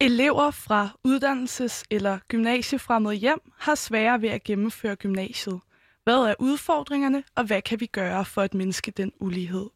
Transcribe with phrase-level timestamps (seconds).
[0.00, 5.60] Elever fra uddannelses- eller gymnasiefremmede hjem har sværere ved at gennemføre gymnasiet.
[6.04, 9.70] Hvad er udfordringerne, og hvad kan vi gøre for at mindske den ulighed?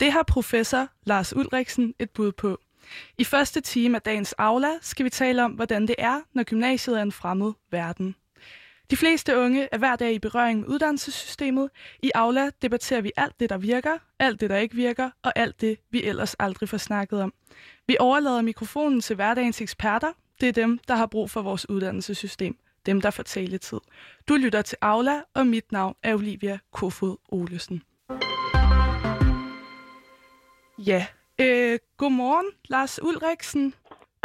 [0.00, 2.58] Det har professor Lars Ulriksen et bud på.
[3.18, 6.98] I første time af dagens Aula skal vi tale om, hvordan det er, når gymnasiet
[6.98, 8.14] er en fremmed verden.
[8.90, 11.70] De fleste unge er hver dag i berøring med uddannelsessystemet.
[12.02, 15.60] I Aula debatterer vi alt det, der virker, alt det, der ikke virker, og alt
[15.60, 17.32] det, vi ellers aldrig får snakket om.
[17.86, 20.12] Vi overlader mikrofonen til hverdagens eksperter.
[20.40, 22.56] Det er dem, der har brug for vores uddannelsessystem.
[22.86, 23.80] Dem, der får taletid.
[24.28, 27.82] Du lytter til Aula, og mit navn er Olivia Kofod Olesen.
[30.78, 31.06] Ja,
[31.40, 33.74] øh, godmorgen, Lars Ulriksen.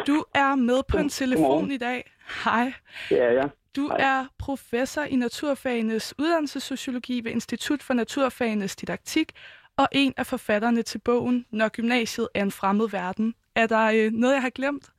[0.07, 1.71] Du er med på en telefon Godmorgen.
[1.71, 2.11] i dag.
[2.43, 2.73] Hej.
[3.11, 3.49] Er jeg.
[3.75, 3.97] Du Hej.
[3.99, 9.31] er professor i naturfagenes uddannelsessociologi ved Institut for Naturfagenes Didaktik
[9.77, 13.35] og en af forfatterne til bogen Når gymnasiet er en fremmed verden.
[13.55, 14.89] Er der øh, noget, jeg har glemt?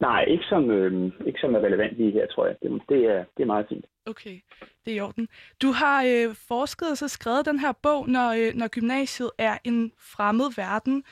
[0.00, 2.56] Nej, ikke som, øh, ikke som er relevant lige her, tror jeg.
[2.62, 3.84] Det, det, er, det er meget fint.
[4.06, 4.40] Okay,
[4.84, 5.28] det er i orden.
[5.62, 9.58] Du har øh, forsket og så skrevet den her bog, når, øh, når gymnasiet er
[9.64, 11.04] en fremmed verden.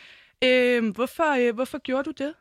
[0.45, 2.35] Øh, hvorfor, øh, hvorfor gjorde du det?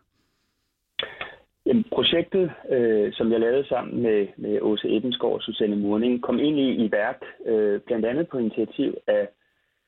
[1.65, 6.39] Jamen, projektet, øh, som jeg lavede sammen med, med Åse Ebbensgaard og Susanne Murning, kom
[6.39, 9.27] egentlig i værk øh, blandt andet på initiativ af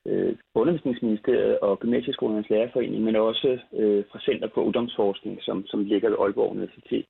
[0.06, 6.08] øh, Undervisningsministeriet og Gymnasieskolernes Lærerforening, men også øh, fra Center for Ungdomsforskning, som, som ligger
[6.08, 7.06] ved Aalborg Universitet.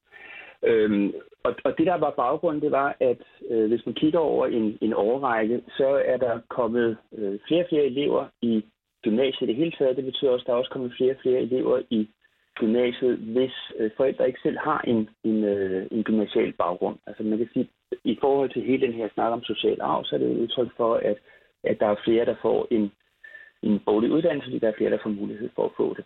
[0.63, 1.13] Øhm,
[1.45, 4.79] og, og det, der var baggrunden, det var, at øh, hvis man kigger over en,
[4.81, 8.65] en årrække, så er der kommet øh, flere og flere elever i
[9.03, 9.97] gymnasiet i det hele taget.
[9.97, 12.09] Det betyder også, at der er også kommet flere og flere elever i
[12.61, 16.99] gymnasiet, hvis øh, forældre ikke selv har en, en, øh, en gymnasial baggrund.
[17.07, 17.69] Altså man kan sige,
[18.05, 20.69] i forhold til hele den her snak om social arv, så er det et udtryk
[20.77, 21.17] for, at,
[21.65, 22.93] at der er flere, der får en,
[23.63, 26.05] en boglig uddannelse, fordi der er flere, der får mulighed for at få det.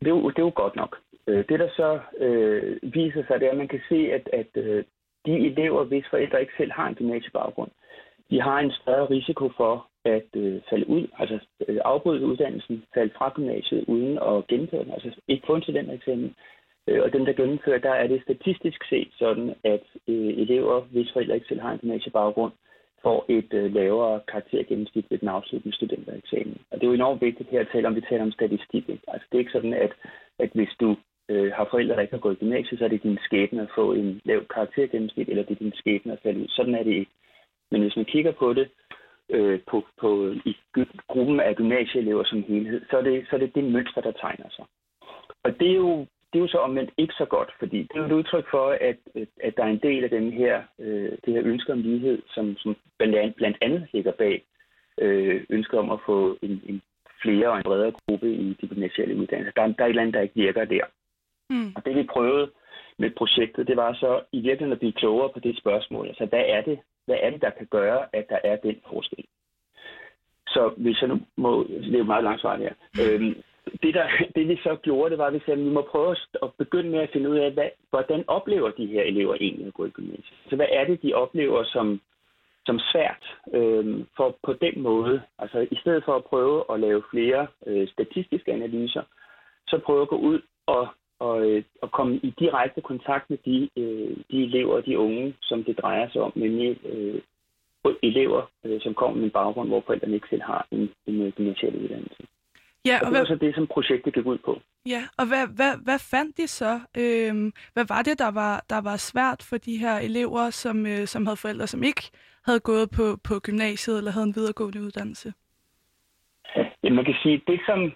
[0.00, 0.98] Det er jo, det er jo godt nok.
[1.26, 4.50] Øh, det, der så øh, viser sig, det er, at man kan se, at, at
[4.54, 4.84] øh,
[5.26, 7.70] de elever, hvis forældre ikke selv har en gymnasiebaggrund,
[8.30, 13.12] de har en større risiko for at øh, falde ud, altså øh, afbryde uddannelsen, falde
[13.16, 16.34] fra gymnasiet uden at gennemføre den, altså ikke få en studentereksamen.
[16.88, 21.12] Øh, og dem, der gennemfører, der er det statistisk set sådan, at øh, elever, hvis
[21.12, 22.52] forældre ikke selv har en gymnasiebaggrund,
[23.02, 26.58] får et øh, lavere karaktergennemsnit ved den afsluttende studentereksamen.
[26.70, 28.88] Og det er jo enormt vigtigt her at tale om, vi taler om statistik.
[28.88, 29.04] Ikke?
[29.08, 29.92] Altså det er ikke sådan, at,
[30.38, 30.96] at hvis du
[31.28, 33.74] øh, har forældre, der ikke har gået i gymnasiet, så er det din skæbne at
[33.74, 36.48] få en lav karaktergennemsnit, eller det er din skæbne at falde ud.
[36.48, 37.10] Sådan er det ikke.
[37.70, 38.68] Men hvis man kigger på det
[39.32, 40.56] øh, på, på, i
[41.08, 44.48] gruppen af gymnasieelever som helhed, så er, det, så er det det mønster, der tegner
[44.56, 44.64] sig.
[45.44, 45.98] Og det er jo,
[46.32, 48.96] det er jo så omvendt ikke så godt, fordi det er et udtryk for, at,
[49.42, 52.56] at der er en del af den her, øh, det her ønske om lighed, som,
[52.56, 54.44] som blandt, andet, blandt andet ligger bag
[54.98, 56.82] øh, ønsket om at få en, en
[57.22, 59.52] flere og en bredere gruppe i de gymnasiale uddannelser.
[59.56, 60.84] Der, er- der er et eller andet, der ikke virker der.
[61.50, 61.72] Mm.
[61.76, 62.50] Og det vi prøvede
[62.98, 66.08] med projektet, det var så i virkeligheden at blive klogere på det spørgsmål.
[66.08, 69.24] Altså, hvad er det, hvad er det der kan gøre, at der er den forskel?
[70.48, 72.74] Så hvis jeg nu må, det er jo meget langt svar her.
[73.00, 73.34] Øhm,
[73.82, 76.16] det, der, det vi så gjorde, det var, at vi sagde, at vi må prøve
[76.42, 79.74] at begynde med at finde ud af, hvad, hvordan oplever de her elever egentlig at
[79.74, 80.38] gå i gymnasiet?
[80.50, 82.00] Så hvad er det, de oplever som,
[82.66, 83.24] som svært
[83.54, 87.88] øhm, for på den måde, altså i stedet for at prøve at lave flere øh,
[87.88, 89.02] statistiske analyser,
[89.68, 90.88] så prøve at gå ud og,
[91.26, 95.34] og, øh, og komme i direkte kontakt med de, øh, de elever og de unge,
[95.42, 97.20] som det drejer sig om, nemlig øh,
[98.02, 101.32] elever, øh, som kommer med en baggrund, hvor forældrene ikke selv har en, en øh,
[101.32, 102.22] gymnasial uddannelse.
[102.84, 104.60] Ja, Og og det var hvad, så det, som projektet gik ud på.
[104.86, 106.72] ja, og hvad, hvad, hvad fandt de så?
[107.02, 111.06] Øhm, hvad var det, der var, der var svært for de her elever, som, øh,
[111.06, 112.04] som havde forældre, som ikke
[112.46, 115.32] havde gået på, på gymnasiet eller havde en videregående uddannelse?
[116.84, 117.92] Ja, man kan sige, det som,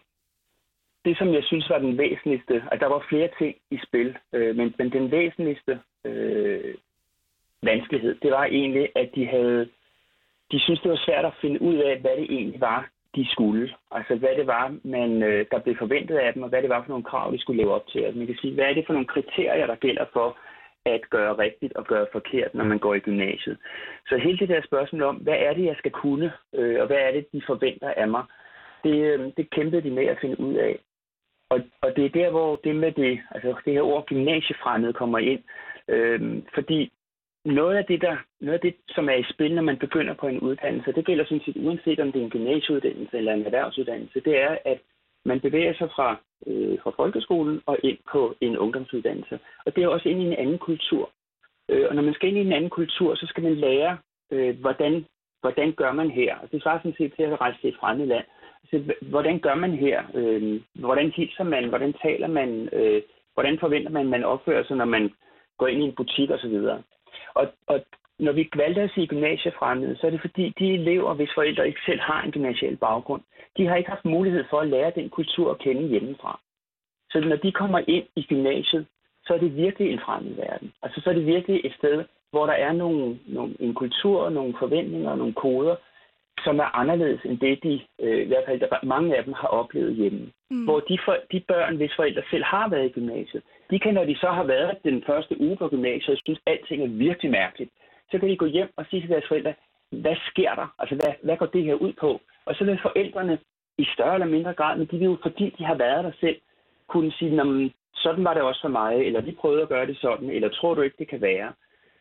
[1.06, 4.56] det som jeg synes var den væsentligste, at der var flere ting i spil, øh,
[4.56, 6.74] men, men den væsentligste øh,
[7.62, 9.68] vanskelighed, det var egentlig, at de havde,
[10.52, 13.74] de synes det var svært at finde ud af, hvad det egentlig var, de skulle.
[13.90, 16.82] Altså hvad det var, man, øh, der blev forventet af dem, og hvad det var
[16.82, 18.00] for nogle krav, de skulle leve op til.
[18.00, 20.38] Altså man kan sige, hvad er det for nogle kriterier, der gælder for,
[20.86, 23.58] at gøre rigtigt og gøre forkert, når man går i gymnasiet.
[24.08, 26.96] Så hele det der spørgsmål om, hvad er det, jeg skal kunne, øh, og hvad
[26.96, 28.24] er det, de forventer af mig,
[28.84, 30.78] det, øh, det kæmpede de med at finde ud af.
[31.50, 35.18] Og, og det er der, hvor det med det, altså det her ord gymnasiefremmed kommer
[35.18, 35.42] ind.
[35.88, 36.92] Øh, fordi
[37.44, 40.26] noget af, det, der, noget af det, som er i spil, når man begynder på
[40.26, 44.20] en uddannelse, det gælder sådan set uanset om det er en gymnasieuddannelse eller en erhvervsuddannelse,
[44.20, 44.78] det er, at
[45.24, 46.16] man bevæger sig fra,
[46.46, 49.38] øh, fra folkeskolen og ind på en ungdomsuddannelse.
[49.66, 51.10] Og det er også ind i en anden kultur.
[51.68, 53.98] Øh, og når man skal ind i en anden kultur, så skal man lære,
[54.30, 55.06] øh, hvordan,
[55.40, 56.36] hvordan gør man her.
[56.42, 58.24] Og det svarer sådan set til at rejse til et fremmed land.
[58.72, 60.02] Altså, hvordan gør man her?
[60.14, 61.68] Øh, hvordan hilser man?
[61.68, 62.68] Hvordan taler man?
[62.72, 63.02] Øh,
[63.34, 65.12] hvordan forventer man, man opfører sig, når man
[65.58, 66.56] går ind i en butik osv.?
[67.34, 67.80] Og, og
[68.18, 71.80] når vi valgte at sige gymnasiefremmede, så er det fordi, de elever, hvis forældre ikke
[71.86, 73.22] selv har en gymnasial baggrund,
[73.56, 76.40] de har ikke haft mulighed for at lære den kultur at kende hjemmefra.
[77.10, 78.86] Så når de kommer ind i gymnasiet,
[79.26, 80.72] så er det virkelig en fremmed verden.
[80.82, 84.54] Altså så er det virkelig et sted, hvor der er nogle, nogle, en kultur, nogle
[84.58, 85.76] forventninger, nogle koder,
[86.44, 89.48] som er anderledes end det, de, øh, i hvert fald der, mange af dem har
[89.48, 90.32] oplevet hjemme.
[90.50, 90.64] Mm.
[90.64, 94.04] Hvor de, for, de børn, hvis forældre selv har været i gymnasiet, de kan, når
[94.04, 97.30] de så har været den første uge på gymnasiet, og synes, at alting er virkelig
[97.30, 97.70] mærkeligt,
[98.10, 99.54] så kan de gå hjem og sige til deres forældre,
[99.90, 100.74] hvad sker der?
[100.78, 102.20] Altså, hvad, hvad går det her ud på?
[102.46, 103.38] Og så vil forældrene
[103.78, 106.36] i større eller mindre grad, men de vil jo, fordi de har været der selv,
[106.88, 107.30] kunne sige,
[107.94, 110.74] sådan var det også for mig, eller vi prøvede at gøre det sådan, eller tror
[110.74, 111.52] du ikke, det kan være?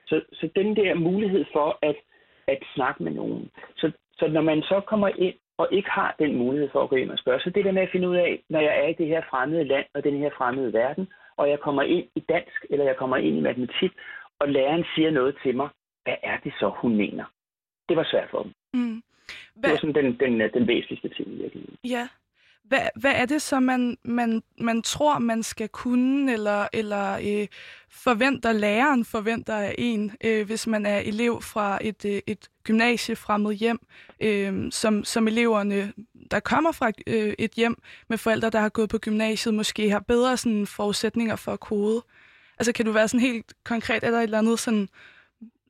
[0.05, 1.95] Så, så den der mulighed for at,
[2.47, 3.51] at snakke med nogen.
[4.19, 7.11] Så, når man så kommer ind og ikke har den mulighed for at gå ind
[7.11, 9.07] og spørge, så det der med at finde ud af, når jeg er i det
[9.07, 11.07] her fremmede land og den her fremmede verden,
[11.37, 13.91] og jeg kommer ind i dansk, eller jeg kommer ind i matematik,
[14.39, 15.69] og læreren siger noget til mig,
[16.03, 17.25] hvad er det så, hun mener?
[17.89, 18.51] Det var svært for dem.
[18.73, 19.01] Mm.
[19.55, 19.63] Hvad...
[19.63, 21.77] Det var sådan den, den, den væsentligste ting i virkeligheden.
[21.83, 22.07] Ja.
[22.67, 27.47] Hvad, hvad er det så, man, man, man tror, man skal kunne, eller, eller øh,
[27.89, 33.53] forventer læreren forventer af en, øh, hvis man er elev fra et, øh, et gymnasiefremmed
[33.53, 33.79] hjem,
[34.19, 35.93] øh, som, som eleverne,
[36.31, 39.99] der kommer fra øh, et hjem med forældre, der har gået på gymnasiet, måske har
[39.99, 42.03] bedre sådan, forudsætninger for at kode?
[42.59, 44.89] Altså kan du være sådan helt konkret, er der et eller andet sådan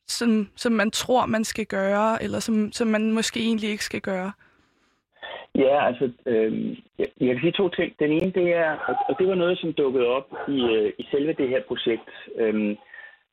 [0.08, 4.02] som, som man tror, man skal gøre, eller som, som man måske egentlig ikke skal
[4.02, 4.32] gøre?
[5.56, 8.00] Ja, altså, øh, jeg, jeg kan sige to ting.
[8.00, 8.72] Den ene, det er,
[9.10, 12.10] og det var noget, som dukkede op i, øh, i selve det her projekt.
[12.36, 12.76] Øh,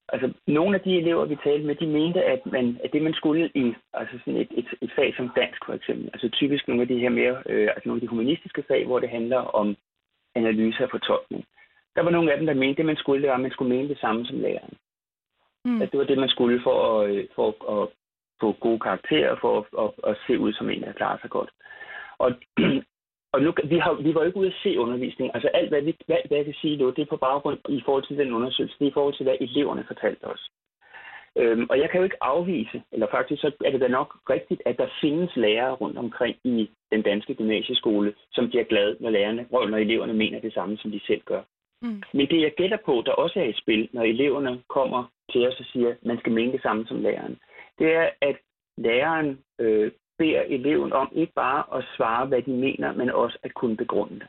[0.08, 3.14] altså, nogle af de elever, vi talte med, de mente, at, man, at det, man
[3.14, 6.82] skulle i altså sådan et, et, et fag som dansk, for eksempel, altså typisk nogle
[6.82, 9.76] af de her mere, øh, altså nogle af de humanistiske fag, hvor det handler om
[10.34, 11.44] analyse og fortolkning.
[11.96, 13.50] Der var nogle af dem, der mente, at det, man skulle, det var, at man
[13.50, 14.74] skulle mene det samme som læreren.
[15.64, 15.82] Mm.
[15.82, 17.48] At det var det, man skulle for at, øh, for
[17.82, 17.88] at
[18.40, 21.50] få gode karakterer, for at, at, at se ud som en, der klarer sig godt.
[22.24, 22.30] Og,
[23.34, 25.30] og nu, vi, har, vi var jo ikke ude at se undervisning.
[25.34, 28.04] Altså alt, hvad vi, hvad, hvad vi siger nu, det er på baggrund i forhold
[28.06, 28.76] til den undersøgelse.
[28.78, 30.50] Det er i forhold til, hvad eleverne fortalte os.
[31.36, 34.62] Øhm, og jeg kan jo ikke afvise, eller faktisk så er det da nok rigtigt,
[34.66, 39.46] at der findes lærere rundt omkring i den danske gymnasieskole, som bliver glade, når, lærerne,
[39.50, 41.42] når eleverne mener det samme, som de selv gør.
[41.82, 42.02] Mm.
[42.12, 45.60] Men det jeg gætter på, der også er i spil, når eleverne kommer til os
[45.60, 47.38] og siger, at man skal mene det samme som læreren,
[47.78, 48.36] det er, at
[48.78, 49.90] læreren øh,
[50.22, 54.14] beder eleven om ikke bare at svare, hvad de mener, men også at kunne begrunde
[54.14, 54.28] det.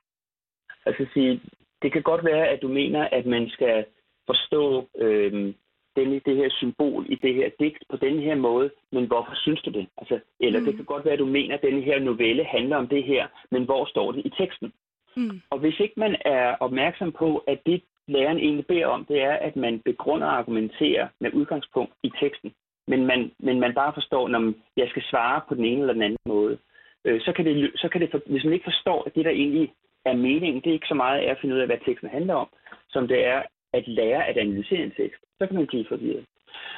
[0.85, 1.41] Altså sige,
[1.81, 3.85] det kan godt være, at du mener, at man skal
[4.27, 5.53] forstå øh,
[5.95, 9.61] denne, det her symbol i det her digt på den her måde, men hvorfor synes
[9.61, 9.87] du det?
[9.97, 10.65] Altså, eller mm.
[10.65, 13.27] det kan godt være, at du mener, at denne her novelle handler om det her,
[13.51, 14.73] men hvor står det i teksten?
[15.17, 15.41] Mm.
[15.49, 19.33] Og hvis ikke man er opmærksom på, at det læreren egentlig beder om, det er,
[19.33, 22.53] at man begrunder og argumenterer med udgangspunkt i teksten,
[22.87, 26.01] men man, men man bare forstår, når jeg skal svare på den ene eller den
[26.01, 26.57] anden måde,
[27.05, 29.73] øh, så kan det, så kan det, hvis man ikke forstår, at det der egentlig
[30.05, 32.49] er meningen, det er ikke så meget at finde ud af, hvad teksten handler om,
[32.89, 33.41] som det er
[33.73, 36.25] at lære at analysere en tekst, så kan man blive forvirret.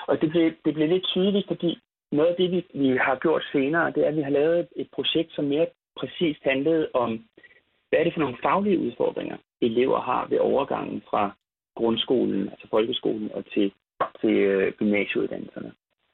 [0.07, 1.79] Og det blev, det blev lidt tydeligt, fordi
[2.11, 4.89] noget af det, vi, vi har gjort senere, det er, at vi har lavet et
[4.93, 5.67] projekt, som mere
[5.99, 7.25] præcist handlede om
[7.89, 11.35] hvad er det for nogle faglige udfordringer, elever har ved overgangen fra
[11.75, 13.71] grundskolen, altså folkeskolen, og til,
[14.21, 15.71] til øh, gymnasieuddannelserne?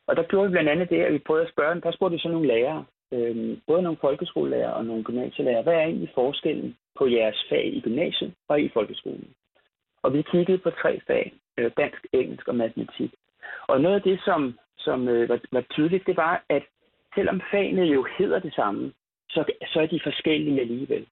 [0.08, 2.22] Og der gjorde vi blandt andet det, at vi prøvede at spørge, der spurgte vi
[2.22, 7.08] så nogle lærere, øh, både nogle folkeskolelærer og nogle gymnasielærer, hvad er egentlig forskellen på
[7.08, 9.34] jeres fag i gymnasiet og i folkeskolen?
[10.04, 13.12] Og vi kiggede på tre fag, øh, dansk, engelsk og matematik.
[13.68, 16.64] Og noget af det, som, som øh, var, var tydeligt, det var, at
[17.16, 18.94] selvom fagene jo hedder det samme,
[19.30, 19.44] så,
[19.74, 21.08] så er de forskellige alligevel.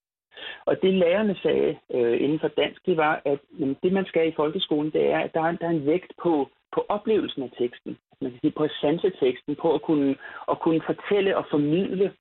[0.65, 4.27] Og det lærerne sagde øh, inden for dansk, det var, at jamen, det man skal
[4.27, 7.51] i folkeskolen, det er, at der er, der er en vægt på, på oplevelsen af
[7.57, 7.97] teksten.
[8.21, 10.15] Man kan sige på sanseteksten, på at kunne,
[10.51, 12.13] at kunne fortælle og formidle,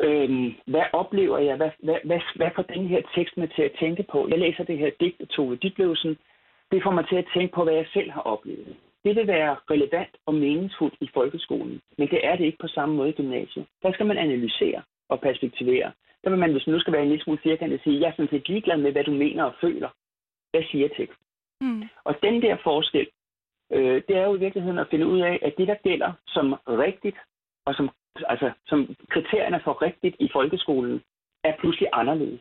[0.00, 0.30] øh,
[0.66, 4.04] hvad oplever jeg, hvad, hvad, hvad, hvad får den her tekst med til at tænke
[4.12, 4.28] på.
[4.28, 6.18] Jeg læser det her digt af Tove Ditlevsen,
[6.72, 8.76] det får mig til at tænke på, hvad jeg selv har oplevet.
[9.04, 12.94] Det vil være relevant og meningsfuldt i folkeskolen, men det er det ikke på samme
[12.94, 13.66] måde i gymnasiet.
[13.82, 15.92] Der skal man analysere og perspektivere.
[16.24, 18.12] Der vil man, hvis man nu skal være en lille smule firkantet, sige, jeg er
[18.12, 19.88] sådan set ligeglad med, hvad du mener og føler.
[20.50, 21.26] Hvad siger teksten?
[21.60, 21.82] Mm.
[22.04, 23.06] Og den der forskel,
[23.72, 26.54] øh, det er jo i virkeligheden at finde ud af, at det, der gælder som
[26.68, 27.16] rigtigt,
[27.66, 27.90] og som,
[28.28, 31.02] altså, som kriterierne for rigtigt i folkeskolen,
[31.44, 32.40] er pludselig anderledes.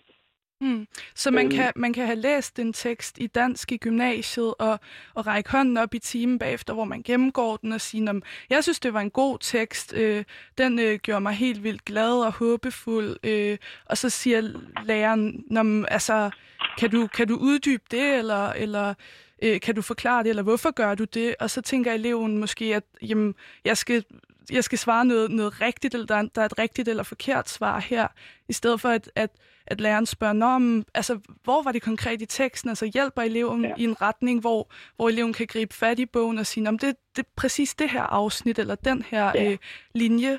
[0.61, 0.87] Mm.
[1.15, 4.79] Så man, øhm, kan, man kan have læst en tekst i dansk i gymnasiet og,
[5.13, 8.79] og række hånden op i timen bagefter, hvor man gennemgår den og sige, jeg synes,
[8.79, 10.23] det var en god tekst, øh,
[10.57, 14.51] den øh, gjorde mig helt vildt glad og håbefuld, øh, og så siger
[14.85, 15.45] læreren,
[15.87, 16.29] altså,
[16.77, 18.93] kan du, kan du uddybe det, eller, eller
[19.41, 21.35] øh, kan du forklare det, eller hvorfor gør du det?
[21.39, 24.03] Og så tænker eleven måske, at jamen, jeg skal
[24.51, 27.79] jeg skal svare noget, noget rigtigt, eller der, der er et rigtigt eller forkert svar
[27.79, 28.07] her,
[28.47, 29.29] i stedet for at, at,
[29.71, 31.13] at læreren spørger, Nå, men, altså,
[31.43, 32.69] hvor var det konkret i teksten?
[32.69, 33.73] Altså hjælper eleven ja.
[33.77, 34.61] i en retning, hvor,
[34.95, 38.01] hvor eleven kan gribe fat i bogen og sige, det, det er præcis det her
[38.01, 39.51] afsnit, eller den her ja.
[39.51, 39.57] øh,
[39.95, 40.33] linje.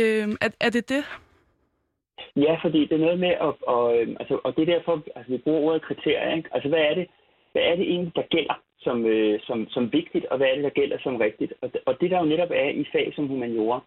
[0.00, 1.04] Øh, er, er det det?
[2.36, 5.32] Ja, fordi det er noget med, at, og, øh, altså, og det er derfor, altså,
[5.32, 6.36] vi bruger ordet kriterier.
[6.36, 6.48] Ikke?
[6.52, 7.06] Altså, hvad er det,
[7.52, 10.64] hvad er det egentlig, der gælder som, øh, som, som vigtigt, og hvad er det,
[10.64, 11.52] der gælder som rigtigt?
[11.62, 13.80] Og, og det, der jo netop er i fag som humaniora,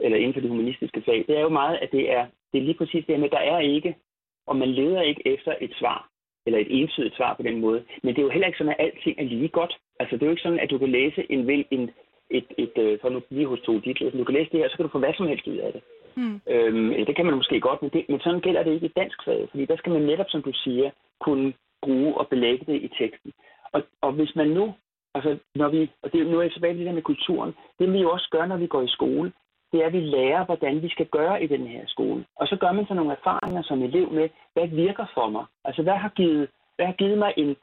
[0.00, 2.64] eller inden for det humanistiske fag, det er jo meget, at det er, det er
[2.64, 3.96] lige præcis det med, der er ikke,
[4.46, 6.08] og man leder ikke efter et svar,
[6.46, 7.84] eller et entydigt svar på den måde.
[8.02, 9.74] Men det er jo heller ikke sådan, at alting er lige godt.
[10.00, 11.90] Altså, det er jo ikke sådan, at du kan læse en, en, et,
[12.30, 14.76] et, et øh, for nu lige hos to dit, du kan læse det her, så
[14.76, 15.82] kan du få hvad som helst ud af det.
[16.16, 16.40] Mm.
[16.46, 19.24] Øhm, det kan man måske godt, men, det, men sådan gælder det ikke i dansk
[19.24, 22.88] fag, fordi der skal man netop, som du siger, kunne bruge og belægge det i
[22.98, 23.32] teksten.
[23.72, 24.74] Og, og hvis man nu,
[25.14, 27.92] altså når vi, og det, nu er jeg tilbage til det der med kulturen, det
[27.92, 29.32] vi jo også gør, når vi går i skole,
[29.72, 32.24] det er, at vi lærer, hvordan vi skal gøre i den her skole.
[32.36, 35.44] Og så gør man så nogle erfaringer som elev med, hvad virker for mig?
[35.64, 37.56] Altså, hvad har givet, hvad har givet mig en,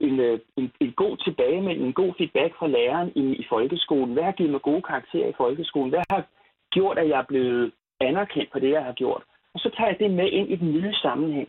[0.00, 4.12] en, øh, en, en god tilbagemelding, en god feedback fra læreren i, i folkeskolen?
[4.12, 5.90] Hvad har givet mig gode karakterer i folkeskolen?
[5.90, 6.22] Hvad har
[6.70, 9.22] gjort, at jeg er blevet anerkendt på det, jeg har gjort?
[9.54, 11.48] Og så tager jeg det med ind i den nye sammenhæng.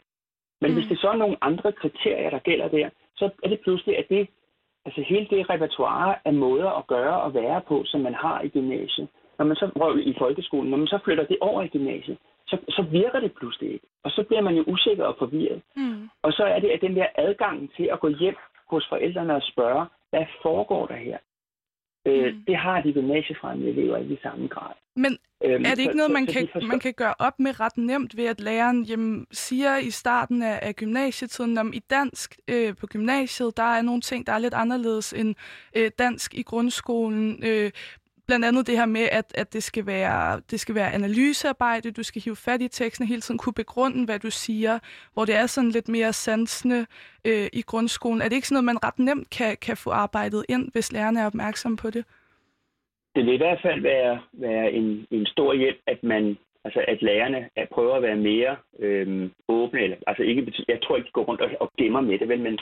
[0.61, 0.77] Men mm.
[0.77, 4.05] hvis det så er nogle andre kriterier, der gælder der, så er det pludselig, at
[4.09, 4.27] det,
[4.85, 8.47] altså hele det repertoire af måder at gøre og være på, som man har i
[8.47, 9.07] gymnasiet,
[9.39, 12.17] når man så røv i folkeskolen, når man så flytter det over i gymnasiet,
[12.47, 13.85] så, så virker det pludselig ikke.
[14.03, 15.61] Og så bliver man jo usikker og forvirret.
[15.75, 16.09] Mm.
[16.21, 18.35] Og så er det at den der adgang til at gå hjem
[18.69, 21.17] hos forældrene og spørge, hvad foregår der her?
[22.05, 22.43] Øh, mm.
[22.47, 24.73] Det har de gymnasiefremmede elever ikke i samme grad.
[24.95, 27.39] Men øhm, er det ikke så, noget, man, så, kan, så man kan gøre op
[27.39, 31.79] med ret nemt ved, at læreren jamen, siger i starten af, af gymnasietiden, om i
[31.79, 35.35] dansk øh, på gymnasiet, der er nogle ting, der er lidt anderledes end
[35.77, 37.43] øh, dansk i grundskolen.
[37.45, 37.71] Øh,
[38.29, 42.03] blandt andet det her med, at, at det, skal være, det skal være analysearbejde, du
[42.03, 44.79] skal hive fat i teksten hele tiden, kunne begrunde, hvad du siger,
[45.13, 46.85] hvor det er sådan lidt mere sansende
[47.27, 48.21] øh, i grundskolen.
[48.21, 51.19] Er det ikke sådan noget, man ret nemt kan, kan få arbejdet ind, hvis lærerne
[51.19, 52.05] er opmærksom på det?
[53.15, 57.01] Det vil i hvert fald være, være en, en stor hjælp, at man Altså at
[57.01, 61.11] lærerne at prøver at være mere øhm, åbne, eller, altså ikke, jeg tror ikke, de
[61.11, 62.59] går rundt og, og gemmer med det, vel, men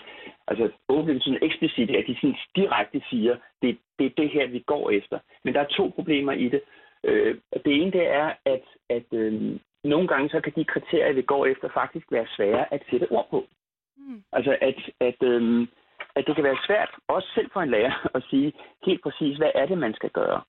[0.48, 4.60] altså åbne betyder eksplicit, at de sådan direkte siger, det, det er det her, vi
[4.60, 5.20] går efter.
[5.44, 6.62] Men der er to problemer i det.
[7.04, 7.36] Øh,
[7.66, 11.46] det ene det er, at, at øh, nogle gange så kan de kriterier, vi går
[11.46, 13.46] efter, faktisk være svære at sætte ord på.
[13.98, 14.24] Mm.
[14.34, 15.68] Altså at, at, øh,
[16.16, 18.54] at det kan være svært, også selv for en lærer, at sige
[18.86, 20.42] helt præcis, hvad er det, man skal gøre.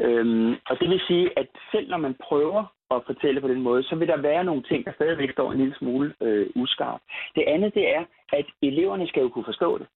[0.00, 3.82] Øhm, og det vil sige, at selv når man prøver at fortælle på den måde,
[3.82, 7.02] så vil der være nogle ting, der stadigvæk står en lille smule øh, uskarpt.
[7.34, 9.86] Det andet, det er, at eleverne skal jo kunne forstå det.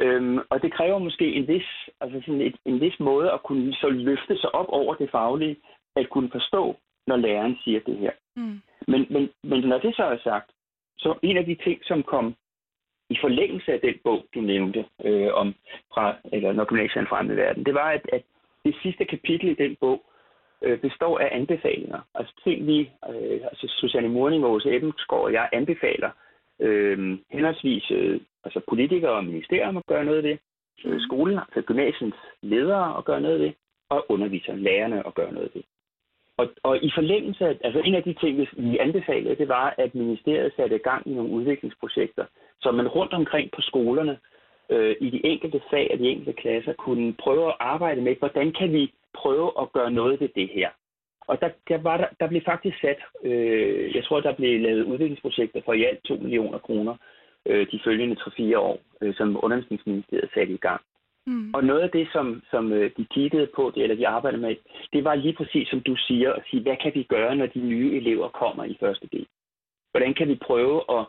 [0.00, 1.68] Øhm, og det kræver måske en vis,
[2.00, 5.56] altså sådan et, en vis måde at kunne så løfte sig op over det faglige,
[5.96, 8.10] at kunne forstå, når læreren siger det her.
[8.36, 8.60] Mm.
[8.88, 10.50] Men, men, men når det så er sagt,
[10.98, 12.34] så en af de ting, som kom
[13.10, 15.54] i forlængelse af den bog, du nævnte, øh, om
[15.94, 18.22] fra, eller når gymnasiet er en fremmed verden, det var, at, at
[18.64, 20.04] det sidste kapitel i den bog
[20.62, 22.00] øh, består af anbefalinger.
[22.14, 26.10] Altså ting, vi, øh, altså Susanne Morning og Åse Ebbensgaard og jeg anbefaler
[26.60, 30.38] øh, henholdsvis øh, altså politikere og ministerier at gøre noget af det,
[30.84, 33.54] øh, skolen, altså gymnasiens ledere at gøre noget af det,
[33.90, 35.64] og undervisere, lærerne at gøre noget af det.
[36.36, 39.94] Og, og i forlængelse af, altså en af de ting, vi anbefalede, det var, at
[39.94, 42.24] ministeriet satte i gang i nogle udviklingsprojekter,
[42.60, 44.18] så man rundt omkring på skolerne
[44.70, 48.52] øh, i de enkelte fag og de enkelte klasser kunne prøve at arbejde med, hvordan
[48.52, 50.70] kan vi prøve at gøre noget ved det her.
[51.20, 54.84] Og der, der, var der, der blev faktisk sat, øh, jeg tror, der blev lavet
[54.84, 56.94] udviklingsprojekter for i alt 2 millioner kroner
[57.46, 60.80] øh, de følgende 3-4 år, øh, som undervisningsministeriet satte i gang.
[61.26, 61.54] Mm.
[61.54, 64.56] Og noget af det, som, som øh, de kiggede på, det, eller de arbejdede med,
[64.92, 67.60] det var lige præcis, som du siger, at sige, hvad kan vi gøre, når de
[67.60, 69.26] nye elever kommer i første del?
[69.90, 71.06] Hvordan kan vi prøve at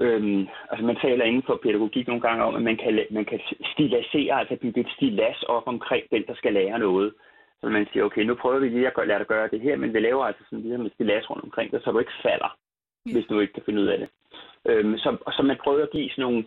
[0.00, 3.40] Øhm, altså man taler inden for pædagogik nogle gange om, at man kan, man kan
[3.72, 7.14] stilasere, altså bygge et stilas op omkring den, der skal lære noget.
[7.60, 9.94] Så man siger, okay, nu prøver vi lige at lade dig gøre det her, men
[9.94, 12.56] vi laver altså sådan lige med stilas rundt omkring dig, så du ikke falder,
[13.06, 13.12] ja.
[13.12, 14.08] hvis du ikke kan finde ud af det.
[14.68, 16.44] Øhm, så, så man prøver at give sådan nogle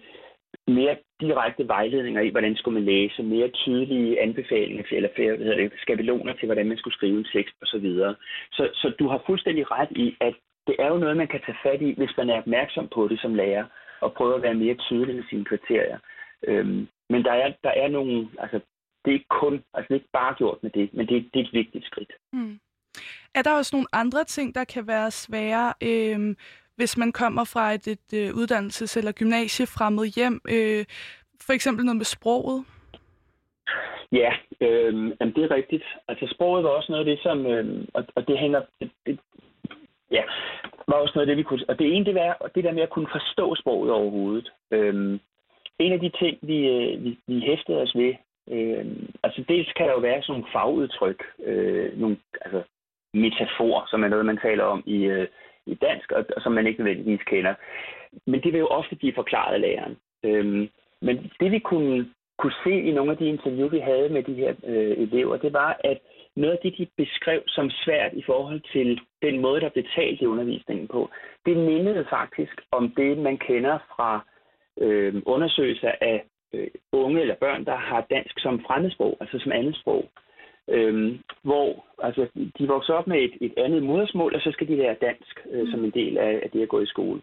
[0.67, 5.55] mere direkte vejledninger i, hvordan skulle man læse, mere tydelige anbefalinger til, eller hvad hedder
[5.55, 7.67] det, skabeloner til, hvordan man skulle skrive en tekst osv.
[7.71, 8.15] Så, videre.
[8.51, 10.35] så, så du har fuldstændig ret i, at
[10.67, 13.21] det er jo noget, man kan tage fat i, hvis man er opmærksom på det
[13.21, 13.65] som lærer,
[14.01, 15.99] og prøve at være mere tydelig med sine kriterier.
[16.43, 18.59] Øhm, men der er, der er nogle, altså
[19.05, 21.39] det er ikke kun, altså det er ikke bare gjort med det, men det, det
[21.39, 22.11] er et vigtigt skridt.
[22.33, 22.59] Mm.
[23.35, 26.35] Er der også nogle andre ting, der kan være svære, øh,
[26.75, 30.41] hvis man kommer fra et, et, et øh, uddannelses- eller gymnasiefremmed hjem?
[30.49, 30.85] Øh,
[31.45, 32.65] for eksempel noget med sproget?
[34.11, 34.31] Ja,
[34.61, 35.83] øh, jamen det er rigtigt.
[36.07, 38.61] Altså sproget var også noget af det, som, øh, og, og det hænger,
[39.05, 39.19] det,
[40.11, 40.23] ja,
[40.87, 42.83] var også noget af det, vi kunne, og det ene, det var det der med
[42.83, 44.51] at kunne forstå sproget overhovedet.
[44.71, 45.19] Øhm,
[45.79, 48.13] en af de ting, vi, øh, vi, vi hæftede os ved,
[48.51, 52.61] øhm, altså dels kan der jo være sådan nogle fagudtryk, øh, nogle altså,
[53.13, 55.27] metafor, som er noget, man taler om i, øh,
[55.65, 57.53] i dansk, og, og som man ikke nødvendigvis kender.
[58.25, 59.97] Men det vil jo ofte blive forklaret af læreren.
[60.23, 60.69] Øhm,
[61.01, 64.33] men det vi kunne, kunne se i nogle af de interview, vi havde med de
[64.33, 65.99] her øh, elever, det var, at
[66.37, 70.21] noget af det, de beskrev som svært i forhold til den måde, der blev talt
[70.21, 71.09] i undervisningen på,
[71.45, 74.25] det mindede faktisk om det, man kender fra
[74.81, 79.75] øh, undersøgelser af øh, unge eller børn, der har dansk som fremmedsprog, altså som andet
[79.75, 80.09] sprog.
[80.69, 82.27] Øhm, hvor altså,
[82.57, 85.65] de vokser op med et, et andet modersmål, og så skal de lære dansk øh,
[85.65, 85.71] mm.
[85.71, 87.21] som en del af, af det at gå i skole.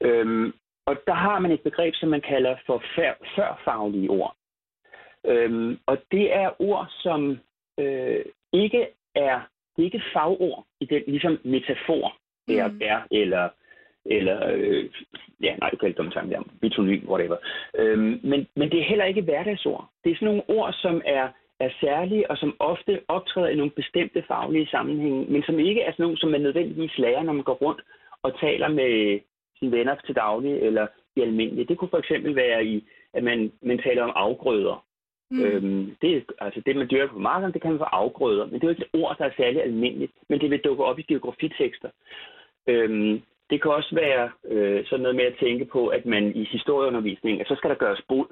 [0.00, 0.52] Øhm,
[0.86, 4.36] og der har man et begreb, som man kalder for før, førfaglige ord.
[5.26, 7.38] Øhm, og det er ord, som
[7.78, 9.40] øh, ikke er,
[9.76, 12.16] det er ikke fagord i den, ligesom metafor,
[12.48, 12.80] er, mm.
[12.82, 13.48] er eller
[14.04, 14.84] eller øh,
[15.42, 17.36] ja, nej, du kan ikke dumme der, bitonym, whatever.
[17.78, 19.88] Øhm, men, men det er heller ikke hverdagsord.
[20.04, 21.28] Det er sådan nogle ord, som er,
[21.60, 25.92] er særlige, og som ofte optræder i nogle bestemte faglige sammenhænge, men som ikke er
[25.92, 27.80] sådan nogle, som man nødvendigvis lærer, når man går rundt
[28.22, 29.20] og taler med
[29.58, 31.68] sine venner til daglig, eller i almindeligt.
[31.68, 34.84] Det kunne for eksempel være i, at man, man taler om afgrøder.
[35.32, 35.44] Mm.
[35.44, 38.62] Øhm, det, altså det, man dyrker på marken, det kan man få afgrøder, men det
[38.62, 41.02] er jo ikke et ord, der er særlig almindeligt, men det vil dukke op i
[41.02, 41.90] geografitekster.
[42.66, 46.44] Øhm, det kan også være øh, sådan noget med at tænke på, at man i
[46.44, 48.26] historieundervisningen, at så skal der gøres bod.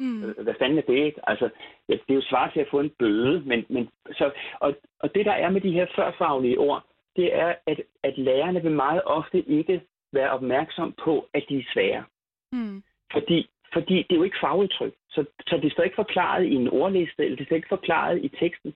[0.00, 0.24] Mm.
[0.24, 1.04] Øh, hvad fanden er det?
[1.04, 1.20] Ikke?
[1.30, 1.48] Altså,
[1.88, 4.30] det er jo svar til at få en bøde, men, men så,
[4.60, 6.84] og, og det der er med de her førfaglige ord,
[7.16, 11.64] det er, at, at lærerne vil meget ofte ikke være opmærksom på, at de er
[11.72, 12.04] svære.
[12.52, 12.82] Mm.
[13.12, 14.94] Fordi, fordi det er jo ikke fagudtryk.
[15.10, 18.28] Så, så det står ikke forklaret i en ordliste, eller det står ikke forklaret i
[18.28, 18.74] teksten.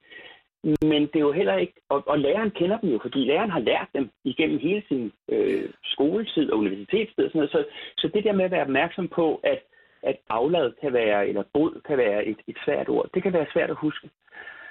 [0.63, 3.59] Men det er jo heller ikke, og, og læreren kender dem jo, fordi læreren har
[3.59, 7.51] lært dem igennem hele sin øh, skoletid og universitetstid og sådan noget.
[7.51, 7.65] Så,
[7.97, 9.59] så det der med at være opmærksom på, at,
[10.03, 13.53] at aflad kan være, eller bod kan være et, et svært ord, det kan være
[13.53, 14.09] svært at huske.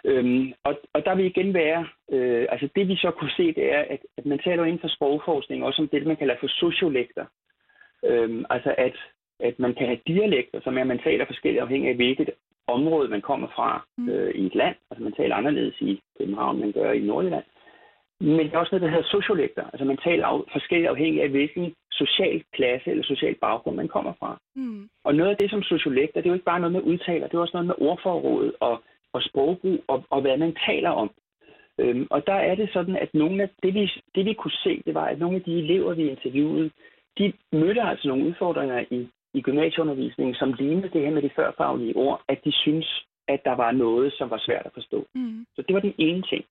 [0.05, 3.73] Øhm, og, og der vil igen være, øh, altså det vi så kunne se, det
[3.75, 7.27] er, at, at man taler inden for sprogforskning også om det, man kalder for sociolekter.
[8.05, 8.97] Øhm, altså at,
[9.41, 12.31] at man kan have dialekter, som er, at man taler forskelligt afhængig af, hvilket
[12.67, 14.09] område, man kommer fra mm.
[14.09, 14.77] øh, i et land.
[14.91, 17.45] Altså man taler anderledes i København, end man gør i Nordjylland.
[18.21, 19.65] Men der er også noget, der hedder sociolekter.
[19.73, 24.13] Altså man taler af, forskelligt afhængig af, hvilken social klasse eller social baggrund man kommer
[24.21, 24.41] fra.
[24.57, 24.89] Mm.
[25.05, 27.35] Og noget af det som sociolekter, det er jo ikke bare noget med udtaler, det
[27.35, 31.11] er også noget med ordforrådet og, og sprogbrug og, og hvad man taler om.
[31.79, 34.83] Øhm, og der er det sådan, at nogle af det vi, det, vi kunne se,
[34.87, 36.71] det var, at nogle af de elever, vi interviewede,
[37.19, 41.97] de mødte altså nogle udfordringer i i gymnasieundervisningen, som lignede det her med de førfaglige
[41.97, 45.07] ord, at de synes, at der var noget, som var svært at forstå.
[45.15, 45.47] Mm.
[45.57, 46.45] Så det var den ene ting.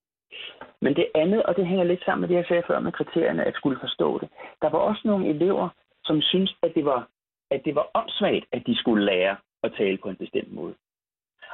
[0.82, 3.44] Men det andet, og det hænger lidt sammen med det, jeg sagde før med kriterierne,
[3.44, 4.30] at skulle forstå det.
[4.62, 5.70] Der var også nogle elever,
[6.06, 7.10] som synes, at det var,
[7.52, 10.74] at det var åndssvagt, at de skulle lære at tale på en bestemt måde.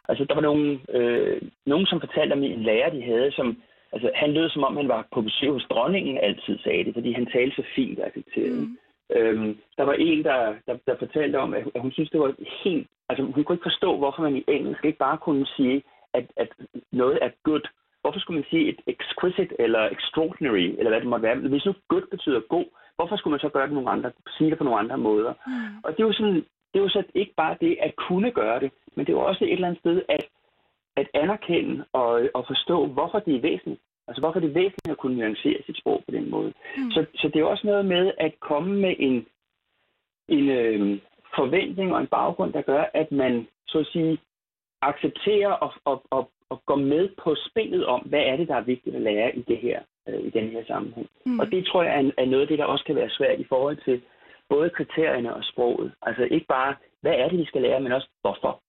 [0.10, 4.12] Altså, der var nogle, øh, nogen, som fortalte om en lærer, de havde, som, altså,
[4.16, 7.26] han lød som om, han var på besøg hos dronningen altid, sagde det, fordi han
[7.26, 8.60] talte så fint og affekteret.
[8.60, 8.78] Mm.
[9.10, 12.88] Øhm, der var en, der, der, der fortalte om, at hun synes, det var helt...
[13.10, 16.50] Altså, hun kunne ikke forstå, hvorfor man i engelsk ikke bare kunne sige, at, at
[16.92, 17.66] noget er good.
[18.02, 21.36] Hvorfor skulle man sige et exquisite eller extraordinary, eller hvad det måtte være?
[21.36, 24.58] Hvis nu good betyder god, hvorfor skulle man så gøre det nogle andre, sige det
[24.58, 25.34] på nogle andre måder?
[25.48, 25.78] Mm.
[25.84, 26.36] Og det er jo sådan,
[26.70, 29.26] det er jo så ikke bare det at kunne gøre det, men det er jo
[29.26, 30.26] også et eller andet sted at,
[30.96, 33.82] at anerkende og, og forstå, hvorfor det er væsentligt.
[34.08, 36.54] Altså hvorfor er det væsentligt at kunne nuancere sit sprog på den måde?
[36.94, 39.26] Så, så det er også noget med at komme med en,
[40.28, 41.00] en øh,
[41.36, 44.18] forventning og en baggrund, der gør, at man så at sige
[44.82, 48.72] accepterer og, og, og, og går med på spillet om, hvad er det, der er
[48.74, 49.80] vigtigt at lære i det her
[50.10, 51.10] øh, i den her sammenhæng.
[51.26, 51.40] Mm.
[51.40, 53.46] Og det tror jeg er, er noget af det, der også kan være svært i
[53.50, 54.02] forhold til
[54.50, 55.92] både kriterierne og sproget.
[56.02, 58.62] Altså ikke bare, hvad er det, vi skal lære, men også hvorfor.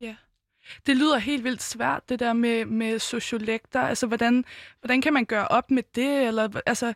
[0.00, 0.16] Ja.
[0.86, 3.80] Det lyder helt vildt svært, det der med, med sociolekter.
[3.80, 4.44] Altså, hvordan,
[4.80, 6.26] hvordan kan man gøre op med det?
[6.28, 6.94] Eller, altså,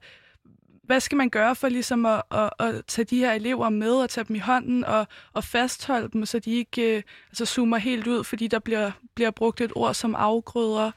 [0.91, 4.09] hvad skal man gøre for ligesom at, at, at tage de her elever med og
[4.11, 5.03] tage dem i hånden og,
[5.37, 9.33] og fastholde dem, så de ikke øh, altså zoomer helt ud, fordi der bliver, bliver
[9.41, 10.89] brugt et ord som afgrøder.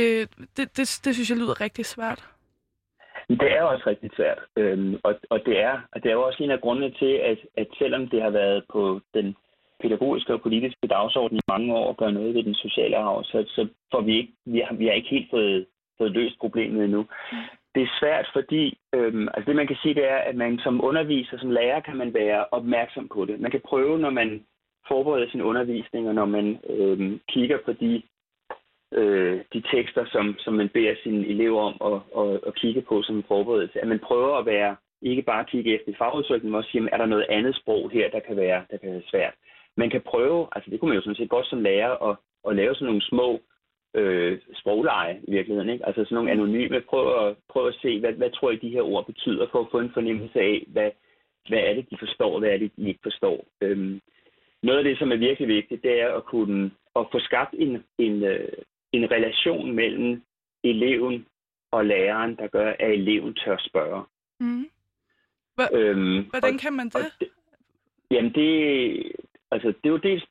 [0.00, 0.24] Øh,
[0.56, 2.20] det, det, det synes jeg lyder rigtig svært.
[3.28, 6.42] Det er også rigtig svært, øhm, og, og, det er, og det er jo også
[6.42, 9.36] en af grundene til, at, at selvom det har været på den
[9.82, 13.44] pædagogiske og politiske dagsorden i mange år at gøre noget ved den sociale arv, så,
[13.48, 15.66] så får vi ikke, vi har, vi har ikke helt fået,
[15.98, 17.06] fået løst problemet endnu.
[17.74, 20.84] Det er svært, fordi øhm, altså det man kan sige, det er, at man som
[20.84, 23.40] underviser, som lærer, kan man være opmærksom på det.
[23.40, 24.44] Man kan prøve, når man
[24.88, 28.02] forbereder sin undervisning, og når man øhm, kigger på de
[28.94, 33.02] øh, de tekster, som, som man beder sine elever om at, at, at kigge på
[33.02, 33.80] som en forberedelse.
[33.80, 37.06] At man prøver at være, ikke bare kigge efter fagudtryk, men også sige, er der
[37.06, 39.34] noget andet sprog her, der kan være, der kan være svært.
[39.76, 42.16] Man kan prøve, altså det kunne man jo sådan set godt som lærer, at,
[42.48, 43.40] at lave sådan nogle små
[43.98, 45.70] øh, sprogleje i virkeligheden.
[45.70, 45.86] Ikke?
[45.86, 46.80] Altså sådan nogle anonyme.
[46.80, 49.70] Prøv at, prøv at se, hvad, hvad tror I, de her ord betyder, for at
[49.70, 50.90] få en fornemmelse af, hvad,
[51.48, 53.46] hvad er det, de forstår, hvad er det, de ikke forstår.
[53.60, 54.00] Øhm,
[54.62, 57.84] noget af det, som er virkelig vigtigt, det er at kunne at få skabt en,
[57.98, 58.52] en, øh,
[58.92, 60.22] en relation mellem
[60.64, 61.26] eleven
[61.70, 64.04] og læreren, der gør, at eleven tør spørge.
[64.40, 64.66] Mm.
[65.58, 67.12] H- øhm, hvordan og, kan man det?
[67.20, 67.28] det?
[68.10, 69.12] Jamen det,
[69.50, 70.24] altså det er jo dels,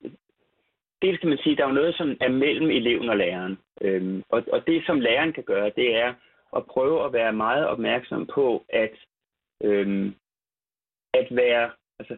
[1.02, 3.58] dels kan man sige, der er jo noget, som er mellem eleven og læreren.
[3.82, 6.14] Øhm, og, og det, som læreren kan gøre, det er
[6.56, 8.94] at prøve at være meget opmærksom på, at,
[9.64, 10.16] øhm,
[11.14, 12.18] at være, altså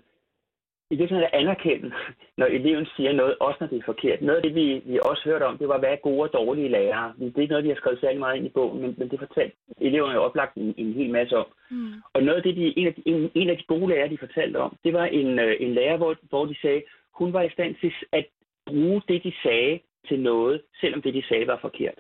[0.92, 1.92] i virkeligheden at anerkende,
[2.38, 4.22] når eleven siger noget, også når det er forkert.
[4.22, 6.70] Noget af det, vi, vi også hørte om, det var, hvad er gode og dårlige
[6.70, 7.14] lærere.
[7.20, 9.20] Det er ikke noget, vi har skrevet særlig meget ind i bogen, men, men det
[9.20, 11.46] fortalte eleverne jo oplagt en, en hel masse om.
[11.72, 11.94] Mm.
[12.14, 14.18] Og noget af det, de, en, af de, en, en af de gode lærere, de
[14.18, 17.50] fortalte om, det var en, øh, en lærer, hvor, hvor de sagde, hun var i
[17.50, 18.26] stand til at
[18.70, 22.00] bruge det, de sagde til noget, selvom det, de sagde, var forkert.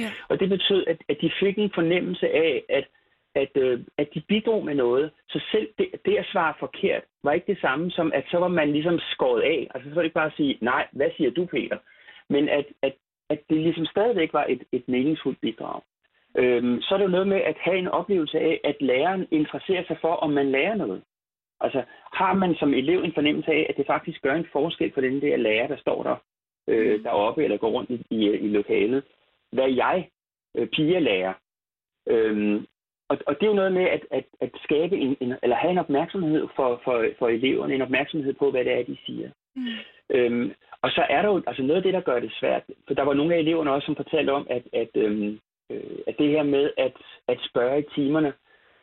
[0.00, 0.12] Yeah.
[0.28, 2.86] Og det betød, at, at de fik en fornemmelse af, at
[3.34, 5.10] at, øh, at de bidrog med noget.
[5.28, 8.48] Så selv det, det at svare forkert var ikke det samme som, at så var
[8.48, 9.70] man ligesom skåret af.
[9.74, 11.78] Altså så var det ikke bare at sige, nej, hvad siger du, Peter?
[12.28, 12.94] Men at, at,
[13.30, 15.80] at det ligesom stadigvæk var et, et meningsfuldt bidrag.
[16.36, 19.84] Øhm, så er det jo noget med at have en oplevelse af, at læreren interesserer
[19.86, 21.02] sig for, om man lærer noget.
[21.60, 25.00] Altså har man som elev en fornemmelse af, at det faktisk gør en forskel for
[25.00, 26.16] den der lærer, der står der
[26.68, 29.04] øh, deroppe eller går rundt i, i, i lokalet.
[29.52, 30.08] Hvad jeg,
[30.56, 31.32] øh, pigelærer,
[32.08, 32.66] øhm,
[33.08, 35.70] og, og det er jo noget med at, at, at skabe en, en, eller have
[35.70, 39.30] en opmærksomhed for, for, for eleverne, en opmærksomhed på, hvad det er, de siger.
[39.56, 39.66] Mm.
[40.10, 42.62] Øhm, og så er der jo altså noget af det, der gør det svært.
[42.86, 45.38] For der var nogle af eleverne også, som fortalte om, at, at, øhm,
[45.70, 46.96] øh, at det her med at,
[47.28, 48.32] at spørge i timerne,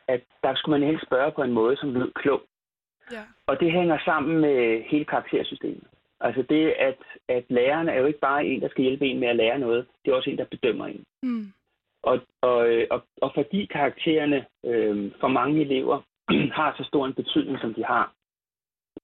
[0.08, 2.42] at der skulle man helst spørge på en måde, som lød klog.
[3.12, 3.22] Ja.
[3.46, 5.86] Og det hænger sammen med hele karaktersystemet.
[6.20, 9.28] Altså det, at, at læreren er jo ikke bare en, der skal hjælpe en med
[9.28, 11.04] at lære noget, det er også en, der bedømmer en.
[11.22, 11.52] Mm.
[12.02, 16.00] Og, og, og, og fordi karaktererne øh, for mange elever
[16.58, 18.12] har så stor en betydning, som de har,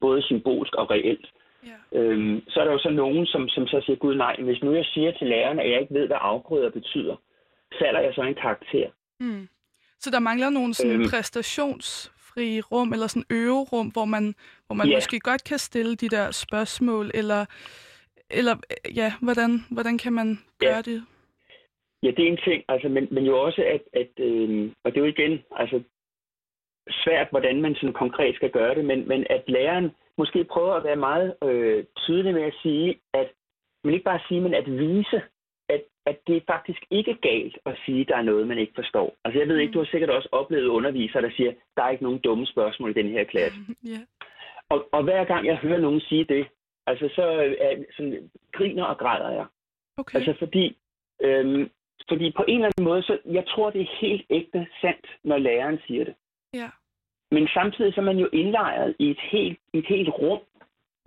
[0.01, 1.27] både symbolsk og reelt,
[1.67, 1.99] ja.
[1.99, 4.75] øhm, så er der jo så nogen, som, som så siger, gud nej, hvis nu
[4.75, 7.17] jeg siger til læreren, at jeg ikke ved, hvad afgrøder betyder,
[7.81, 8.89] falder jeg så en karakter.
[9.21, 9.49] Mm.
[9.99, 11.09] Så der mangler nogle sådan øhm,
[12.35, 14.35] præstationsfri rum, eller sådan øverum, hvor man,
[14.67, 14.97] hvor man ja.
[14.97, 17.45] måske godt kan stille de der spørgsmål, eller,
[18.31, 18.55] eller
[18.95, 20.83] ja, hvordan, hvordan kan man gøre ja.
[20.83, 21.03] det?
[22.03, 24.97] Ja, det er en ting, altså, men, men jo også, at, at øh, og det
[24.97, 25.83] er jo igen altså,
[26.91, 30.85] svært, hvordan man sådan konkret skal gøre det, men, men at læreren måske prøver at
[30.85, 33.29] være meget øh, tydelig med at sige, at
[33.85, 35.23] men ikke bare sige, men at vise,
[35.75, 38.73] at, at det er faktisk ikke galt at sige, at der er noget, man ikke
[38.75, 39.17] forstår.
[39.25, 42.05] Altså jeg ved ikke, du har sikkert også oplevet undervisere, der siger, der er ikke
[42.05, 43.59] nogen dumme spørgsmål i den her klasse.
[43.89, 44.05] Yeah.
[44.69, 46.47] Og, og hver gang jeg hører nogen sige det,
[46.87, 49.47] altså så øh, sådan, griner og græder jeg.
[49.97, 50.17] Okay.
[50.17, 50.77] Altså fordi
[51.23, 51.71] øhm,
[52.09, 55.39] fordi på en eller anden måde, så jeg tror, det er helt ægte sandt, når
[55.39, 56.15] læreren siger det.
[56.55, 56.69] Ja.
[57.31, 60.41] Men samtidig så er man jo indlejret i et helt, i et helt rum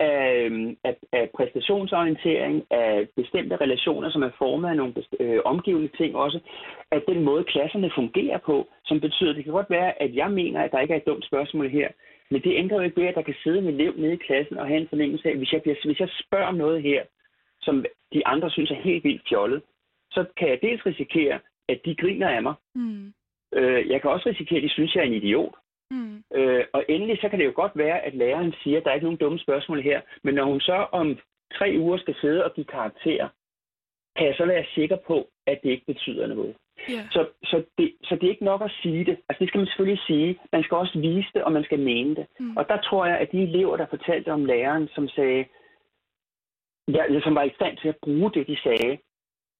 [0.00, 0.50] af,
[0.84, 6.38] af, af præstationsorientering, af bestemte relationer, som er formet af nogle øh, omgivende ting også,
[6.90, 10.30] at den måde klasserne fungerer på, som betyder, at det kan godt være, at jeg
[10.30, 11.88] mener, at der ikke er et dumt spørgsmål her,
[12.30, 14.58] men det ændrer jo ikke ved, at der kan sidde en elev nede i klassen
[14.58, 17.02] og have en fornemmelse af, at hvis jeg, bliver, hvis jeg spørger noget her,
[17.60, 19.62] som de andre synes er helt vildt fjollet,
[20.10, 22.54] så kan jeg dels risikere, at de griner af mig.
[22.74, 23.12] Mm.
[23.54, 25.54] Øh, jeg kan også risikere, at de synes, jeg er en idiot.
[25.90, 26.22] Mm.
[26.34, 28.94] Øh, og endelig så kan det jo godt være, at læreren siger, at der er
[28.94, 31.18] ikke nogen dumme spørgsmål her, men når hun så om
[31.54, 33.28] tre uger skal sidde og give karakterer,
[34.16, 36.56] kan jeg så være sikker på, at det ikke betyder noget.
[36.90, 37.10] Yeah.
[37.10, 39.16] Så, så, det, så det er ikke nok at sige det.
[39.28, 40.38] Altså det skal man selvfølgelig sige.
[40.52, 42.26] Man skal også vise det, og man skal mene det.
[42.40, 42.56] Mm.
[42.56, 45.44] Og der tror jeg, at de elever, der fortalte om læreren, som sagde,
[46.88, 48.98] ja, som var i stand til at bruge det, de sagde,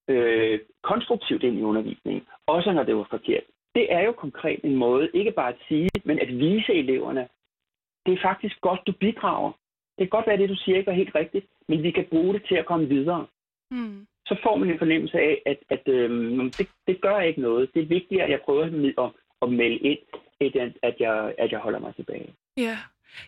[0.08, 3.44] øh, konstruktivt ind i undervisningen, også når det var forkert.
[3.76, 7.28] Det er jo konkret en måde, ikke bare at sige, men at vise eleverne,
[8.06, 9.52] det er faktisk godt, du bidrager.
[9.98, 12.06] Det kan godt være, at det, du siger, ikke var helt rigtigt, men vi kan
[12.10, 13.26] bruge det til at komme videre.
[13.70, 14.06] Mm.
[14.26, 16.10] Så får man en fornemmelse af, at, at øh,
[16.58, 17.70] det, det gør ikke noget.
[17.74, 18.64] Det er vigtigt, at jeg prøver
[19.04, 19.10] at,
[19.42, 19.98] at melde ind,
[20.40, 22.34] at, at, jeg, at jeg holder mig tilbage.
[22.56, 22.78] Ja,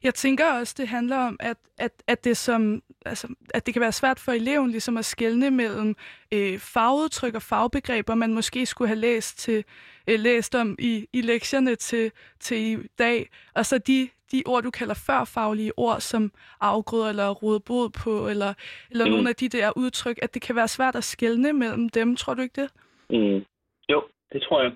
[0.02, 3.80] jeg tænker også, det handler om, at, at, at, det, som, altså, at det kan
[3.80, 5.96] være svært for eleven ligesom at skelne mellem
[6.34, 9.64] øh, fagudtryk og fagbegreber, man måske skulle have læst, til,
[10.08, 14.62] øh, læst om i, i lektierne til, til i dag, og så de, de ord,
[14.62, 18.54] du kalder førfaglige ord, som afgrøder eller rode bod på, eller,
[18.90, 19.10] eller mm.
[19.10, 22.16] nogle af de der udtryk, at det kan være svært at skelne mellem dem.
[22.16, 22.70] Tror du ikke det?
[23.10, 23.44] Mm.
[23.88, 24.72] Jo, det tror jeg.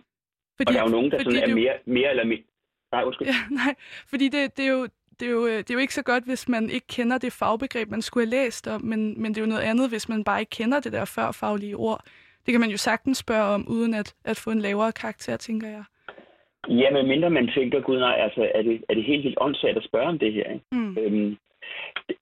[0.57, 2.45] Fordi, og der er jo nogen, der sådan er mere, mere eller mindre...
[2.93, 3.29] Nej, undskyld.
[3.29, 3.75] Ja, nej,
[4.11, 4.83] fordi det, det, er jo,
[5.21, 7.91] det, er jo, det er jo ikke så godt, hvis man ikke kender det fagbegreb,
[7.91, 10.41] man skulle have læst om, men, men det er jo noget andet, hvis man bare
[10.41, 12.01] ikke kender det der førfaglige ord.
[12.47, 15.69] Det kan man jo sagtens spørge om, uden at, at få en lavere karakter, tænker
[15.69, 15.85] jeg.
[16.69, 19.77] Ja, men mindre man tænker, gud nej, altså er det, er det helt vildt åndssvagt
[19.77, 20.53] at spørge om det her.
[20.53, 20.65] Ikke?
[20.73, 20.99] Mm.
[20.99, 21.37] Øhm,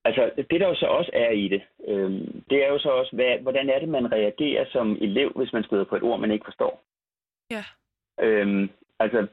[0.04, 3.16] altså det der jo så også er i det, øhm, det er jo så også,
[3.16, 6.30] hvad, hvordan er det, man reagerer som elev, hvis man støder på et ord, man
[6.30, 6.82] ikke forstår?
[7.50, 7.64] Ja.
[8.20, 9.26] Øhm, altså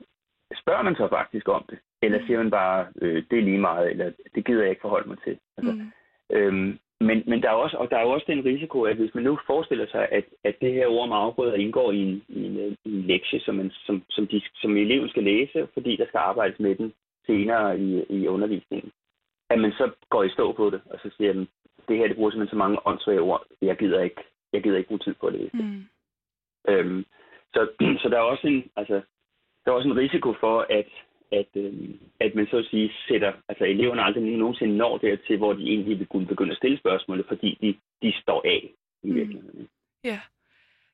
[0.55, 1.79] spørger man så faktisk om det?
[2.01, 2.25] Eller mm.
[2.25, 5.17] siger man bare, øh, det er lige meget, eller det gider jeg ikke forholde mig
[5.23, 5.37] til?
[5.57, 5.91] Altså, mm.
[6.31, 9.23] øhm, men, men der er også, og der er også den risiko, at hvis man
[9.23, 12.77] nu forestiller sig, at, at det her ord om afgrøder indgår i en, i en,
[12.85, 16.17] i en lektie, som, man, som, som, de, som eleven skal læse, fordi der skal
[16.17, 16.93] arbejdes med den
[17.25, 18.91] senere i, i undervisningen,
[19.49, 21.47] at man så går i stå på det, og så siger, at
[21.87, 24.21] det her det bruger simpelthen så mange åndssvage ord, jeg gider ikke,
[24.53, 25.53] jeg gider ikke bruge tid på det.
[25.53, 25.83] Mm.
[26.69, 27.05] Øhm,
[27.53, 27.67] så,
[28.01, 29.01] så der er også en, altså,
[29.67, 30.89] der er også en risiko for, at,
[31.31, 31.73] at, øh,
[32.19, 35.99] at man så at sige sætter, altså eleverne aldrig nogensinde når dertil, hvor de egentlig
[35.99, 38.69] vil kunne begynde at stille spørgsmål, fordi de, de står af
[39.03, 39.15] i mm.
[39.15, 39.59] virkeligheden.
[39.59, 39.67] Mm.
[40.03, 40.19] Ja.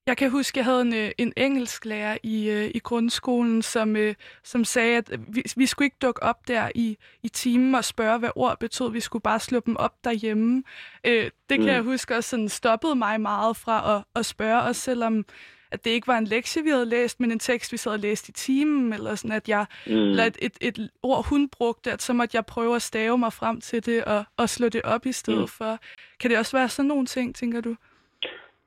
[0.07, 4.15] Jeg kan huske, jeg havde en, øh, en engelsklærer i, øh, i grundskolen, som, øh,
[4.43, 8.19] som sagde, at vi, vi skulle ikke dukke op der i, i timen og spørge,
[8.19, 8.91] hvad ord betød.
[8.91, 10.63] Vi skulle bare slå dem op derhjemme.
[11.07, 11.67] Øh, det kan mm.
[11.67, 15.25] jeg huske også sådan stoppede mig meget fra at, at spørge, også selvom
[15.73, 17.99] at det ikke var en lektie, vi havde læst, men en tekst, vi sad og
[17.99, 19.93] læste i timen, eller sådan, at jeg, mm.
[19.93, 23.33] eller et, et, et ord, hun brugte, at så måtte jeg prøve at stave mig
[23.33, 25.55] frem til det, og, og slå det op i stedet mm.
[25.57, 25.71] for.
[26.19, 27.75] Kan det også være sådan nogle ting, tænker du?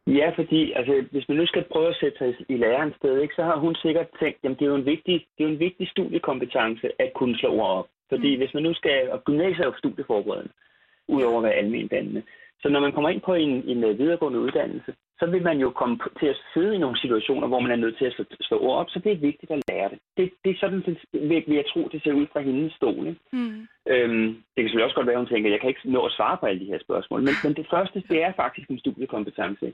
[0.07, 3.35] Ja, fordi altså, hvis man nu skal prøve at sætte sig i lærerens sted, ikke,
[3.35, 5.65] så har hun sikkert tænkt, at det er jo en vigtig, det er jo en
[5.67, 7.89] vigtig studiekompetence at kunne slå ord op.
[8.09, 8.41] Fordi mm.
[8.41, 10.53] hvis man nu skal, og gymnasiet er jo studieforberedende,
[11.09, 12.23] udover at være almen dannende.
[12.63, 15.71] Så når man kommer ind på en, en øh, videregående uddannelse, så vil man jo
[15.71, 18.59] komme til at sidde i nogle situationer, hvor man er nødt til at slå, slå
[18.61, 19.99] ord op, så det er vigtigt at lære det.
[20.17, 20.99] Det, det er sådan, det,
[21.47, 23.07] vil jeg tro, det ser ud fra hendes stol.
[23.07, 23.21] Ikke?
[23.33, 23.69] Mm.
[23.93, 26.01] Øhm, det kan selvfølgelig også godt være, at hun tænker, at jeg kan ikke nå
[26.07, 28.79] at svare på alle de her spørgsmål, men, men det første, det er faktisk en
[28.79, 29.73] studiekompetence.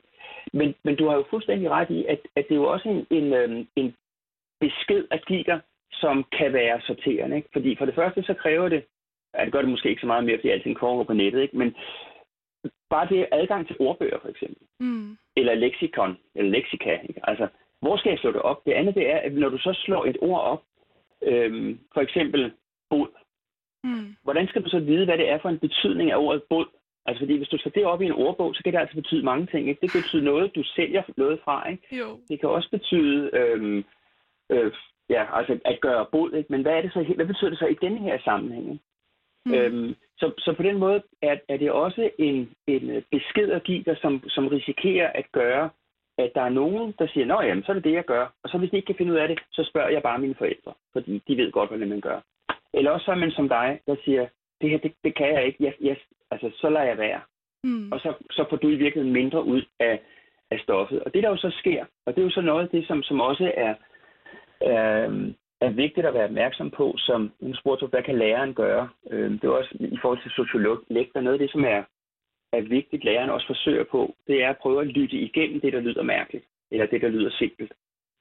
[0.52, 3.06] Men, men du har jo fuldstændig ret i, at, at det er jo også en,
[3.18, 3.94] en, øhm, en
[4.60, 5.60] besked at give dig,
[5.92, 7.36] som kan være sorterende.
[7.36, 7.48] Ikke?
[7.52, 8.82] Fordi for det første, så kræver det,
[9.34, 11.56] at det gør det måske ikke så meget mere, fordi alting foregår på nettet, ikke?
[11.56, 11.74] men
[12.94, 14.62] bare det adgang til ordbøger, for eksempel.
[14.80, 15.16] Mm.
[15.36, 16.92] Eller leksikon, eller leksika.
[17.08, 17.20] Ikke?
[17.30, 17.46] Altså,
[17.80, 18.64] hvor skal jeg slå det op?
[18.66, 20.62] Det andet det er, at når du så slår et ord op,
[21.22, 22.52] øhm, for eksempel
[22.90, 23.08] bod,
[23.84, 24.16] mm.
[24.22, 26.66] hvordan skal du så vide, hvad det er for en betydning af ordet bod?
[27.06, 29.24] Altså fordi hvis du tager det op i en ordbog, så kan det altså betyde
[29.24, 29.68] mange ting.
[29.68, 29.80] Ikke?
[29.80, 31.68] Det kan betyde noget, du sælger noget fra.
[31.70, 31.96] Ikke?
[31.98, 32.08] Jo.
[32.28, 33.84] Det kan også betyde øhm,
[34.50, 34.72] øh,
[35.08, 36.32] ja, altså at gøre bod.
[36.32, 36.52] Ikke?
[36.52, 38.72] Men hvad, er det så, hvad betyder det så i denne her sammenhæng?
[38.72, 38.84] Ikke?
[39.46, 39.54] Mm.
[39.54, 43.62] Øhm, så, så på den måde er, er det også en, en øh, besked at
[43.62, 45.70] give dig, som, som risikerer at gøre,
[46.18, 48.32] at der er nogen, der siger, nå jamen, så er det det, jeg gør.
[48.42, 50.34] Og så hvis de ikke kan finde ud af det, så spørger jeg bare mine
[50.34, 52.20] forældre, fordi de ved godt, hvordan man gør.
[52.74, 54.26] Eller også så er man som dig, der siger,
[54.60, 55.96] det her, det, det kan jeg ikke, jeg, jeg,
[56.30, 57.20] altså så lader jeg være.
[57.64, 57.92] Mm.
[57.92, 60.00] Og så, så får du i virkeligheden mindre ud af,
[60.50, 61.02] af stoffet.
[61.02, 63.02] Og det der jo så sker, og det er jo så noget af det, som,
[63.02, 63.74] som også er,
[64.60, 65.10] er,
[65.66, 68.88] er vigtigt at være opmærksom på, som nu spurgte hvad kan læreren gøre?
[69.10, 71.82] Øh, det er også i forhold til sociolog, der noget af det, som er,
[72.52, 75.80] er vigtigt, læreren også forsøger på, det er at prøve at lytte igennem det, der
[75.80, 77.72] lyder mærkeligt, eller det, der lyder simpelt.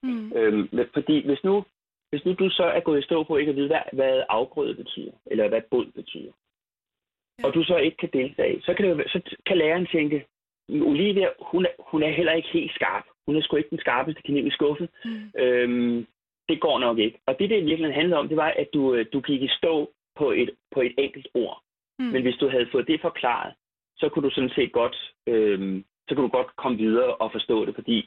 [0.03, 0.31] Mm.
[0.35, 1.65] Øhm, fordi hvis nu,
[2.09, 4.75] hvis nu du så er gået i stå på ikke at vide, hvad, hvad afgrøde
[4.75, 6.31] betyder, eller hvad bod betyder,
[7.39, 7.47] ja.
[7.47, 10.25] og du så ikke kan deltage, så kan, det, så kan læreren tænke,
[10.69, 13.03] Olivia, hun er, hun er heller ikke helt skarp.
[13.25, 14.89] Hun er sgu ikke den skarpeste kniv i skuffen.
[15.05, 15.31] Mm.
[15.41, 16.07] Øhm,
[16.51, 17.17] det går nok ikke.
[17.27, 19.91] Og det, det virkelig handlede om, det var, at du, øh, du gik i stå
[20.19, 21.57] på et, på et enkelt ord.
[21.99, 22.05] Mm.
[22.13, 23.53] Men hvis du havde fået det forklaret,
[23.97, 27.65] så kunne du sådan set godt, øhm, så kunne du godt komme videre og forstå
[27.65, 27.97] det, fordi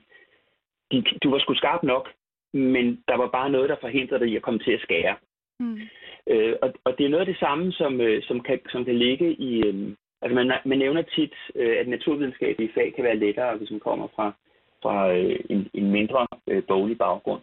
[0.90, 2.09] de, du var sgu skarp nok,
[2.52, 5.16] men der var bare noget, der forhindrede dig i at komme til at skære.
[5.61, 5.80] Mm.
[6.26, 8.98] Øh, og, og det er noget af det samme, som, øh, som, kan, som kan
[8.98, 9.62] ligge i...
[9.66, 13.80] Øh, altså man, man nævner tit, øh, at naturvidenskabelige fag kan være lettere, hvis man
[13.80, 14.33] kommer fra,
[14.83, 17.42] fra øh, en, en mindre øh, boglig baggrund.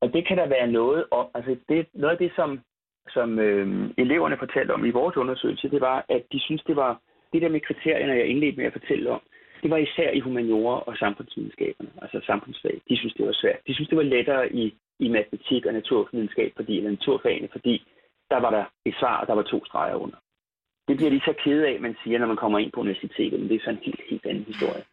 [0.00, 1.26] Og det kan der være noget om.
[1.34, 2.60] Altså det, noget af det, som,
[3.08, 7.00] som øh, eleverne fortalte om i vores undersøgelse, det var, at de synes, det var
[7.32, 9.20] det der med kriterierne, jeg indledte med at fortælle om,
[9.62, 12.80] det var især i humaniora og samfundsvidenskaberne, altså samfundsfag.
[12.88, 13.60] De synes, det var svært.
[13.66, 17.86] De synes, det var lettere i, i matematik og naturvidenskab, fordi, eller naturfagene, fordi
[18.30, 20.16] der var der et svar, og der var to streger under.
[20.88, 23.48] Det bliver de så kede af, man siger, når man kommer ind på universitetet, men
[23.48, 24.84] det er så en helt, helt anden historie.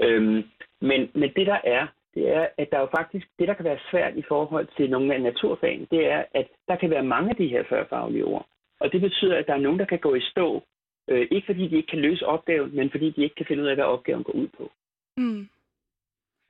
[0.00, 0.42] Øhm,
[0.80, 3.78] men, men det der er, det er, at der jo faktisk, det der kan være
[3.90, 7.36] svært i forhold til nogle af naturfagene, det er, at der kan være mange af
[7.36, 8.46] de her førfaglige ord.
[8.80, 10.62] Og det betyder, at der er nogen, der kan gå i stå,
[11.08, 13.68] øh, ikke fordi de ikke kan løse opgaven, men fordi de ikke kan finde ud
[13.68, 14.70] af, hvad opgaven går ud på.
[15.16, 15.48] Mm.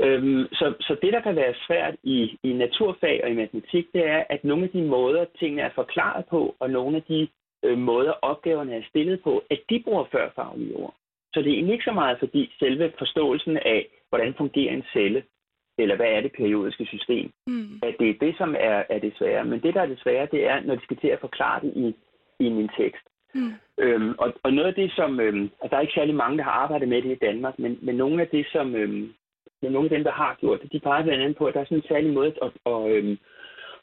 [0.00, 4.06] Øhm, så, så det, der kan være svært i, i naturfag og i matematik, det
[4.06, 7.28] er, at nogle af de måder, tingene er forklaret på, og nogle af de
[7.64, 10.94] øh, måder, opgaverne er stillet på, at de bruger førfaglige ord.
[11.34, 15.22] Så det er egentlig ikke så meget, fordi selve forståelsen af, hvordan fungerer en celle,
[15.82, 17.80] eller hvad er det periodiske system, mm.
[17.82, 19.44] at det er det, som er, er det svære.
[19.44, 21.72] Men det, der er det svære, det er, når de skal til at forklare det
[21.76, 21.94] i,
[22.44, 23.06] i min tekst.
[23.34, 23.52] Mm.
[23.78, 25.20] Øhm, og, og noget af det, som...
[25.20, 27.78] Øhm, og der er ikke særlig mange, der har arbejdet med det i Danmark, men,
[27.82, 28.74] men nogle af det, som...
[28.74, 29.12] Øhm,
[29.62, 31.64] nogle af dem, der har gjort det, de peger blandt andet på, at der er
[31.64, 33.18] sådan en særlig måde at, at, at, øhm,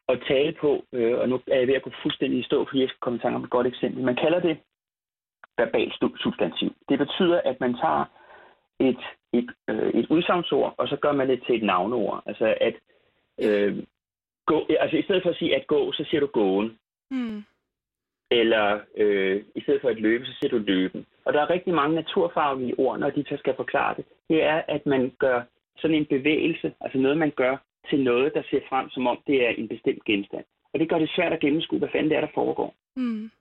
[0.10, 2.82] at tale på, øh, og nu er jeg ved at gå fuldstændig i stå, fordi
[2.82, 4.04] jeg skal komme i tanke om et godt eksempel.
[4.04, 4.58] Man kalder det
[5.58, 5.94] verbalt
[6.26, 6.70] substantiv.
[6.90, 8.06] Det betyder, at man tager
[8.80, 12.24] et, et, øh, et udsagnsord, og så gør man det til et navneord.
[12.26, 12.76] Altså at
[13.46, 13.84] øh,
[14.46, 16.78] gå, altså i stedet for at sige at gå, så siger du gåen.
[17.12, 17.44] Mm.
[18.32, 21.06] Eller øh, i stedet for at løbe, så siger du løben.
[21.26, 24.06] Og der er rigtig mange naturfaglige ord, når de så skal forklare det.
[24.30, 25.42] Det er, at man gør
[25.78, 27.58] sådan en bevægelse, altså noget, man gør
[27.90, 30.46] til noget, der ser frem, som om det er en bestemt genstand.
[30.74, 32.76] Og det gør det svært at gennemskue, hvad fanden det er, der foregår.
[32.96, 33.32] Mm.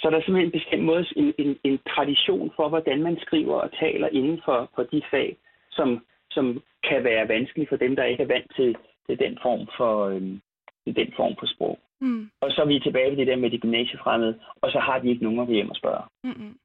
[0.00, 3.54] Så der er simpelthen en bestemt måde, en, en, en tradition for, hvordan man skriver
[3.54, 5.36] og taler inden for, for de fag,
[5.70, 5.88] som,
[6.30, 10.06] som kan være vanskelige for dem, der ikke er vant til, til den form for,
[10.06, 10.40] øhm,
[10.84, 11.78] til den form for sprog.
[12.00, 12.30] Mm.
[12.40, 15.08] Og så er vi tilbage ved det der med de gymnasiefremmede, og så har de
[15.08, 16.02] ikke nogen at hjem og spørge.
[16.24, 16.58] Mm-hmm.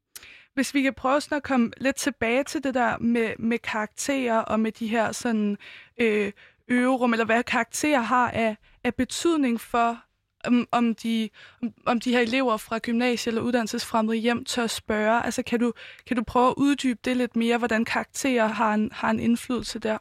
[0.53, 4.39] Hvis vi kan prøve sådan at komme lidt tilbage til det der med, med karakterer
[4.39, 5.57] og med de her sådan
[6.01, 6.31] øh,
[6.67, 10.03] øverum, eller hvad karakterer har af, af betydning for,
[10.47, 11.29] om, om, de,
[11.61, 15.25] om, om de her elever fra gymnasie eller uddannelsesfremmede hjem tør spørge.
[15.25, 15.73] Altså kan du,
[16.07, 19.79] kan du prøve at uddybe det lidt mere, hvordan karakterer har en, har en indflydelse
[19.79, 19.97] der?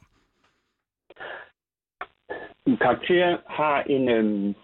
[2.80, 4.08] Karakterer har en...
[4.08, 4.54] Øhm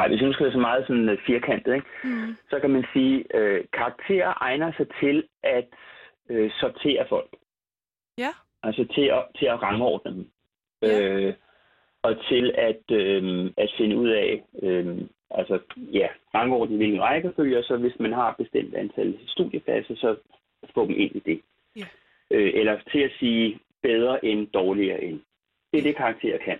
[0.00, 1.86] Nej, hvis nu skal være så meget sådan øh, firkantet, ikke?
[2.04, 2.36] Mm.
[2.50, 5.68] så kan man sige, at øh, karakterer egner sig til at
[6.30, 7.30] øh, sortere folk.
[8.18, 8.32] Ja.
[8.62, 10.30] Altså til at, til at rangordne dem.
[10.82, 11.00] Ja.
[11.00, 11.34] Øh,
[12.02, 14.98] og til at, øh, at finde ud af, øh,
[15.30, 20.16] altså ja, rangordne hvilken rækkefølge, så hvis man har et bestemt antal studiepladser, så
[20.74, 21.40] få dem ind i det.
[21.76, 21.86] Ja.
[22.30, 25.20] Øh, eller til at sige bedre end dårligere end.
[25.72, 26.58] Det er det, karakterer kan.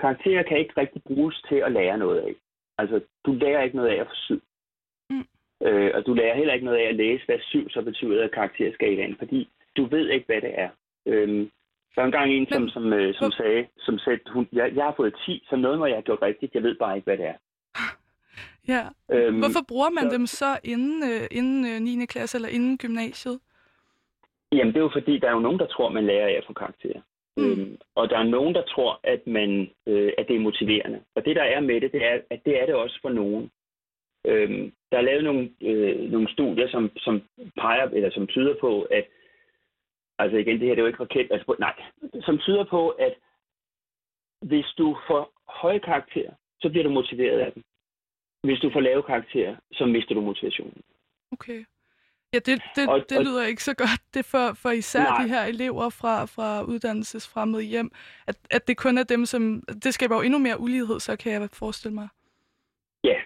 [0.00, 2.34] Karakterer kan ikke rigtig bruges til at lære noget af.
[2.78, 4.42] Altså, du lærer ikke noget af at syv.
[5.10, 5.26] Mm.
[5.62, 8.30] Øh, og du lærer heller ikke noget af at læse, hvad syv så betyder af
[8.30, 10.68] karakterskalaen, fordi du ved ikke, hvad det er.
[11.06, 11.50] Øhm,
[11.96, 14.84] der var engang en, som, Men, som, øh, som sagde, som sagde hun, jeg, jeg
[14.84, 16.54] har fået 10, så noget må jeg have gjort rigtigt.
[16.54, 17.38] Jeg ved bare ikke, hvad det er.
[18.68, 18.82] Ja.
[19.12, 22.06] Øhm, Hvorfor bruger man så, dem så inden, øh, inden øh, 9.
[22.06, 23.40] klasse eller inden gymnasiet?
[24.52, 26.44] Jamen, det er jo fordi, der er jo nogen, der tror, man lærer af at
[26.46, 27.00] få karakterer.
[27.36, 27.44] Mm.
[27.44, 31.00] Øhm, og der er nogen, der tror, at, man, øh, at det er motiverende.
[31.14, 33.50] Og det, der er med det, det er, at det er det også for nogen.
[34.24, 37.22] Øhm, der er lavet nogle, øh, nogle studier, som, som
[37.56, 39.04] peger, eller som tyder på, at
[40.18, 41.74] altså igen, det her det er jo ikke raket, altså, nej,
[42.20, 43.14] som tyder på, at
[44.42, 47.62] hvis du får høje karakterer, så bliver du motiveret af dem.
[48.44, 50.82] Hvis du får lave karakterer, så mister du motivationen.
[51.32, 51.64] Okay.
[52.32, 54.00] Ja, det, det, og, det lyder og, ikke så godt.
[54.14, 55.22] Det for, for især nej.
[55.22, 57.90] de her elever fra, fra uddannelsesfremmede hjem,
[58.26, 59.62] at, at det kun er dem, som...
[59.84, 62.08] Det skaber jo endnu mere ulighed, så kan jeg forestille mig.
[63.04, 63.16] Ja,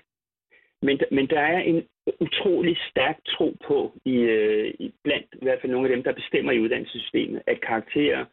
[0.83, 1.83] men, men der er en
[2.21, 6.13] utrolig stærk tro på, i, øh, i blandt i hvert fald nogle af dem, der
[6.13, 8.25] bestemmer i uddannelsessystemet, at karakterer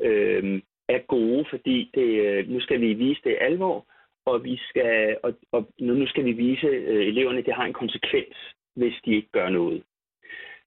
[0.00, 3.86] øh, er gode, fordi det, øh, nu skal vi vise det alvor,
[4.26, 7.72] og, vi skal, og, og nu skal vi vise øh, eleverne, at det har en
[7.72, 8.36] konsekvens,
[8.76, 9.82] hvis de ikke gør noget.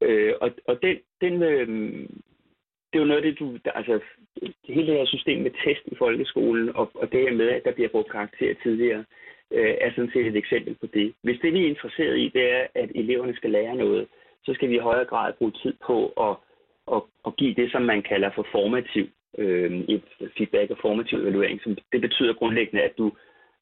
[0.01, 1.67] Øh, og og den, den, øh,
[2.93, 3.57] det er jo noget af det, du...
[3.75, 3.99] Altså,
[4.67, 7.71] hele det her system med test i folkeskolen, og, og det her med, at der
[7.71, 9.05] bliver brugt karakter tidligere,
[9.51, 11.13] øh, er sådan set et eksempel på det.
[11.23, 14.07] Hvis det, vi er interesseret i, det er, at eleverne skal lære noget,
[14.43, 16.35] så skal vi i højere grad bruge tid på at,
[16.95, 19.05] at, at give det, som man kalder for formativ
[19.37, 20.03] øh, et
[20.37, 21.61] feedback og formativ evaluering.
[21.61, 23.11] Som, det betyder grundlæggende, at du,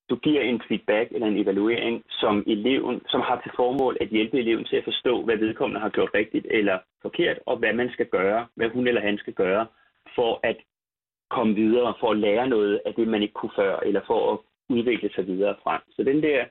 [0.10, 4.40] du giver en feedback eller en evaluering, som eleven, som har til formål at hjælpe
[4.40, 8.06] eleven til at forstå, hvad vedkommende har gjort rigtigt eller forkert, og hvad man skal
[8.06, 9.68] gøre, hvad hun eller han skal gøre,
[10.16, 10.58] for at
[11.30, 14.40] komme videre, for at lære noget af det, man ikke kunne før, eller for at
[14.70, 15.82] udvikle sig videre frem.
[15.96, 16.46] Så den der,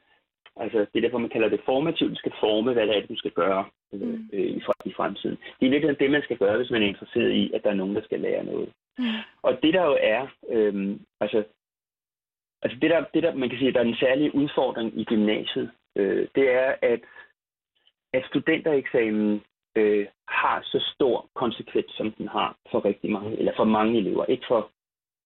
[0.56, 3.16] altså det er derfor, man kalder det formativt, du skal forme, hvad det er, du
[3.16, 4.30] skal gøre øh, mm.
[4.32, 5.38] øh, i, i fremtiden.
[5.60, 7.74] Det er virkelig det, man skal gøre, hvis man er interesseret i, at der er
[7.74, 8.68] nogen, der skal lære noget.
[8.98, 9.04] Mm.
[9.42, 11.44] Og det der jo er, øh, altså,
[12.62, 15.70] altså det der, det der, man kan sige, der er en særlig udfordring i gymnasiet,
[15.96, 17.00] øh, det er, at,
[18.12, 19.42] at studentereksamen
[19.76, 24.24] øh, har så stor konsekvens, som den har for rigtig mange, eller for mange elever.
[24.24, 24.70] Ikke for,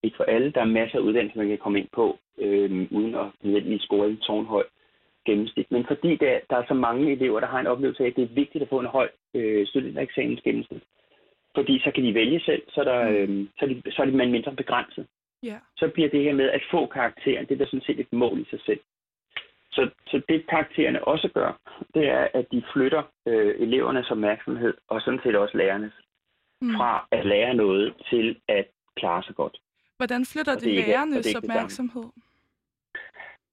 [0.03, 0.51] ikke for alle.
[0.51, 4.07] Der er masser af uddannelser, man kan komme ind på, øh, uden at nødvendigvis score
[4.07, 4.63] en tårnhøj
[5.25, 5.71] gennemsnit.
[5.71, 8.23] Men fordi der, der er så mange elever, der har en oplevelse af, at det
[8.23, 10.83] er vigtigt at få en høj øh, studentereksamens gennemsnit.
[11.55, 14.05] Fordi så kan de vælge selv, så er, der, øh, så er, de, så er
[14.05, 15.07] de man mindre begrænset.
[15.45, 15.59] Yeah.
[15.77, 18.39] Så bliver det her med at få karakteren, det er da sådan set et mål
[18.39, 18.79] i sig selv.
[19.71, 21.59] Så, så det karaktererne også gør,
[21.93, 25.93] det er, at de flytter øh, elevernes opmærksomhed, og sådan set også lærernes,
[26.61, 26.75] mm.
[26.75, 29.57] fra at lære noget til at klare sig godt.
[29.99, 32.07] Hvordan flytter det, det ikke, lærernes det opmærksomhed?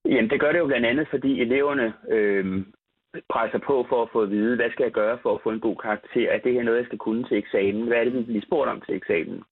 [0.04, 2.64] Jamen, det gør det jo blandt andet, fordi eleverne øh,
[3.28, 5.60] presser på for at få at vide, hvad skal jeg gøre for at få en
[5.60, 6.30] god karakter?
[6.30, 7.86] Er det her noget, jeg skal kunne til eksamen?
[7.86, 9.42] Hvad er det, vi bliver spurgt om til eksamen?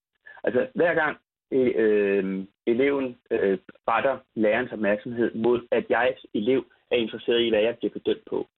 [0.45, 1.17] Altså, hver gang
[1.53, 7.77] øh, eleven øh, retter lærerens opmærksomhed mod, at jeg elev er interesseret i, hvad jeg
[7.79, 8.49] bliver bedømt på,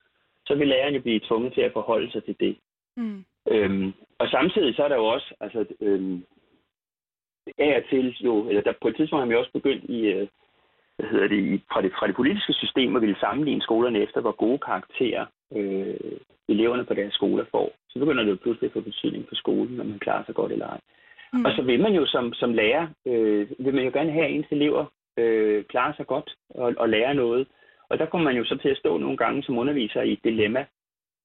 [0.45, 2.57] så vil læreren jo blive tvunget til at forholde sig til det.
[2.97, 3.25] Mm.
[3.51, 6.23] Øhm, og samtidig så er der jo også, altså, øhm,
[7.57, 10.27] af og til jo, eller der, på et tidspunkt har vi også begyndt i, øh,
[10.97, 14.21] hvad hedder det, i, fra, det, fra det politiske system at ville sammenligne skolerne efter,
[14.21, 15.25] hvor gode karakterer
[15.55, 16.17] øh,
[16.49, 17.71] eleverne på deres skoler får.
[17.89, 20.51] Så begynder det jo pludselig at få betydning for skolen, når man klarer sig godt
[20.51, 20.79] eller ej.
[21.33, 21.45] Mm.
[21.45, 24.31] Og så vil man jo som, som lærer, øh, vil man jo gerne have, at
[24.31, 24.85] ens elever
[25.17, 27.47] øh, klarer sig godt og, og lærer noget.
[27.89, 30.23] Og der kommer man jo så til at stå nogle gange som underviser i et
[30.23, 30.65] dilemma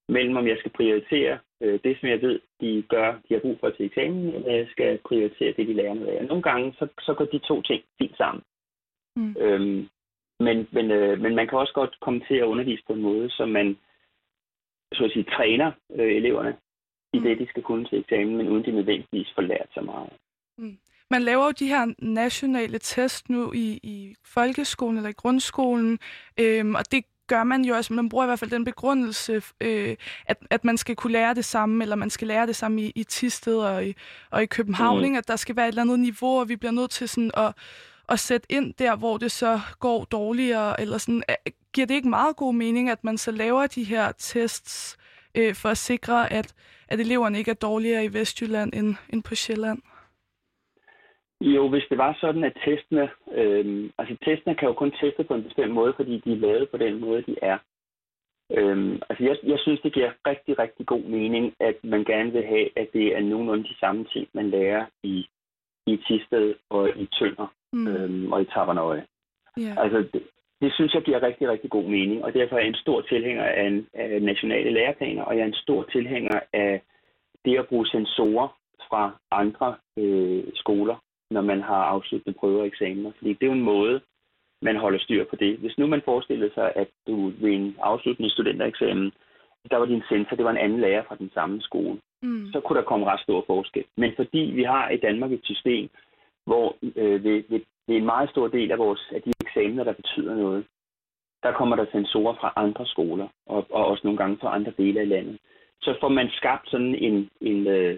[0.09, 3.57] mellem, om jeg skal prioritere øh, det, som jeg ved, de gør, de har brug
[3.59, 6.25] for til eksamen, eller jeg skal prioritere det, de lærer noget af.
[6.25, 8.43] Nogle gange, så, så går de to ting fint sammen.
[9.15, 9.35] Mm.
[9.39, 9.87] Øhm,
[10.39, 13.29] men, men, øh, men man kan også godt komme til at undervise på en måde,
[13.29, 13.77] som man
[14.93, 16.57] så at sige, træner øh, eleverne
[17.13, 17.23] i mm.
[17.23, 20.13] det, de skal kunne til eksamen, men uden de nødvendigvis får lært så meget.
[20.57, 20.77] Mm.
[21.11, 25.99] Man laver jo de her nationale test nu i, i folkeskolen eller i grundskolen,
[26.39, 29.95] øhm, og det gør man jo også, man bruger i hvert fald den begrundelse, øh,
[30.25, 32.91] at, at man skal kunne lære det samme, eller man skal lære det samme i,
[32.95, 33.95] i Tisted og i,
[34.31, 35.15] og i København, mm.
[35.15, 37.53] at der skal være et eller andet niveau, og vi bliver nødt til sådan at,
[38.09, 41.23] at sætte ind der, hvor det så går dårligere, eller sådan,
[41.73, 44.97] giver det ikke meget god mening, at man så laver de her tests,
[45.35, 46.53] øh, for at sikre, at,
[46.87, 49.81] at eleverne ikke er dårligere i Vestjylland end, end på Sjælland?
[51.43, 55.33] Jo, hvis det var sådan, at testene, øh, altså testene kan jo kun teste på
[55.33, 57.57] en bestemt måde, fordi de er lavet på den måde, de er.
[58.51, 62.43] Øhm, altså jeg, jeg synes, det giver rigtig, rigtig god mening, at man gerne vil
[62.43, 65.27] have, at det er nogenlunde de samme ting, man lærer i,
[65.87, 67.87] i Tisted og i Tønder mm.
[67.87, 69.05] øhm, og i Tabernøje.
[69.59, 69.77] Yeah.
[69.77, 70.23] Altså, det,
[70.61, 73.43] det synes jeg giver rigtig, rigtig god mening, og derfor er jeg en stor tilhænger
[73.43, 76.81] af, en, af nationale læreplaner, og jeg er en stor tilhænger af
[77.45, 78.47] det at bruge sensorer
[78.89, 80.95] fra andre øh, skoler
[81.33, 83.11] når man har afsluttet prøver og eksamener.
[83.17, 84.01] Fordi det er jo en måde,
[84.61, 85.57] man holder styr på det.
[85.57, 89.11] Hvis nu man forestiller sig, at du ved en afsluttende studentereksamen,
[89.71, 92.51] der var din censor, det var en anden lærer fra den samme skole, mm.
[92.51, 93.85] så kunne der komme ret stor forskel.
[93.97, 95.89] Men fordi vi har i Danmark et system,
[96.45, 99.93] hvor øh, ved, ved, ved en meget stor del af, vores, af de eksamener, der
[99.93, 100.65] betyder noget,
[101.43, 104.99] der kommer der sensorer fra andre skoler, og, og også nogle gange fra andre dele
[104.99, 105.37] af landet.
[105.81, 107.97] Så får man skabt sådan en, en, øh,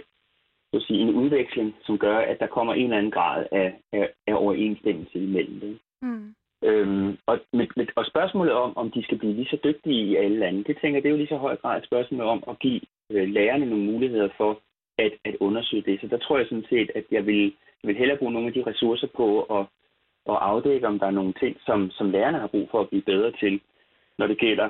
[0.75, 4.09] så sige, en udveksling, som gør, at der kommer en eller anden grad af, af,
[4.27, 5.79] af overensstemmelse imellem det.
[6.01, 6.35] Mm.
[6.63, 10.15] Øhm, og, med, med, og spørgsmålet om, om de skal blive lige så dygtige i
[10.15, 12.59] alle lande, det tænker det er jo lige så høj grad et spørgsmål om at
[12.59, 14.61] give øh, lærerne nogle muligheder for
[14.97, 16.01] at, at undersøge det.
[16.01, 17.43] Så der tror jeg sådan set, at jeg vil,
[17.83, 19.65] jeg vil hellere bruge nogle af de ressourcer på at,
[20.29, 23.01] at afdække, om der er nogle ting, som, som lærerne har brug for at blive
[23.01, 23.61] bedre til,
[24.17, 24.69] når det gælder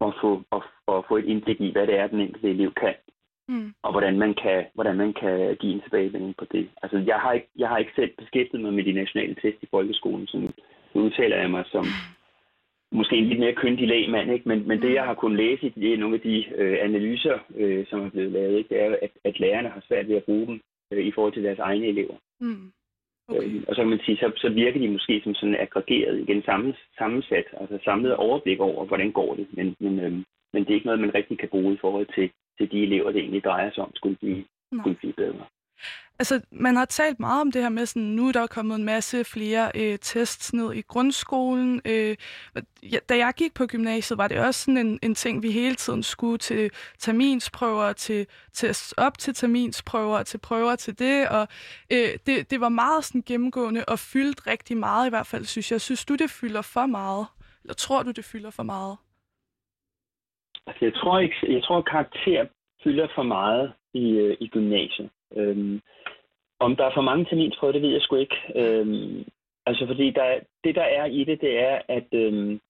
[0.00, 2.94] at få, at, at få et indblik i, hvad det er, den enkelte elev kan
[3.48, 3.74] mm.
[3.98, 6.68] Hvordan man, kan, hvordan man kan give en tilbagevending på det.
[6.82, 9.68] Altså, jeg har, ikke, jeg har ikke selv beskæftiget mig med de nationale test i
[9.70, 10.48] folkeskolen, så nu,
[10.94, 11.84] udtaler jeg mig som
[12.92, 14.48] måske en lidt mere køndig lægmand, ikke?
[14.48, 18.00] Men, men det, jeg har kunnet læse i nogle af de øh, analyser, øh, som
[18.00, 18.68] er blevet lavet, ikke?
[18.68, 20.60] det er, at, at lærerne har svært ved at bruge dem
[20.92, 22.16] øh, i forhold til deres egne elever.
[22.40, 22.72] Mm.
[23.28, 23.42] Okay.
[23.42, 26.42] Øh, og så kan man sige, så, så virker de måske som sådan aggregeret, igen
[26.42, 29.46] sammens, sammensat, altså samlet overblik over, hvordan går det.
[29.52, 30.12] Men, men, øh,
[30.52, 33.12] men det er ikke noget, man rigtig kan bruge i forhold til til de elever,
[33.12, 34.44] det egentlig drejer sig om, skulle blive,
[34.80, 35.46] skulle blive bedre.
[36.20, 38.84] Altså, man har talt meget om det her med, sådan, nu er der kommet en
[38.84, 41.80] masse flere øh, tests ned i grundskolen.
[41.84, 42.16] Øh,
[43.08, 46.02] da jeg gik på gymnasiet, var det også sådan en, en ting, vi hele tiden
[46.02, 51.48] skulle til terminsprøver, til tests op til terminsprøver, til prøver til det, og
[51.92, 55.72] øh, det, det var meget sådan gennemgående og fyldt rigtig meget i hvert fald, synes
[55.72, 55.80] jeg.
[55.80, 57.26] Synes du, det fylder for meget?
[57.64, 58.96] Eller tror du, det fylder for meget?
[60.68, 62.46] Altså, jeg tror ikke, jeg tror, karakter
[62.84, 65.10] fylder for meget i, øh, i gymnasiet.
[65.36, 65.80] Øhm,
[66.60, 68.36] om der er for mange terminsprøver, det ved jeg sgu ikke.
[68.56, 69.24] Øhm,
[69.66, 72.06] altså, fordi der, det, der er i det, det er, at...
[72.12, 72.60] Øhm,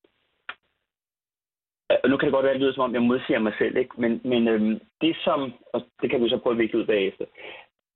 [2.05, 3.77] og nu kan det godt være, at det lyder som om, jeg modsiger mig selv,
[3.77, 4.01] ikke?
[4.01, 7.25] men, men øhm, det som, og det kan vi så prøve at vikle ud bagefter,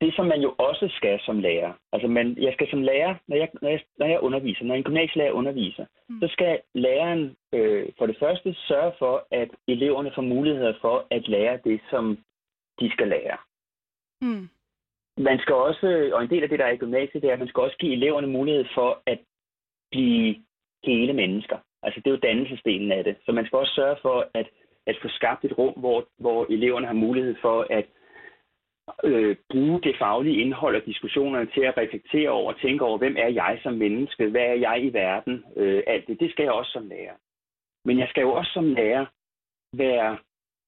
[0.03, 3.37] det som man jo også skal som lærer, altså man, jeg skal som lærer, når
[3.37, 6.21] jeg, når jeg, når jeg underviser, når en gymnasielærer underviser, mm.
[6.21, 11.29] så skal læreren øh, for det første sørge for, at eleverne får muligheder for at
[11.29, 12.19] lære det, som
[12.81, 13.37] de skal lære.
[14.21, 14.49] Mm.
[15.19, 17.39] Man skal også, og en del af det, der er i gymnasiet, det er, at
[17.39, 19.19] man skal også give eleverne mulighed for at
[19.91, 20.37] blive
[20.85, 21.59] hele mennesker.
[21.83, 23.17] Altså det er jo dannelsesdelen af det.
[23.25, 24.49] Så man skal også sørge for at,
[24.87, 27.87] at få skabt et rum, hvor, hvor eleverne har mulighed for at
[29.05, 33.17] øh, bruge det faglige indhold og diskussionerne til at reflektere over og tænke over, hvem
[33.19, 36.21] er jeg som menneske, hvad er jeg i verden, øh, alt det.
[36.21, 37.17] Det skal jeg også som lærer.
[37.85, 39.07] Men jeg skal jo også som lærer
[39.77, 40.19] være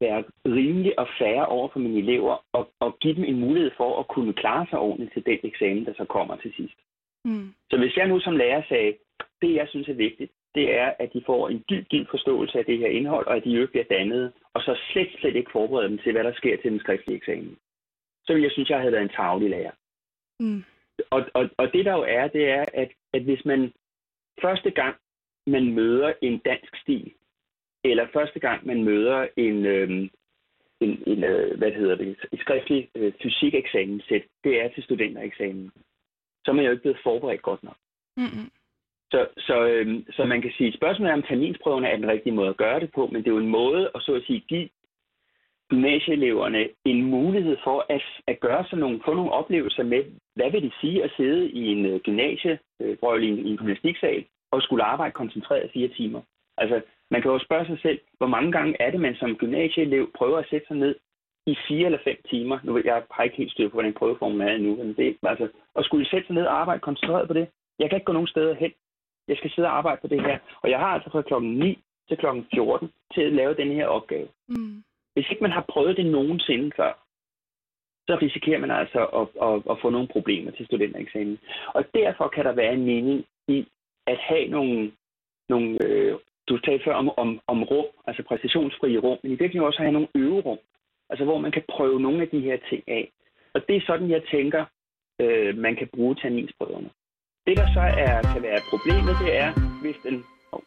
[0.00, 4.00] være rimelig og færre over for mine elever, og, og give dem en mulighed for
[4.00, 6.78] at kunne klare sig ordentligt til den eksamen, der så kommer til sidst.
[7.24, 7.48] Mm.
[7.70, 8.94] Så hvis jeg nu som lærer sagde,
[9.42, 12.64] det jeg synes er vigtigt, det er, at de får en dyb, dyb forståelse af
[12.64, 15.88] det her indhold, og at de jo bliver dannet, og så slet, slet ikke forbereder
[15.88, 17.56] dem til, hvad der sker til den skriftlige eksamen.
[18.26, 19.70] Så vil jeg synes, jeg havde været en tavlig lærer.
[20.40, 20.64] Mm.
[21.10, 23.72] Og, og, og det der jo er, det er, at, at hvis man
[24.42, 24.96] første gang,
[25.46, 27.12] man møder en dansk stil,
[27.84, 29.90] eller første gang man møder en, øh,
[30.80, 35.70] en, en øh, hvad hedder det, et skriftlig øh, fysikeksamen-sæt, det er til studentereksamen,
[36.44, 37.76] så er man jo ikke blevet forberedt godt nok.
[38.16, 38.50] Mm-hmm.
[39.10, 42.48] Så, så, øh, så man kan sige, spørgsmålet er, om terminsprøverne er den rigtige måde
[42.48, 44.68] at gøre det på, men det er jo en måde at så at sige, give
[45.74, 50.02] gymnasieeleverne en mulighed for at, at gøre sådan nogle, få nogle oplevelser med,
[50.36, 53.56] hvad vil det sige at sidde i en uh, gymnasie, øh, i en, i en
[53.56, 56.20] gymnastiksal, og skulle arbejde koncentreret fire timer.
[56.58, 60.10] Altså, man kan jo spørge sig selv, hvor mange gange er det, man som gymnasieelev
[60.18, 60.94] prøver at sætte sig ned
[61.46, 62.58] i fire eller fem timer.
[62.64, 65.84] Nu jeg har ikke helt styr på, hvordan prøveformen er endnu, men det, altså, at
[65.84, 67.46] skulle sætte sig ned og arbejde koncentreret på det.
[67.78, 68.72] Jeg kan ikke gå nogen steder hen.
[69.28, 70.38] Jeg skal sidde og arbejde på det her.
[70.62, 73.86] Og jeg har altså fra klokken 9 til klokken 14 til at lave den her
[73.86, 74.28] opgave.
[74.48, 74.82] Mm.
[75.14, 76.92] Hvis ikke man har prøvet det nogensinde før,
[78.08, 81.38] så risikerer man altså at, at, at få nogle problemer til studentereksamen.
[81.74, 83.66] Og derfor kan der være en mening i
[84.06, 84.92] at have nogle,
[85.48, 86.14] nogle øh,
[86.48, 89.92] du talte før om, om, om rum, altså præcisionsfrie rum, men i virkeligheden også have
[89.92, 90.58] nogle øverum,
[91.10, 93.12] altså hvor man kan prøve nogle af de her ting af.
[93.54, 94.64] Og det er sådan, jeg tænker,
[95.20, 96.90] øh, man kan bruge terminsprøverne.
[97.46, 99.50] Det, der så er, kan være problemet, det er,
[99.82, 100.24] hvis den...
[100.52, 100.60] Oh.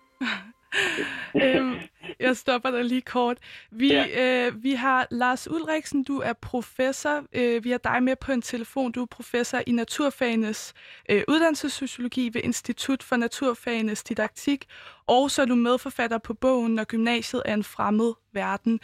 [1.43, 1.75] øhm,
[2.19, 3.37] jeg stopper dig lige kort.
[3.71, 4.47] Vi, ja.
[4.47, 7.23] øh, vi har Lars Ulriksen, du er professor.
[7.33, 8.91] Øh, vi har dig med på en telefon.
[8.91, 10.73] Du er professor i naturfagenes
[11.09, 14.65] øh, uddannelsessociologi ved Institut for Naturfagenes Didaktik.
[15.07, 18.79] Og så er du medforfatter på bogen, Når gymnasiet er en fremmed verden.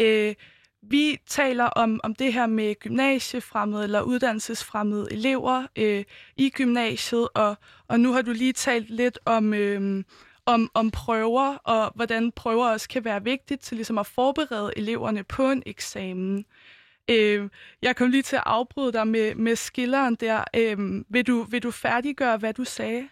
[0.00, 0.34] Øh,
[0.82, 6.04] vi taler om, om det her med gymnasiefremmede eller uddannelsesfremmede elever øh,
[6.36, 7.56] i gymnasiet, og,
[7.88, 9.54] og nu har du lige talt lidt om...
[9.54, 10.04] Øh,
[10.54, 15.24] om, om prøver, og hvordan prøver også kan være vigtigt til ligesom at forberede eleverne
[15.36, 16.44] på en eksamen.
[17.10, 17.40] Øh,
[17.82, 20.38] jeg kom lige til at afbryde dig med, med skilleren der.
[20.60, 20.78] Øh,
[21.14, 23.08] vil, du, vil du færdiggøre, hvad du sagde?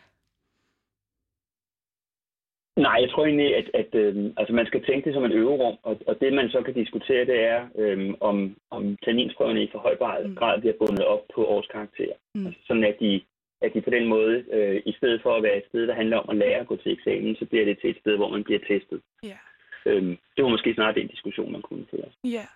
[2.87, 5.77] Nej, jeg tror egentlig, at, at øh, altså man skal tænke det som et øverum,
[5.83, 9.79] og, og det man så kan diskutere, det er, øh, om, om terminsprøverne i for
[9.79, 10.61] høj grad mm.
[10.61, 12.17] bliver bundet op på årskarakterer.
[12.35, 12.47] Mm.
[12.47, 13.21] Altså sådan at de
[13.61, 16.17] at de på den måde, øh, i stedet for at være et sted, der handler
[16.17, 18.45] om at lære at gå til eksamen, så bliver det til et sted, hvor man
[18.45, 19.01] bliver testet.
[19.23, 19.39] Ja.
[19.87, 22.11] Øhm, det var måske snart den diskussion, man kunne føre.
[22.25, 22.47] Ja.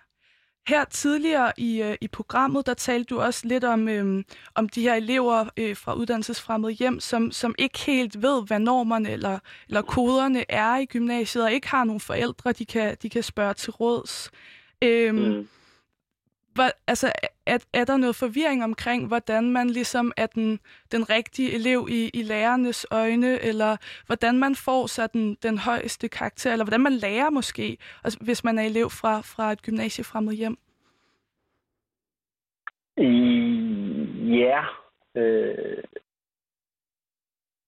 [0.67, 4.23] Her tidligere i, øh, i programmet, der talte du også lidt om, øh,
[4.55, 9.11] om de her elever øh, fra uddannelsesfremmede hjem, som, som ikke helt ved, hvad normerne
[9.11, 13.23] eller, eller koderne er i gymnasiet, og ikke har nogen forældre, de kan, de kan
[13.23, 14.31] spørge til råds.
[14.83, 15.47] Øh, mm
[16.53, 17.11] hvor, altså,
[17.45, 20.59] er, er der noget forvirring omkring, hvordan man ligesom er den,
[20.91, 26.51] den rigtige elev i, i lærernes øjne, eller hvordan man får sådan den, højeste karakter,
[26.51, 30.57] eller hvordan man lærer måske, altså, hvis man er elev fra, fra et gymnasiefremmed hjem?
[34.37, 34.63] Ja,
[35.15, 35.83] øh,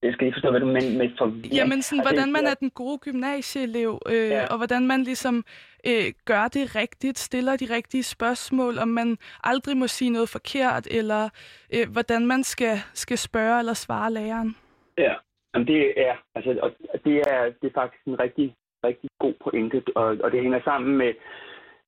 [0.02, 1.54] jeg skal lige forstå, hvad du mener med forvirring.
[1.54, 4.46] Jamen, sådan, hvordan man er den gode gymnasieelev, øh, ja.
[4.46, 5.44] og hvordan man ligesom
[5.86, 10.86] øh, gør det rigtigt, stiller de rigtige spørgsmål, om man aldrig må sige noget forkert,
[10.90, 11.28] eller
[11.74, 14.56] øh, hvordan man skal, skal spørge eller svare læreren.
[14.98, 15.14] Ja,
[15.56, 19.82] Jamen, det er, altså, og det er, det er faktisk en rigtig, rigtig god pointe,
[19.94, 21.12] og, og det hænger sammen med,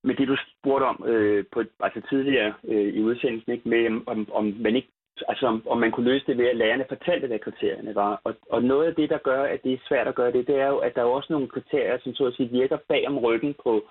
[0.03, 4.31] med det, du spurgte om øh, på, altså tidligere øh, i udsendelsen, ikke, med om,
[4.31, 4.91] om man ikke
[5.27, 8.21] altså om, man kunne løse det ved, at lærerne fortalte, hvad kriterierne var.
[8.23, 10.55] Og, og noget af det, der gør, at det er svært at gøre det, det
[10.55, 13.17] er jo, at der er også nogle kriterier, som så at sige virker bag om
[13.17, 13.83] ryggen på,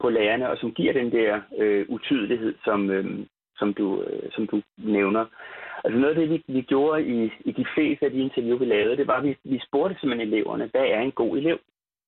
[0.00, 4.46] på lærerne, og som giver den der øh, utydelighed, som, øh, som, du, øh, som
[4.46, 5.24] du nævner.
[5.84, 8.64] Altså noget af det, vi, vi gjorde i, i de fleste af de interview, vi
[8.64, 11.58] lavede, det var, at vi, vi spurgte simpelthen eleverne, hvad er en god elev?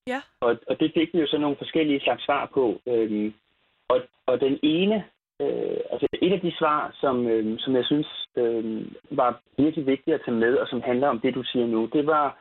[0.06, 0.20] Ja.
[0.40, 2.80] Og, og det fik vi jo så nogle forskellige slags svar på.
[2.86, 3.34] Øhm,
[3.88, 5.04] og, og den ene
[5.40, 10.14] Øh, altså et af de svar, som, øh, som jeg synes øh, var virkelig vigtigt
[10.14, 12.38] at tage med, og som handler om det, du siger nu, det var,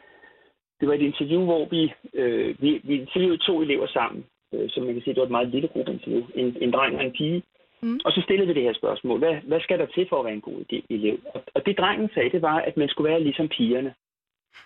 [0.79, 4.83] det var et interview, hvor vi, øh, vi, vi interviewede to elever sammen, øh, som
[4.83, 7.43] man kan sige, det var et meget lille gruppeinterview, en, en dreng og en pige.
[7.81, 7.99] Mm.
[8.05, 10.33] Og så stillede vi det her spørgsmål, hvad, hvad skal der til for at være
[10.33, 11.17] en god elev?
[11.33, 13.93] Og, og det drengen sagde, det var, at man skulle være ligesom pigerne.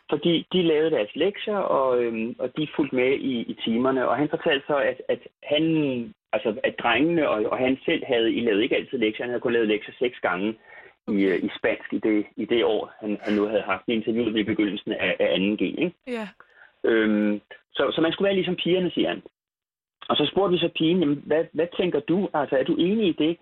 [0.10, 4.08] Fordi de lavede deres lektier, og, øhm, og de fulgte med i, i timerne.
[4.08, 5.64] Og han fortalte så, at, at han
[6.34, 9.42] altså at drengene og, og han selv havde, I lavede ikke altid lektier, han havde
[9.42, 10.56] kun lavet lektier seks gange
[11.08, 11.20] okay.
[11.20, 14.34] i, øh, i spansk i det, i det år, han, han nu havde haft interviewet
[14.34, 15.64] ved begyndelsen af, af 2G.
[15.64, 15.94] Ikke?
[16.08, 16.28] Ja.
[16.84, 17.42] Øhm,
[17.74, 19.22] så, så man skulle være ligesom pigerne, siger han.
[20.10, 22.30] Og så spurgte vi så pigen, jamen, hvad, hvad tænker du?
[22.34, 23.38] Altså, er du enig i det?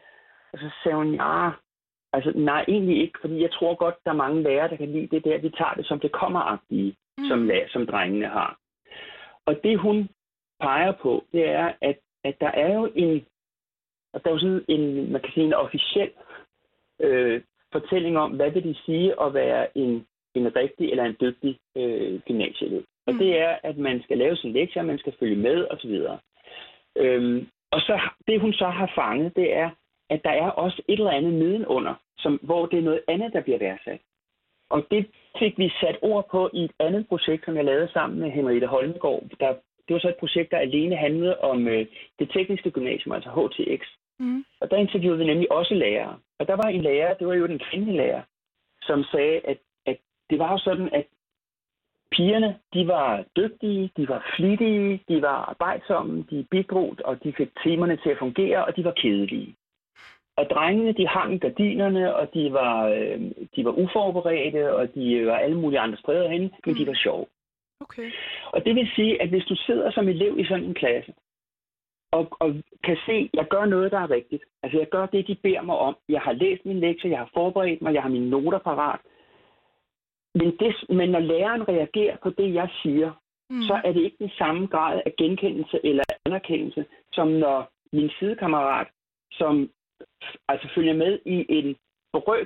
[0.54, 1.50] Og så sagde hun, ja,
[2.14, 5.08] altså nej, egentlig ikke, fordi jeg tror godt, der er mange lærere, der kan lide
[5.08, 6.60] det der, vi tager det som det kommer
[7.18, 7.26] mm.
[7.30, 8.58] som, som drengene har.
[9.46, 10.10] Og det hun
[10.60, 13.26] peger på, det er, at at der er jo en,
[14.14, 16.12] at der er jo sådan en, man kan sige en officiel
[17.00, 17.42] øh,
[17.72, 20.06] fortælling om, hvad vil det sige at være en,
[20.36, 22.84] en rigtig eller en dygtig øh, gymnasieelev.
[23.08, 23.20] Og mm.
[23.20, 26.08] det er, at man skal lave sin lektier, man skal følge med osv.
[26.98, 29.70] Øhm, og så det, hun så har fanget, det er,
[30.14, 33.42] at der er også et eller andet nedenunder, som, hvor det er noget andet, der
[33.42, 34.02] bliver værdsat.
[34.70, 35.08] Og det
[35.40, 38.68] fik vi sat ord på i et andet projekt, som jeg lavede sammen med Henriette
[38.68, 39.54] Holmgaard, der
[39.88, 41.86] det var så et projekt, der alene handlede om øh,
[42.20, 43.82] det tekniske gymnasium, altså HTX.
[44.20, 44.46] Mm.
[44.62, 46.18] Og der interviewede vi nemlig også lærere.
[46.40, 48.22] Og der var en lærer, det var jo den kvindelige lærer,
[48.82, 49.98] som sagde, at, at
[50.30, 51.06] det var jo sådan, at
[52.12, 57.50] pigerne, de var dygtige, de var flittige, de var arbejdsomme, de bidrog, og de fik
[57.64, 59.56] timerne til at fungere, og de var kedelige.
[60.38, 63.22] Og drengene, de hang gardinerne, og de var, øh,
[63.56, 67.26] de var uforberedte, og de var alle mulige andre steder hen, men de var sjove.
[67.80, 68.12] Okay.
[68.46, 71.14] Og det vil sige, at hvis du sidder som elev i sådan en klasse,
[72.12, 74.44] og, og kan se, at jeg gør noget, der er rigtigt.
[74.64, 75.96] Altså, jeg gør det, de beder mig om.
[76.10, 79.00] Jeg har læst min lektie, jeg har forberedt mig, jeg har mine noter parat.
[80.36, 83.12] Men, det, men når læreren reagerer på det, jeg siger,
[83.50, 83.62] mm.
[83.62, 88.88] så er det ikke den samme grad af genkendelse eller anerkendelse, som når min sidekammerat,
[89.32, 89.70] som
[90.48, 91.76] altså følger med i en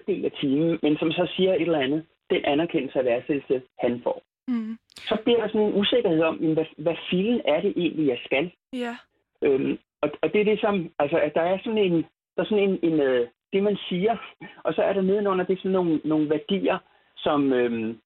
[0.07, 4.01] del af timen, men som så siger et eller andet, den anerkendelse af værdsættelse, han
[4.03, 4.21] får.
[4.47, 4.77] Mm.
[4.97, 8.51] Så bliver der sådan en usikkerhed om, hvad, hvad filen er det egentlig, jeg skal?
[8.73, 8.97] Ja.
[9.41, 12.05] Øhm, og, og det er det som, altså, at der er sådan en,
[12.35, 14.15] der er sådan en, en øh, det man siger,
[14.63, 16.77] og så er der nedenunder det sådan nogle, nogle værdier,
[17.17, 17.97] som, øhm,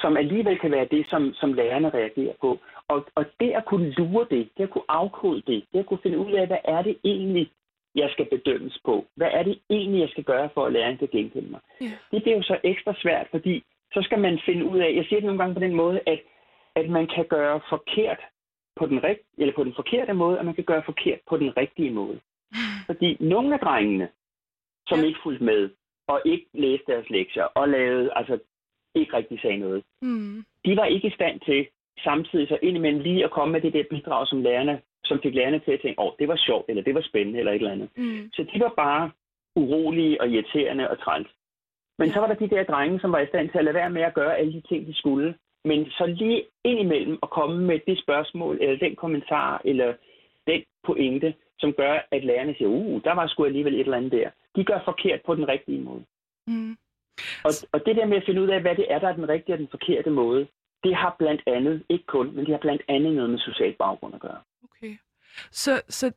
[0.00, 2.58] som alligevel kan være det, som, som lærerne reagerer på.
[2.88, 6.02] Og, og det at kunne lure det, det at kunne afkode det, det at kunne
[6.02, 7.50] finde ud af, hvad er det egentlig,
[7.96, 9.06] jeg skal bedømmes på?
[9.16, 11.60] Hvad er det egentlig, jeg skal gøre for at lære kan genkende mig?
[11.80, 11.92] Ja.
[12.12, 15.20] Det bliver jo så ekstra svært, fordi så skal man finde ud af, jeg siger
[15.20, 16.20] det nogle gange på den måde, at,
[16.74, 18.20] at man kan gøre forkert
[18.76, 21.56] på den, rigt, eller på den forkerte måde, og man kan gøre forkert på den
[21.56, 22.20] rigtige måde.
[22.88, 24.08] Fordi nogle af drengene,
[24.88, 25.06] som ja.
[25.06, 25.70] ikke fulgte med,
[26.08, 28.38] og ikke læste deres lektier, og lavede, altså
[28.94, 30.44] ikke rigtig sagde noget, mm.
[30.64, 31.66] de var ikke i stand til
[32.04, 35.58] samtidig så indimellem lige at komme med det der bidrag, som lærerne, som fik lærerne
[35.58, 37.72] til at tænke, åh, oh, det var sjovt, eller det var spændende, eller et eller
[37.76, 37.88] andet.
[37.96, 38.30] Mm.
[38.32, 39.10] Så de var bare
[39.56, 41.28] urolige og irriterende og træls.
[41.98, 43.90] Men så var der de der drenge, som var i stand til at lade være
[43.90, 45.34] med at gøre alle de ting, de skulle.
[45.64, 49.94] Men så lige indimellem at komme med det spørgsmål, eller den kommentar, eller
[50.46, 54.12] den pointe, som gør, at lærerne siger, uh, der var sgu alligevel et eller andet
[54.12, 54.30] der.
[54.56, 56.04] De gør forkert på den rigtige måde.
[56.46, 56.76] Mm.
[57.44, 59.28] Og, og det der med at finde ud af, hvad det er, der er den
[59.28, 60.46] rigtige og den forkerte måde,
[60.84, 64.14] det har blandt andet, ikke kun, men det har blandt andet noget med social baggrund
[64.14, 64.40] at gøre.
[65.50, 66.10] Så, så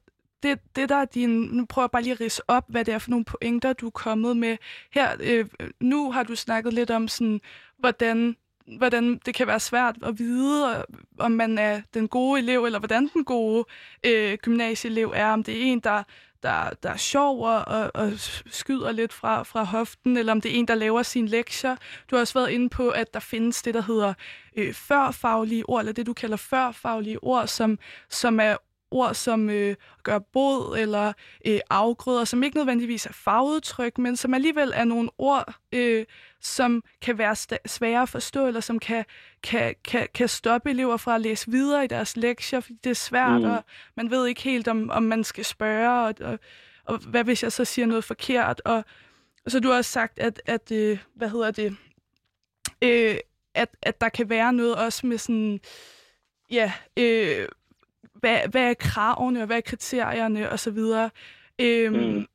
[0.44, 1.30] det, det der er din...
[1.30, 3.86] Nu prøver jeg bare lige at rise op, hvad det er for nogle pointer, du
[3.86, 4.58] er kommet med.
[4.92, 5.46] Her, øh,
[5.80, 7.42] nu har du snakket lidt om, sådan,
[7.78, 8.36] hvordan
[8.78, 10.84] hvordan det kan være svært at vide, øh,
[11.20, 13.66] om man er den gode elev, eller hvordan den gode
[14.04, 16.04] øh, gymnasieelev er, om det er en, der,
[16.44, 18.12] der, der er sjov og, og, og
[18.46, 21.76] skyder lidt fra, fra hoften, eller om det er en, der laver sine lektier.
[22.12, 24.14] Du har også været inde på, at der findes det, der hedder
[24.56, 28.58] øh, førfaglige ord, eller det, du kalder førfaglige ord, som, som er
[28.92, 31.14] ord som øh, gør bod eller
[31.46, 36.06] øh, afgrøder, som ikke nødvendigvis er fagudtryk, men som alligevel er nogle ord, øh,
[36.42, 37.36] som kan være
[37.66, 39.06] svære at forstå, eller som kan,
[39.44, 42.94] kan, kan, kan stoppe elever fra at læse videre i deres lektier, fordi det er
[42.94, 43.50] svært, mm.
[43.50, 43.64] og
[43.96, 46.40] man ved ikke helt, om, om man skal spørge, og, og,
[46.86, 48.84] og hvad hvis jeg så siger noget forkert, og,
[49.46, 51.78] og så du har også sagt, at, at øh, hvad hedder det,
[52.82, 53.18] øh,
[53.54, 55.60] at, at der kan være noget også med sådan,
[56.52, 57.48] ja, øh,
[58.20, 60.78] hvad, hvad er kravene, og hvad er kriterierne osv.
[61.60, 62.28] Øhm, mm.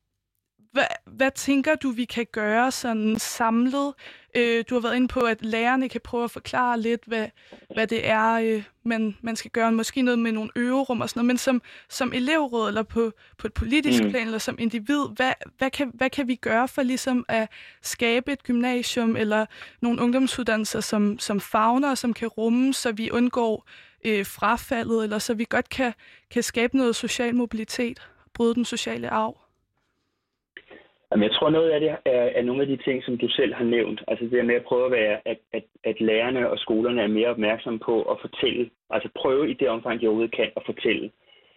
[0.71, 3.93] hvad, hvad tænker du, vi kan gøre sådan samlet?
[4.35, 7.27] Øh, du har været inde på, at lærerne kan prøve at forklare lidt, hvad,
[7.73, 9.71] hvad det er, øh, man, man skal gøre.
[9.71, 11.27] Måske noget med nogle øverum og sådan noget.
[11.27, 14.09] Men som, som elevråd, eller på, på et politisk mm.
[14.09, 17.49] plan, eller som individ, hvad, hvad, kan, hvad kan vi gøre for ligesom at
[17.81, 19.45] skabe et gymnasium, eller
[19.81, 23.67] nogle ungdomsuddannelser, som, som fagner, og som kan rumme, så vi undgår
[24.09, 25.93] øh, frafaldet, eller så vi godt kan,
[26.33, 27.99] kan skabe noget social mobilitet,
[28.35, 29.37] bryde den sociale arv?
[31.11, 31.97] Jamen, jeg tror, noget af det er,
[32.39, 34.03] er nogle af de ting, som du selv har nævnt.
[34.07, 37.07] Altså det der med at prøve at være, at, at, at lærerne og skolerne er
[37.07, 41.11] mere opmærksomme på at fortælle, altså prøve i det omfang, de overhovedet kan, at fortælle,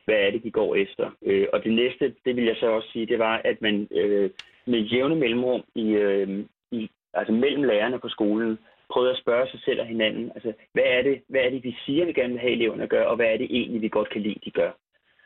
[0.04, 1.10] hvad er det, de går efter.
[1.22, 4.30] Øh, og det næste, det vil jeg så også sige, det var, at man øh,
[4.66, 8.58] med jævne mellemrum i, øh, i, altså mellem lærerne på skolen,
[8.90, 11.76] prøvet at spørge sig selv og hinanden, altså, hvad er det, hvad er det vi
[11.86, 14.10] siger, vi gerne vil have eleverne at gøre, og hvad er det egentlig, vi godt
[14.10, 14.70] kan lide, de gør.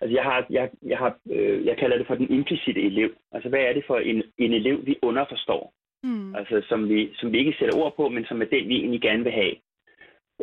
[0.01, 3.11] Altså, jeg, har, jeg, jeg, har, øh, jeg kalder det for den implicite elev.
[3.33, 5.73] Altså, hvad er det for en, en elev, vi underforstår?
[6.03, 6.35] Mm.
[6.35, 9.01] Altså, som vi, som vi ikke sætter ord på, men som er den, vi egentlig
[9.01, 9.55] gerne vil have.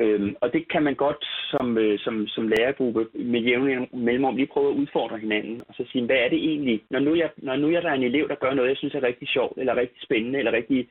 [0.02, 4.54] Øhm, og det kan man godt som, øh, som, som lærergruppe med jævnlig mellemrum lige
[4.54, 7.56] prøve at udfordre hinanden, og så sige, hvad er det egentlig, når nu, jeg, når
[7.56, 9.76] nu jeg der er en elev, der gør noget, jeg synes er rigtig sjovt, eller
[9.76, 10.90] rigtig spændende, eller rigtig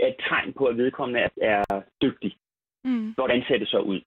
[0.00, 2.36] er et tegn på, at vedkommende er, er dygtig.
[2.84, 3.12] Mm.
[3.16, 4.00] Hvordan ser det så ud?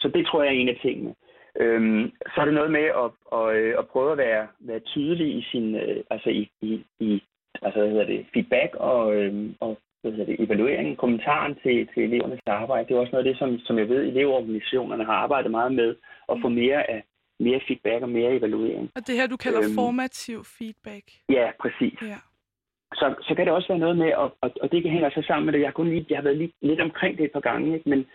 [0.00, 1.14] Så det tror jeg er en af tingene.
[1.60, 5.38] Øhm, så er det noget med at, at, øh, at prøve at være, være tydelig
[5.38, 7.22] i sin øh, altså i, i, i
[7.62, 12.02] altså, hvad hedder det, feedback og, øhm, og hvad hedder det, evalueringen, kommentaren til, til
[12.02, 12.88] elevernes arbejde.
[12.88, 15.96] Det er også noget af det, som, som jeg ved, elevorganisationerne har arbejdet meget med,
[16.28, 17.04] at få mere af
[17.40, 18.90] mere feedback og mere evaluering.
[18.96, 21.04] Og det her, du kalder øhm, formativ feedback.
[21.28, 21.98] Ja, præcis.
[22.02, 22.18] Ja
[22.94, 25.22] så, så kan det også være noget med, og, og, og det kan hænge så
[25.26, 25.60] sammen med det.
[25.60, 27.88] Jeg har, kun lige, jeg har været lige, lidt omkring det et par gange, ikke?
[27.88, 28.06] men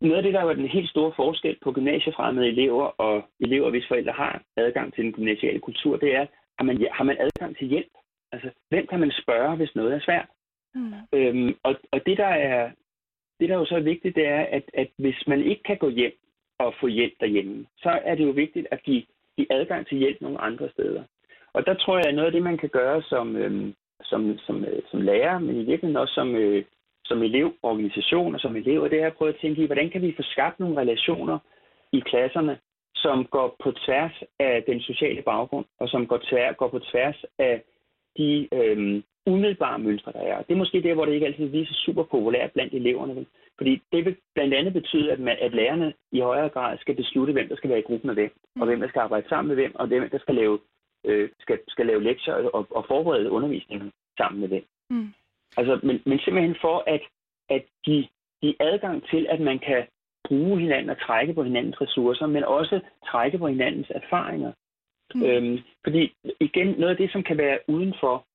[0.00, 3.88] noget af det, der er den helt store forskel på gymnasiefremmede elever og elever, hvis
[3.88, 6.26] forældre har adgang til den gymnasiale kultur, det er,
[6.58, 7.92] har man, har man adgang til hjælp?
[8.32, 10.28] Altså, hvem kan man spørge, hvis noget er svært?
[10.74, 10.92] Mm.
[11.12, 12.70] Øhm, og, og det, der er,
[13.40, 15.88] det, der er jo så vigtigt, det er, at, at hvis man ikke kan gå
[15.88, 16.12] hjem
[16.58, 19.02] og få hjælp derhjemme, så er det jo vigtigt at give,
[19.36, 21.04] give adgang til hjælp nogle andre steder.
[21.54, 24.64] Og der tror jeg, at noget af det, man kan gøre som, øh, som, som,
[24.64, 26.64] øh, som lærer, men i virkeligheden også som, øh,
[27.04, 30.14] som elevorganisation og som elever, det er at prøve at tænke i, hvordan kan vi
[30.16, 31.38] få skabt nogle relationer
[31.92, 32.58] i klasserne,
[32.94, 37.24] som går på tværs af den sociale baggrund, og som går, tvær, går på tværs
[37.38, 37.62] af
[38.18, 40.42] de øh, umiddelbare mønstre, der er.
[40.42, 43.26] Det er måske der, hvor det ikke altid viser super populært blandt eleverne.
[43.56, 47.32] Fordi det vil blandt andet betyde, at, man, at lærerne i højere grad skal beslutte,
[47.32, 49.56] hvem der skal være i gruppen med hvem, og hvem der skal arbejde sammen med
[49.56, 50.58] hvem, og hvem der skal lave
[51.04, 54.64] øh, skal, skal lave lektier og, og forberede undervisningen sammen med det.
[54.90, 55.12] Mm.
[55.56, 57.02] Altså, men, men simpelthen for at,
[57.50, 58.08] at de,
[58.42, 59.86] de adgang til, at man kan
[60.28, 64.52] bruge hinanden og trække på hinandens ressourcer, men også trække på hinandens erfaringer.
[65.14, 65.22] Mm.
[65.22, 68.26] Øhm, fordi igen, noget af det, som kan være uden for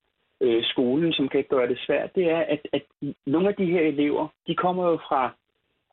[0.41, 2.83] øh, skolen, som kan gøre det svært, det er, at, at
[3.25, 5.33] nogle af de her elever, de kommer jo fra,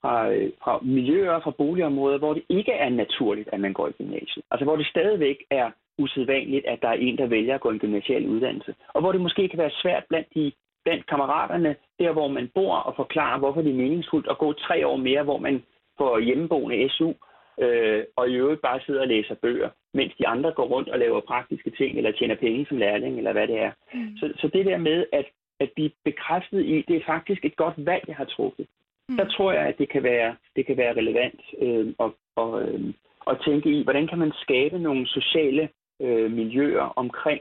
[0.01, 3.93] fra, øh, fra miljøer, fra boligområder, hvor det ikke er naturligt, at man går i
[3.93, 4.45] gymnasiet.
[4.51, 7.79] Altså hvor det stadigvæk er usædvanligt, at der er en, der vælger at gå en
[7.79, 8.75] gymnasial uddannelse.
[8.89, 10.53] Og hvor det måske kan være svært blandt, de,
[10.85, 14.87] blandt kammeraterne, der hvor man bor, og forklare, hvorfor det er meningsfuldt at gå tre
[14.87, 15.63] år mere, hvor man
[15.99, 17.13] får hjemmeboende SU,
[17.61, 20.99] øh, og i øvrigt bare sidder og læser bøger, mens de andre går rundt og
[20.99, 23.73] laver praktiske ting, eller tjener penge som lærling, eller hvad det er.
[23.95, 24.17] Mm.
[24.17, 25.27] Så, så det der med at,
[25.61, 28.67] at blive bekræftet i, det er faktisk et godt valg, jeg har truffet.
[29.09, 29.17] Mm.
[29.17, 32.81] Der tror jeg, at det kan være, det kan være relevant øh, at, og, øh,
[33.27, 35.69] at tænke i, hvordan kan man skabe nogle sociale
[36.01, 37.41] øh, miljøer omkring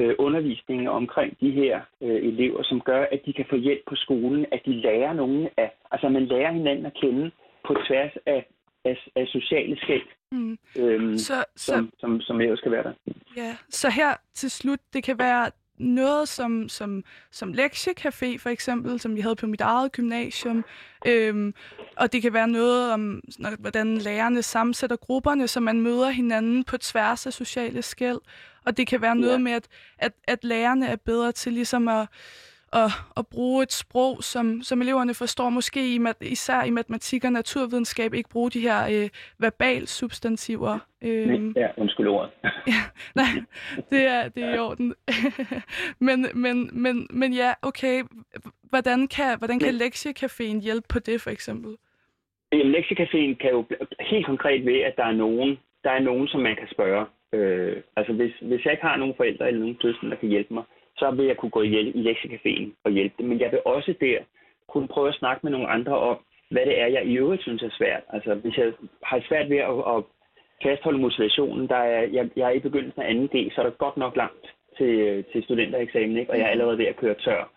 [0.00, 3.94] øh, undervisningen omkring de her øh, elever, som gør, at de kan få hjælp på
[3.94, 7.30] skolen, at de lærer nogen af, altså man lærer hinanden at kende
[7.66, 8.46] på tværs af,
[8.84, 10.58] af, af sociale skæld, mm.
[10.78, 12.92] øhm, så, som, så, som, som jo skal være der.
[13.36, 19.00] Ja, så her til slut, det kan være noget som, som, som lektiecafé for eksempel,
[19.00, 20.64] som vi havde på mit eget gymnasium.
[21.06, 21.54] Øhm,
[21.96, 23.22] og det kan være noget om,
[23.58, 28.18] hvordan lærerne sammensætter grupperne, så man møder hinanden på tværs af sociale skæld.
[28.64, 29.38] Og det kan være noget Ja.
[29.38, 29.68] med, at,
[29.98, 32.08] at, at lærerne er bedre til ligesom at,
[32.74, 35.48] at, at bruge et sprog, som, som eleverne forstår.
[35.50, 39.08] Måske i, mat- især i matematik og naturvidenskab ikke bruge de her øh,
[39.38, 40.78] verbalsubstantiver.
[41.02, 42.30] Øhm, Ja, undskyld ordet.
[43.20, 43.26] Nej,
[43.90, 44.94] det er, det er i orden.
[46.06, 48.02] men, men, men, men ja, okay.
[48.62, 51.76] Hvordan kan, hvordan kan lektiecaféen hjælpe på det, for eksempel?
[52.52, 53.64] Jamen, Lektiecaféen kan jo
[54.00, 57.06] helt konkret ved, at der er nogen, der er nogen, som man kan spørge.
[57.32, 60.54] Øh, altså, hvis, hvis jeg ikke har nogen forældre eller nogen søskende, der kan hjælpe
[60.54, 60.64] mig,
[61.04, 63.26] så vil jeg kunne gå i, i Lektiecaféen og hjælpe dem.
[63.28, 64.18] Men jeg vil også der
[64.68, 66.16] kunne prøve at snakke med nogle andre om,
[66.50, 68.02] hvad det er, jeg i øvrigt synes er svært.
[68.08, 69.98] Altså, hvis jeg har svært ved at, at
[70.62, 73.96] fastholde motivationen, der er, jeg, jeg er i begyndelsen af 2G, så er der godt
[73.96, 74.46] nok langt
[74.78, 76.30] til, til studentereksamen, ikke?
[76.32, 77.50] og jeg er allerede ved at køre tør.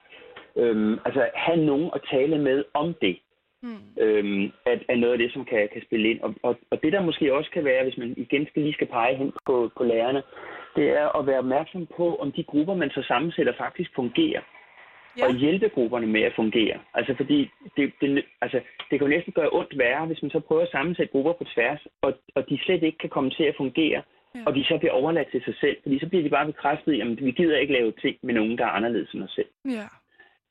[0.55, 3.17] Øhm, altså, have nogen at tale med om det
[3.61, 4.03] Hmm.
[4.03, 6.21] øhm, er, er noget af det, som kan, kan spille ind.
[6.21, 8.87] Og, og, og det, der måske også kan være, hvis man igen skal lige skal
[8.87, 10.23] pege hen på, på lærerne,
[10.77, 14.41] det er at være opmærksom på, om de grupper, man så sammensætter, faktisk fungerer.
[15.17, 15.25] Ja.
[15.25, 16.77] Og hjælpe grupperne med at fungere.
[16.93, 18.59] Altså fordi det, det, altså,
[18.89, 21.43] det kan jo næsten gøre ondt værre, hvis man så prøver at sammensætte grupper på
[21.55, 24.01] tværs, og, og de slet ikke kan komme til at fungere,
[24.35, 24.43] Ja.
[24.45, 25.77] og de så bliver overladt til sig selv.
[25.83, 28.57] Fordi så bliver de bare bekræftet i, at vi gider ikke lave ting med nogen,
[28.57, 29.49] der er anderledes end os selv.
[29.65, 29.87] Ja.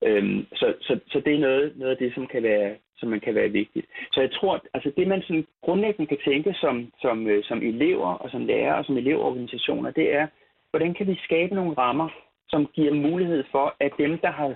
[0.04, 3.20] Øhm, så, så, så det er noget, noget af det, som kan være, som man
[3.20, 3.86] kan være vigtigt.
[4.12, 8.06] Så jeg tror, altså det man sådan grundlæggende kan tænke som, som, øh, som elever
[8.14, 10.26] og som lærere og som elevorganisationer, det er,
[10.70, 12.08] hvordan kan vi skabe nogle rammer,
[12.48, 14.54] som giver mulighed for, at dem, der har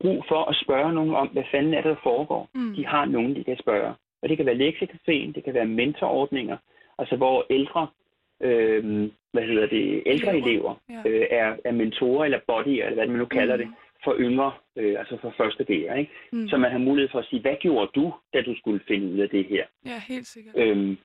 [0.00, 2.74] brug for at spørge nogen om, hvad fanden er det, der foregår, Mm.
[2.74, 3.92] de har nogen, de kan spørge.
[4.22, 6.56] Og det kan være lektiecaféen, det kan være mentorordninger,
[6.98, 7.86] altså hvor ældre,
[8.42, 10.46] øh, hvad hedder det, ældre Elever.
[10.46, 11.10] elever Ja.
[11.10, 13.62] øh, er, er mentorer eller bodyer, eller hvad man nu kalder Mm.
[13.62, 13.68] det,
[14.04, 16.12] for yngre, øh, altså for første G'er, ikke?
[16.32, 16.48] Mm.
[16.48, 19.18] Så man har mulighed for at sige, hvad gjorde du, da du skulle finde ud
[19.18, 19.64] af det her?
[19.86, 20.54] Ja, helt sikkert.
[20.58, 20.96] Øhm,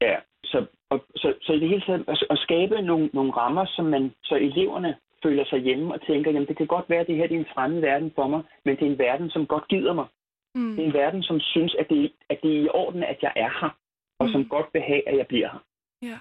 [0.00, 3.66] ja, så, og, så, så i det hele taget at, at skabe nogle, nogle rammer,
[3.76, 7.06] som man, så eleverne føler sig hjemme og tænker, jamen det kan godt være, at
[7.06, 9.46] det her det er en fremmed verden for mig, men det er en verden, som
[9.46, 10.06] godt gider mig.
[10.54, 10.70] Mm.
[10.76, 13.32] Det er en verden, som synes, at det, at det er i orden, at jeg
[13.36, 13.76] er her,
[14.18, 14.32] og Mm.
[14.32, 15.58] som godt vil have, at jeg bliver her.
[16.02, 16.18] Ja.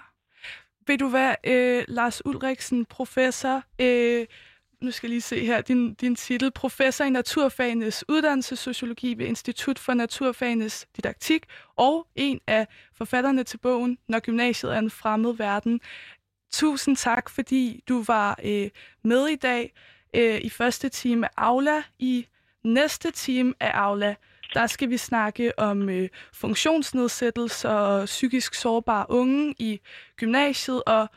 [0.87, 4.25] Vil du være, øh, Lars Ulriksen, professor, øh,
[4.81, 9.79] nu skal jeg lige se her, din, din titel, professor i naturfagenes uddannelsessociologi ved Institut
[9.79, 15.81] for Naturfagenes Didaktik, og en af forfatterne til bogen, Når gymnasiet er en fremmed verden.
[16.51, 18.69] Tusind tak, fordi du var øh,
[19.03, 19.73] med i dag
[20.13, 21.83] øh, i første time af Aula.
[21.99, 22.27] I
[22.63, 24.15] næste time af Aula,
[24.53, 29.79] der skal vi snakke om øh, funktionsnedsættelse og psykisk sårbare unge i
[30.15, 31.09] gymnasiet, og,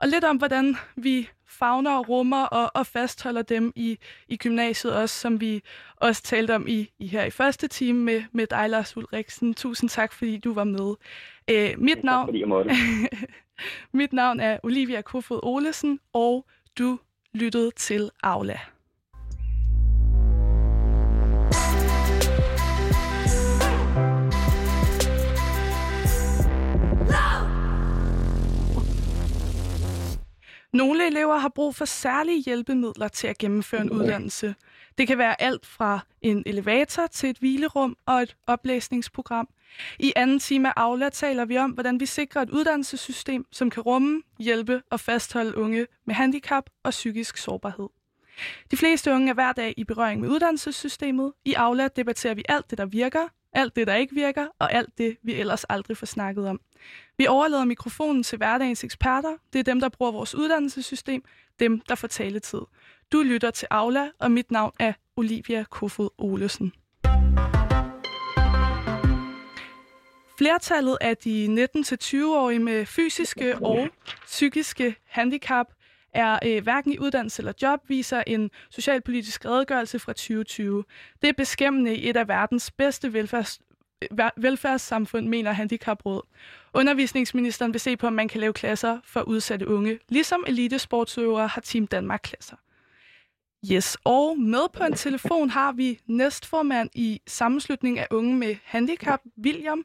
[0.00, 4.96] og lidt om, hvordan vi fagner og rummer og, og fastholder dem i, i gymnasiet
[4.96, 5.62] også, som vi
[5.96, 9.54] også talte om i, i her i første time med, med dig, Lars Ulriksen.
[9.54, 10.94] Tusind tak, fordi du var med.
[11.50, 12.30] Øh, mit, Tak, navn,
[13.92, 16.46] mit navn er Olivia Kofod Olesen, og
[16.78, 16.98] du
[17.34, 18.58] lyttede til Aula.
[30.78, 34.54] Nogle elever har brug for særlige hjælpemidler til at gennemføre en uddannelse.
[34.98, 39.48] Det kan være alt fra en elevator til et hvilerum og et oplæsningsprogram.
[39.98, 43.82] I anden time af Aula taler vi om, hvordan vi sikrer et uddannelsessystem, som kan
[43.82, 47.88] rumme, hjælpe og fastholde unge med handicap og psykisk sårbarhed.
[48.70, 51.32] De fleste unge er hver dag i berøring med uddannelsessystemet.
[51.44, 54.98] I Aula debatterer vi alt det, der virker, alt det, der ikke virker, og alt
[54.98, 56.60] det, vi ellers aldrig får snakket om.
[57.18, 59.36] Vi overlader mikrofonen til hverdagens eksperter.
[59.52, 61.24] Det er dem, der bruger vores uddannelsessystem,
[61.60, 62.60] dem, der får taletid.
[63.12, 66.72] Du lytter til Aula, og mit navn er Olivia Kofod Olesen.
[70.38, 73.88] Flertallet af de 19-20-årige med fysiske og
[74.26, 75.66] psykiske handicap
[76.18, 80.84] er øh, hverken i uddannelse eller job, viser en socialpolitisk redegørelse fra 2020.
[81.22, 83.60] Det er beskæmmende i et af verdens bedste velfærds,
[84.36, 86.22] velfærdssamfund, mener Handicapråd.
[86.74, 91.60] Undervisningsministeren vil se på, om man kan lave klasser for udsatte unge, ligesom elitesportsøvere har
[91.60, 92.56] Team Danmark-klasser.
[93.72, 99.20] Yes, og med på en telefon har vi næstformand i sammenslutning af unge med handicap,
[99.44, 99.84] William.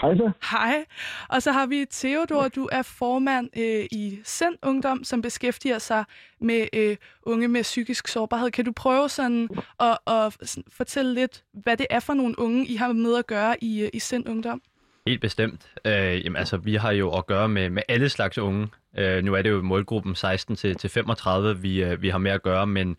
[0.00, 0.30] Hej så.
[0.50, 0.84] Hej.
[1.28, 6.04] Og så har vi Theodor, du er formand øh, i Send Ungdom, som beskæftiger sig
[6.40, 8.50] med øh, unge med psykisk sårbarhed.
[8.50, 9.48] Kan du prøve sådan
[9.80, 13.64] at, at fortælle lidt, hvad det er for nogle unge, I har med at gøre
[13.64, 14.62] i, øh, i Send Ungdom?
[15.06, 15.70] Helt bestemt.
[15.84, 18.68] Øh, jamen, altså, vi har jo at gøre med, med alle slags unge.
[18.98, 22.30] Øh, nu er det jo målgruppen 16 til, til 35, vi, øh, vi har med
[22.30, 22.96] at gøre, men,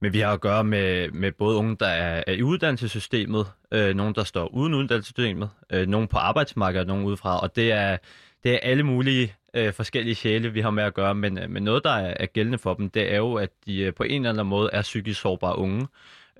[0.00, 3.94] men vi har at gøre med, med både unge, der er, er i uddannelsessystemet, øh,
[3.94, 7.96] nogen, der står uden uddannelsessystemet, øh, nogen på arbejdsmarkedet, nogen udefra, og det er,
[8.42, 11.62] det er alle mulige øh, forskellige sjæle, vi har med at gøre, men, øh, men
[11.62, 14.22] noget, der er, er gældende for dem, det er jo, at de øh, på en
[14.22, 15.86] eller anden måde er psykisk sårbare unge,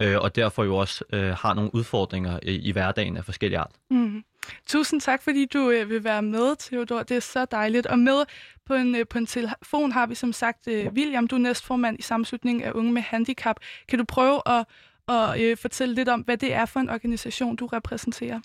[0.02, 3.72] øh, og derfor jo også øh, har nogle udfordringer i, i hverdagen af forskellige art.
[3.90, 4.24] Mm.
[4.66, 7.02] Tusind tak, fordi du øh, vil være med, Theodor.
[7.02, 7.86] Det er så dejligt.
[7.86, 8.24] Og med
[8.66, 11.98] på en, øh, på en telefon har vi som sagt øh, William, du er næstformand
[11.98, 13.56] i sammenslutningen af unge med handicap.
[13.88, 14.66] Kan du prøve at,
[15.08, 18.40] at øh, fortælle lidt om, hvad det er for en organisation, du repræsenterer?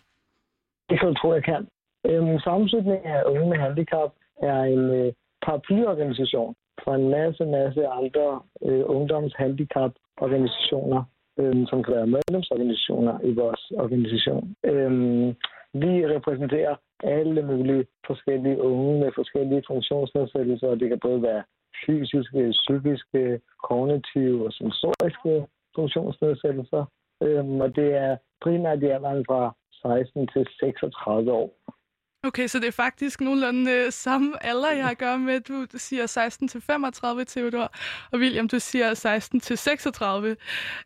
[0.90, 1.68] Det kan du tro, jeg kan.
[2.06, 5.14] Øhm, sammenslutningen af unge med handicap er en øh,
[5.46, 11.04] paraplyorganisation for en masse, masse andre øh, ungdomshandicaporganisationer,
[11.40, 14.56] øh, som kan være medlemsorganisationer i vores organisation.
[14.64, 14.92] Øh,
[15.82, 21.44] vi repræsenterer alle mulige forskellige unge med forskellige funktionsnedsættelser, og det kan både være
[21.86, 25.34] fysiske, psykiske, kognitive og sensoriske
[25.76, 26.86] funktionsnedsættelser.
[27.24, 31.50] Øhm, og det er primært i alderen fra 16 til 36 år.
[32.28, 35.40] Okay, så det er faktisk nogenlunde øh, samme alder, jeg har at gøre med.
[35.40, 37.72] Du siger 16 til 35, Theodor,
[38.12, 40.36] og William, du siger 16 til 36.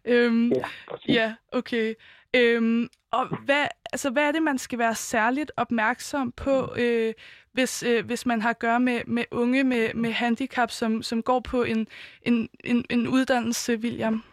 [0.06, 1.16] Øhm, Ja, præcis.
[1.16, 1.94] ja, okay.
[2.36, 7.14] Øhm, og hvad, altså, hvad er det, man skal være særligt opmærksom på, øh,
[7.54, 11.24] hvis, øh, hvis man har at gøre med, med unge med, med handicap, som, som
[11.24, 11.88] går på en,
[12.22, 14.24] en, en, en uddannelse, William?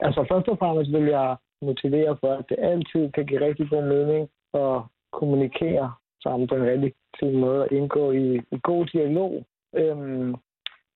[0.00, 3.84] Altså først og fremmest vil jeg motivere for, at det altid kan give rigtig god
[3.94, 4.82] mening at
[5.12, 9.44] kommunikere sammen på en rigtig fin måde og indgå i, i god dialog.
[9.74, 10.28] Øhm,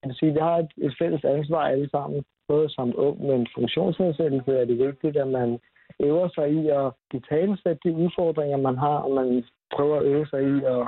[0.00, 3.34] jeg vil sige, vi har et, et fælles ansvar alle sammen, både som ung med
[3.34, 5.58] en funktionsnedsættelse er det vigtigt, at man
[6.08, 9.44] øver sig i at betalesætte de udfordringer, man har, og man
[9.74, 10.82] prøver at øve sig i at,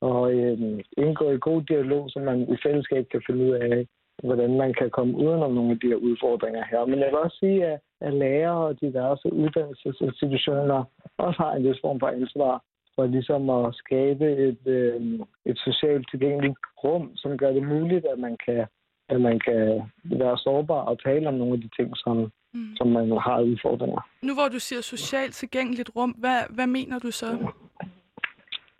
[0.00, 0.58] og, øh,
[0.96, 3.86] indgå i god dialog, så man i fællesskab kan finde ud af,
[4.22, 6.86] hvordan man kan komme udenom nogle af de her udfordringer her.
[6.86, 10.84] Men jeg vil også sige, at, at lærere og diverse uddannelsesinstitutioner
[11.18, 12.62] også har en vis form for ansvar
[12.98, 15.00] for ligesom at skabe et, øh,
[15.46, 18.66] et socialt tilgængeligt rum, som gør det muligt, at man kan,
[19.08, 22.16] at man kan være sårbar og tale om nogle af de ting, som,
[22.58, 22.76] Mm.
[22.76, 24.00] som man har udfordringer.
[24.22, 27.26] Nu hvor du siger socialt tilgængeligt rum, hvad, hvad mener du så?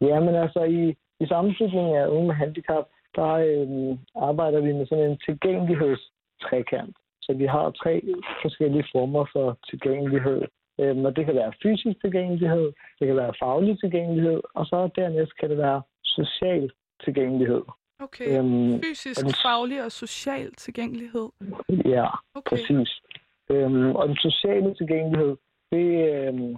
[0.00, 2.84] Ja, men altså i, i sammenslutningen af unge med handicap,
[3.16, 3.98] der øh,
[4.28, 6.96] arbejder vi med sådan en tilgængelighedstrekant.
[7.22, 8.02] Så vi har tre
[8.42, 10.42] forskellige former for tilgængelighed.
[10.80, 15.36] Øhm, og det kan være fysisk tilgængelighed, det kan være faglig tilgængelighed, og så dernæst
[15.40, 16.70] kan det være social
[17.04, 17.62] tilgængelighed.
[18.00, 21.28] Okay, Øhm, fysisk, og den- faglig og social tilgængelighed.
[21.84, 22.56] Ja, Okay.
[22.56, 23.00] præcis.
[23.50, 25.36] Øhm, og den sociale tilgængelighed,
[25.72, 26.52] det øhm,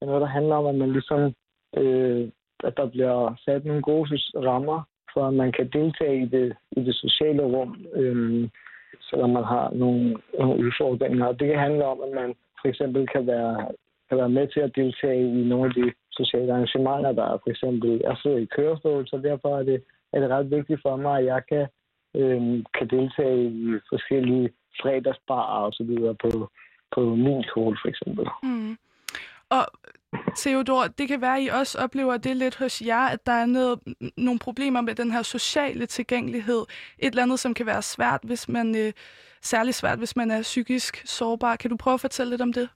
[0.00, 1.34] er noget, der handler om, at man ligesom,
[1.76, 2.28] øh,
[2.64, 4.06] at der bliver sat nogle gode
[4.36, 4.82] rammer,
[5.14, 8.50] for at man kan deltage i det, i det sociale rum, øhm,
[9.00, 11.26] selvom man har nogle, nogle udfordringer.
[11.26, 13.68] Og det kan handle om, at man for eksempel kan være,
[14.08, 17.50] kan være med til at deltage i nogle af de sociale arrangementer, der er for
[17.50, 21.18] eksempel, jeg sidder i kørestol, så derfor er det, er det ret vigtigt for mig,
[21.18, 21.66] at jeg kan,
[22.16, 24.50] øhm, kan deltage i forskellige
[24.80, 26.50] fredagsbarer og så videre på,
[26.94, 28.26] på min skole for eksempel.
[28.42, 28.78] Mm.
[29.50, 29.66] Og
[30.36, 33.46] Theodor, det kan være, at I også oplever det lidt hos jer, at der er
[33.46, 33.78] noget,
[34.16, 36.64] nogle problemer med den her sociale tilgængelighed.
[36.98, 38.92] Et eller andet, som kan være svært, hvis man øh,
[39.42, 41.56] særlig svært, hvis man er psykisk sårbar.
[41.56, 42.68] Kan du prøve at fortælle lidt om det?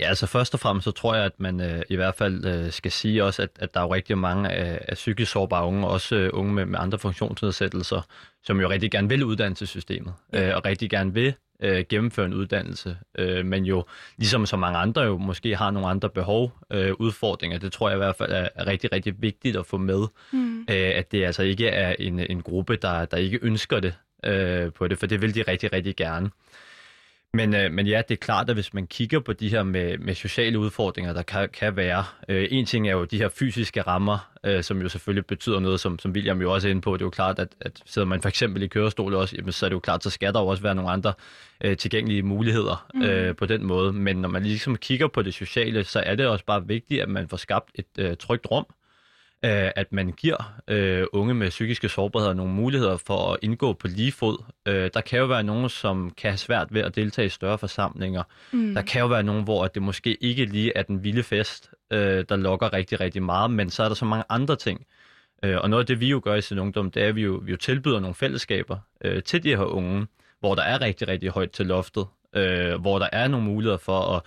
[0.00, 2.72] Ja, altså først og fremmest så tror jeg, at man øh, i hvert fald øh,
[2.72, 5.86] skal sige også, at, at der er jo rigtig mange af, af psykisk sårbare unge,
[5.86, 8.06] også øh, unge med, med andre funktionsnedsættelser,
[8.42, 12.96] som jo rigtig gerne vil uddannelsessystemet, øh, og rigtig gerne vil øh, gennemføre en uddannelse,
[13.18, 13.84] øh, men jo
[14.18, 17.58] ligesom så mange andre jo måske har nogle andre behov, øh, udfordringer.
[17.58, 20.60] Det tror jeg i hvert fald er, er rigtig, rigtig vigtigt at få med, Mm.
[20.60, 24.72] øh, at det altså ikke er en, en gruppe, der, der ikke ønsker det øh,
[24.72, 26.30] på det, for det vil de rigtig, rigtig gerne.
[27.34, 29.98] Men, øh, men ja, det er klart, at hvis man kigger på de her med,
[29.98, 33.82] med sociale udfordringer, der kan, kan være, øh, en ting er jo de her fysiske
[33.82, 36.92] rammer, øh, som jo selvfølgelig betyder noget, som, som William jo også er inde på.
[36.92, 39.66] Det er jo klart, at, at sidder man for eksempel i kørestol også, jamen, så
[39.66, 41.12] er det jo klart, så skal der jo også være nogle andre
[41.64, 43.92] øh, tilgængelige muligheder øh, på den måde.
[43.92, 47.08] Men når man ligesom kigger på det sociale, så er det også bare vigtigt, at
[47.08, 48.66] man får skabt et øh, trygt rum,
[49.44, 53.86] øh, at man giver øh, unge med psykiske sårbarheder nogle muligheder for at indgå på
[53.86, 54.44] lige fod.
[54.66, 57.58] Øh, der kan jo være nogen, som kan have svært ved at deltage i større
[57.58, 58.22] forsamlinger.
[58.52, 58.74] Mm.
[58.74, 62.24] Der kan jo være nogen, hvor det måske ikke lige er den vilde fest, øh,
[62.28, 64.86] der lokker rigtig, rigtig meget, men så er der så mange andre ting.
[65.44, 67.22] Øh, og noget af det, vi jo gør i sin ungdom, det er, at vi
[67.22, 70.06] jo, vi jo tilbyder nogle fællesskaber øh, til de her unge,
[70.40, 74.16] hvor der er rigtig, rigtig højt til loftet, øh, hvor der er nogle muligheder for
[74.16, 74.22] at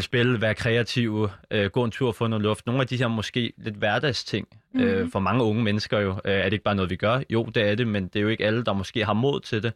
[0.00, 2.66] spille spil, være kreative, øh, gå en tur, få noget luft.
[2.66, 4.48] Nogle af de her måske lidt hverdagsting.
[4.72, 4.88] Mm-hmm.
[4.88, 7.20] Øh, for mange unge mennesker jo, øh, er det ikke bare noget, vi gør?
[7.30, 9.62] Jo, det er det, men det er jo ikke alle, der måske har mod til
[9.62, 9.72] det,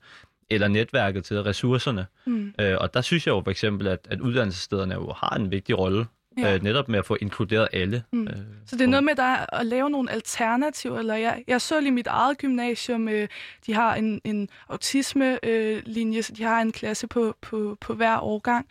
[0.51, 2.07] eller netværket til ressourcerne.
[2.27, 2.55] Mm.
[2.61, 5.79] Øh, og der synes jeg jo for eksempel, at, at uddannelsesstederne jo har en vigtig
[5.79, 6.07] rolle
[6.39, 6.55] ja.
[6.55, 8.03] øh, netop med at få inkluderet alle.
[8.13, 8.27] Mm.
[8.27, 8.37] Øh,
[8.67, 11.93] så det er noget med der at lave nogle alternativer, eller jeg, jeg så lige
[11.93, 13.29] mit eget gymnasium, øh,
[13.67, 18.19] de har en, en autisme-linje, øh, så de har en klasse på, på, på hver
[18.19, 18.67] årgang,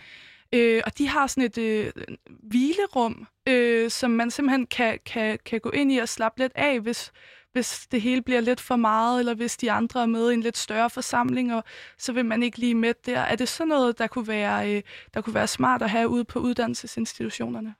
[0.55, 1.91] øh, og de har sådan et øh,
[2.27, 6.79] hvilerum, øh, som man simpelthen kan, kan, kan gå ind i og slappe lidt af,
[6.79, 7.11] hvis,
[7.53, 10.41] hvis det hele bliver lidt for meget, eller hvis de andre er med i en
[10.41, 11.63] lidt større forsamling, og
[11.97, 13.19] så vil man ikke lige med der.
[13.19, 14.81] Er det sådan noget, der kunne være, øh,
[15.13, 17.75] der kunne være smart at have ude på uddannelsesinstitutionerne?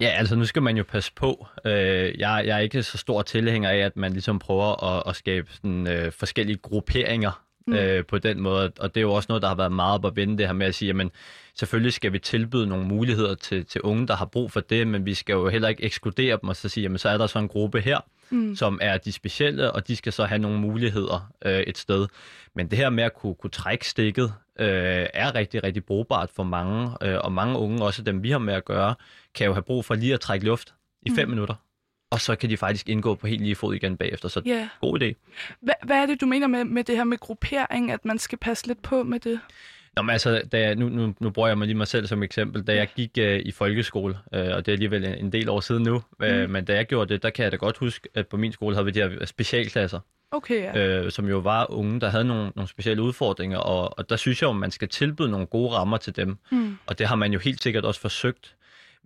[0.00, 1.46] Ja, altså nu skal man jo passe på.
[1.64, 5.16] Øh, jeg, jeg er ikke så stor tilhænger af, at man ligesom prøver at, at
[5.16, 7.74] skabe sådan, øh, forskellige grupperinger mm.
[7.74, 8.72] øh, på den måde.
[8.78, 10.52] Og det er jo også noget, der har været meget på at vende det her
[10.52, 11.10] med at sige, jamen
[11.54, 15.06] selvfølgelig skal vi tilbyde nogle muligheder til, til unge, der har brug for det, men
[15.06, 17.38] vi skal jo heller ikke ekskludere dem og så sige, jamen så er der så
[17.38, 17.98] en gruppe her,
[18.30, 18.56] mm.
[18.56, 22.06] som er de specielle, og de skal så have nogle muligheder øh, et sted.
[22.54, 26.42] Men det her med at kunne, kunne trække stikket, øh, er rigtig, rigtig brugbart for
[26.42, 28.94] mange, øh, og mange unge, også dem vi har med at gøre,
[29.34, 30.74] kan jo have brug for lige at trække luft
[31.06, 31.30] i fem mm.
[31.30, 31.54] minutter.
[32.10, 34.66] Og så kan de faktisk indgå på helt lige fod igen bagefter, så yeah.
[34.80, 35.14] god idé.
[35.60, 38.38] Hvad, hvad er det, du mener med, med det her med gruppering, at man skal
[38.38, 39.40] passe lidt på med det?
[39.96, 42.22] Nå, men altså, da jeg, nu, nu, nu bruger jeg mig lige mig selv som
[42.22, 42.62] eksempel.
[42.62, 45.60] Da jeg gik uh, i folkeskole, uh, og det er alligevel en, en del år
[45.60, 46.50] siden nu, uh, mm.
[46.50, 48.76] men da jeg gjorde det, der kan jeg da godt huske, at på min skole
[48.76, 50.00] havde vi de her specialklasser.
[50.30, 51.04] Okay, ja.
[51.04, 54.42] uh, som jo var unge, der havde nogle, nogle specielle udfordringer, og, og der synes
[54.42, 56.36] jeg jo, man skal tilbyde nogle gode rammer til dem.
[56.50, 56.78] Mm.
[56.86, 58.54] Og det har man jo helt sikkert også forsøgt.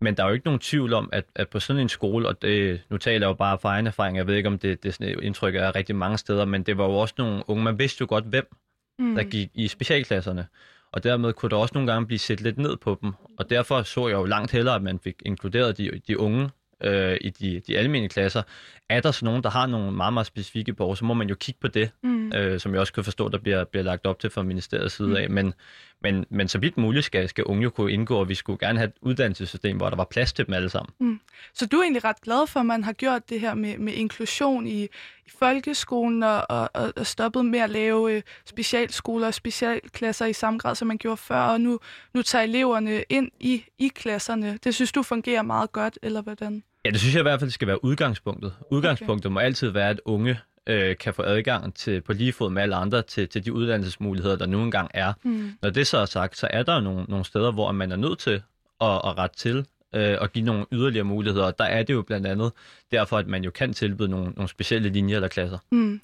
[0.03, 2.43] Men der er jo ikke nogen tvivl om, at, at på sådan en skole, og
[2.43, 4.89] det, nu taler jeg jo bare fra egen erfaring, jeg ved ikke, om det, det
[4.89, 7.65] er sådan et indtryk af rigtig mange steder, men det var jo også nogle unge,
[7.65, 8.57] man vidste jo godt, hvem
[8.99, 9.15] mm.
[9.15, 10.47] der gik i specialklasserne
[10.93, 13.13] og dermed kunne der også nogle gange blive set lidt ned på dem.
[13.39, 16.51] Og derfor så jeg jo langt hellere, at man fik inkluderet de, de unge
[16.83, 18.43] øh, i de, de almindelige klasser.
[18.89, 21.35] Er der så nogen, der har nogle meget, meget specifikke behov, så må man jo
[21.35, 22.33] kigge på det, mm.
[22.33, 25.09] øh, som jeg også kan forstå, der bliver, bliver lagt op til fra ministeriets side
[25.09, 25.17] mm.
[25.17, 25.31] af.
[25.31, 25.55] Men,
[26.03, 28.79] men, men så vidt muligt skal, skal unge jo kunne indgå, og vi skulle gerne
[28.79, 30.95] have et uddannelsessystem, hvor der var plads til dem alle sammen.
[31.01, 31.21] Mm.
[31.55, 33.93] Så du er egentlig ret glad for, at man har gjort det her med, med
[33.93, 34.83] inklusion i,
[35.27, 40.59] i folkeskolen og, og, og stoppet med at lave øh, specialskoler og specialklasser i samme
[40.59, 41.79] grad, som man gjorde før, og nu,
[42.15, 44.59] nu tager eleverne ind i, i klasserne.
[44.65, 46.63] Det synes du fungerer meget godt, eller hvordan?
[46.85, 48.55] Ja, det synes jeg i hvert fald skal være udgangspunktet.
[48.71, 49.33] Udgangspunktet okay.
[49.33, 52.75] må altid være, at unge øh, kan få adgang til på lige fod med alle
[52.75, 55.13] andre til, til de uddannelsesmuligheder, der nu engang er.
[55.23, 55.53] Mm.
[55.63, 58.19] Når det så er sagt, så er der nogle, nogle steder, hvor man er nødt
[58.19, 58.43] til
[58.81, 61.51] at, at rette til øh, og give nogle yderligere muligheder.
[61.51, 62.53] Der er det jo blandt andet
[62.93, 65.59] derfor, at man jo kan tilbyde nogle, nogle specielle linjer eller klasser.
[65.73, 66.01] Mm.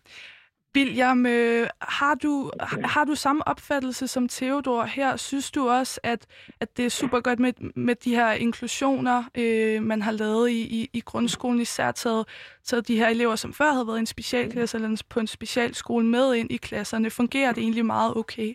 [0.76, 2.50] William, øh, har, du,
[2.84, 5.16] har du samme opfattelse som Theodor her?
[5.16, 6.26] Synes du også, at,
[6.60, 10.62] at det er super godt med, med de her inklusioner, øh, man har lavet i,
[10.80, 12.26] i, i grundskolen, især taget,
[12.64, 16.06] taget de her elever, som før havde været i en specialklasse eller på en specialskole
[16.06, 17.10] med ind i klasserne?
[17.10, 18.54] Fungerer det egentlig meget okay?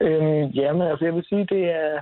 [0.00, 2.00] Øhm, jamen, altså jeg vil sige, det er,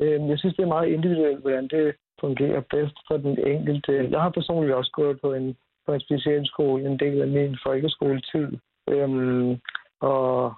[0.00, 4.08] øh, jeg synes, det er meget individuelt, hvordan det fungerer bedst for den enkelte.
[4.10, 5.56] Jeg har personligt også gået på en
[5.86, 8.48] på en specialskole en del af min folkeskoletid.
[8.88, 9.50] Øhm,
[10.00, 10.54] og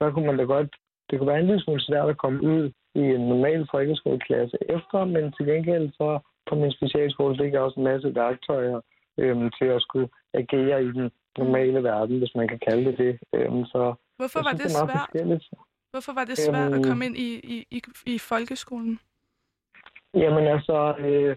[0.00, 0.76] der kunne man da godt,
[1.10, 5.04] det kunne være en lille smule svært at komme ud i en normal folkeskoleklasse efter,
[5.04, 6.18] men til gengæld så
[6.48, 8.80] på min specialskole fik jeg også en masse værktøjer
[9.18, 13.18] øhm, til at skulle agere i den normale verden, hvis man kan kalde det det.
[13.34, 15.44] Øhm, så Hvorfor var det, det svært?
[15.90, 19.00] Hvorfor var det svært øhm, at komme ind i, i, i, i folkeskolen?
[20.14, 21.36] Jamen altså, øh,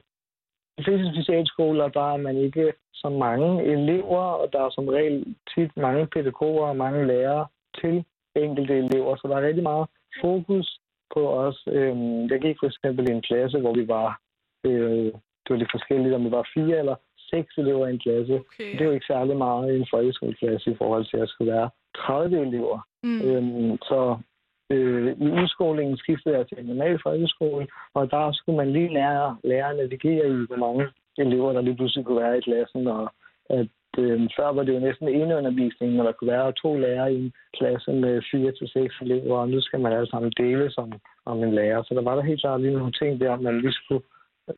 [0.78, 5.36] de fleste specialskoler, der er man ikke så mange elever, og der er som regel
[5.56, 7.48] tit mange pædagoger og mange lærere
[7.82, 8.06] til
[8.36, 9.88] enkelte elever, så der er rigtig meget
[10.22, 10.80] fokus
[11.14, 11.68] på os.
[11.68, 14.20] Øhm, jeg gik for eksempel i en klasse, hvor vi var,
[14.64, 15.12] øh,
[15.44, 16.96] det var lidt forskelligt, om vi var fire eller
[17.32, 18.34] seks elever i en klasse.
[18.34, 18.72] Okay.
[18.72, 21.70] Det er jo ikke særlig meget i en folkeskoleklasse i forhold til, at skulle være
[21.98, 22.80] 30 elever.
[23.04, 23.22] Mm.
[23.22, 24.18] Øhm, så
[24.70, 29.38] Øh, I udskolingen skiftede jeg til en normal folkeskole, og der skulle man lige lære,
[29.44, 30.88] lære at navigere i, hvor mange
[31.18, 33.14] elever, der lige pludselig kunne være i klassen, og
[33.50, 33.68] at
[33.98, 37.18] øh, før var det jo næsten ene undervisning, når der kunne være to lærere i
[37.26, 40.94] en klasse med fire til seks elever, og nu skal man alle sammen dele som
[41.26, 41.84] om en lærer.
[41.84, 44.04] Så der var der helt klart lige nogle ting der, man lige skulle,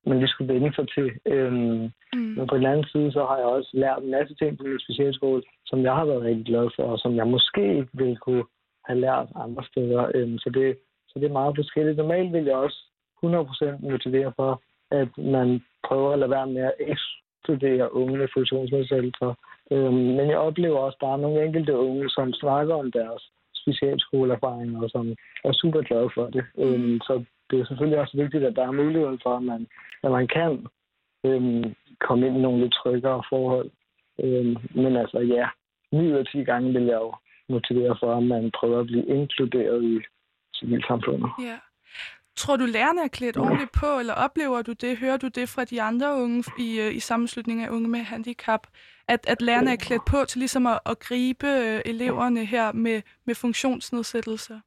[0.06, 1.12] man lige skulle vende sig til.
[1.26, 2.20] Øhm, mm.
[2.38, 4.80] Men på den anden side, så har jeg også lært en masse ting på min
[4.80, 8.44] specialskole, som jeg har været rigtig glad for, og som jeg måske ikke ville kunne
[8.90, 10.12] have lært andre steder.
[10.16, 10.78] Øhm, så, det,
[11.10, 11.98] så det er meget forskelligt.
[11.98, 12.80] Normalt vil jeg også
[13.24, 14.62] 100% motivere for,
[14.92, 19.34] at man prøver at lade være med at ekskludere unge med funktionsnedsættelser.
[19.72, 23.22] Øhm, men jeg oplever også bare nogle enkelte unge, som snakker om deres
[23.62, 26.44] specialskoleerfaringer, og som er super glade for det.
[26.58, 29.68] Øhm, så det er selvfølgelig også vigtigt, at der er mulighed for, at man,
[30.04, 30.68] at man kan
[31.26, 33.70] øhm, komme ind i nogle lidt tryggere forhold.
[34.24, 35.48] Øhm, men altså ja,
[35.92, 37.14] 9 ud af 10 gange vil jeg jo
[37.50, 40.00] motivere for, at man prøver at blive inkluderet i
[40.56, 41.30] civilsamfundet.
[41.42, 41.58] Ja.
[42.36, 44.98] tror du, lærerne er klædt ordentligt på, eller oplever du det?
[44.98, 48.68] Hører du det fra de andre unge i, øh, i sammenslutningen af unge med handicap?
[49.08, 53.02] At, at lærerne er klædt på til ligesom at, at gribe øh, eleverne her med,
[53.26, 54.60] med funktionsnedsættelser?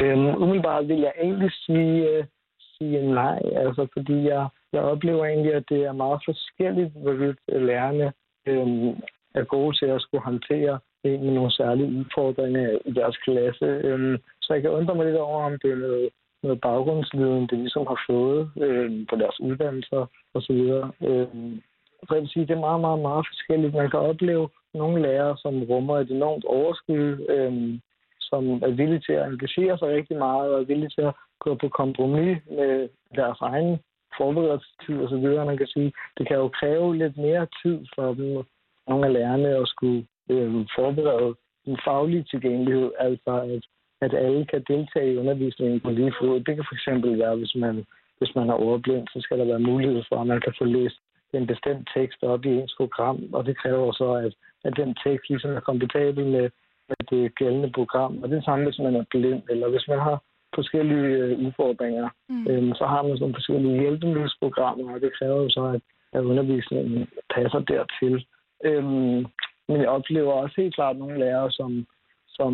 [0.00, 2.24] Øhm, umiddelbart vil jeg egentlig sige, øh,
[2.58, 8.12] sige nej, altså fordi jeg, jeg oplever egentlig, at det er meget forskelligt, hvorvidt lærerne
[8.46, 8.88] øhm,
[9.34, 10.78] er gode til at skulle håndtere
[11.24, 13.66] med nogle særlige udfordringer i deres klasse.
[13.88, 16.08] Øhm, så jeg kan undre mig lidt over, om det er noget,
[16.42, 20.60] noget baggrundsviden, det ligesom har fået øhm, på deres uddannelser osv.
[21.08, 21.62] Øhm,
[22.06, 23.74] så jeg vil sige, det er meget, meget, meget forskelligt.
[23.74, 27.80] Man kan opleve nogle lærere, som rummer et enormt overskud, øhm,
[28.20, 31.54] som er villige til at engagere sig rigtig meget og er villige til at gå
[31.54, 33.78] på kompromis med deres egen
[34.18, 35.26] forberedelsestid osv.
[35.50, 38.44] Man kan sige, det kan jo kræve lidt mere tid for dem,
[38.88, 41.34] nogle af lærerne, at skulle øh, forberede
[41.66, 43.62] den faglige tilgængelighed, altså at,
[44.00, 46.40] at alle kan deltage i undervisningen på lige fod.
[46.40, 46.86] Det kan fx
[47.22, 47.84] være, hvis man,
[48.18, 50.98] hvis man er overblind, så skal der være mulighed for, at man kan få læst
[51.32, 54.32] en bestemt tekst op i ens program, og det kræver så, at,
[54.64, 56.50] at den tekst ligesom er kompatibel med,
[56.88, 58.22] med det gældende program.
[58.22, 60.22] Og det samme, hvis man er blind, eller hvis man har
[60.54, 62.46] forskellige øh, udfordringer, mm.
[62.50, 65.80] øhm, så har man sådan nogle forskellige hjælpemiddelprogrammer, og det kræver jo så, at,
[66.12, 68.26] at undervisningen passer dertil.
[68.64, 69.26] Øhm,
[69.68, 71.86] men jeg oplever også helt klart nogle lærere, som,
[72.28, 72.52] som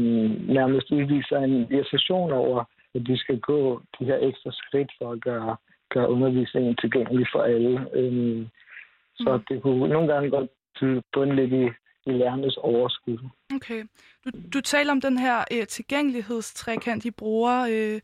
[0.59, 2.65] nærmest udviser en irritation over,
[2.95, 5.57] at de skal gå de her ekstra skridt for at gøre,
[5.91, 7.87] gøre undervisningen tilgængelig for alle.
[7.95, 8.49] Øhm,
[9.15, 9.45] så mm.
[9.49, 10.51] det kunne nogle gange godt
[11.13, 11.65] bunde lidt i,
[12.11, 13.19] i lærernes overskud.
[13.55, 13.85] Okay.
[14.25, 18.01] Du, du taler om den her øh, tilgængelighedstrækant, de bruger, øh,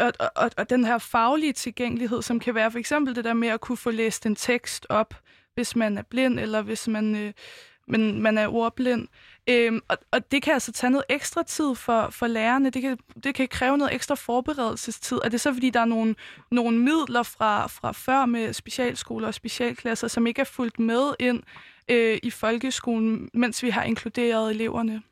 [0.00, 3.48] og, og, og den her faglige tilgængelighed, som kan være for eksempel det der med
[3.48, 5.14] at kunne få læst en tekst op,
[5.54, 7.32] hvis man er blind, eller hvis man, øh,
[7.90, 9.08] men man er ordblind.
[9.50, 12.70] Øhm, og, og det kan altså tage noget ekstra tid for, for lærerne.
[12.70, 15.18] Det kan, det kan kræve noget ekstra forberedelsestid.
[15.24, 16.14] Er det så, fordi der er nogle,
[16.50, 21.42] nogle midler fra, fra før med specialskoler og specialklasser, som ikke er fulgt med ind
[21.90, 25.02] øh, i folkeskolen, mens vi har inkluderet eleverne?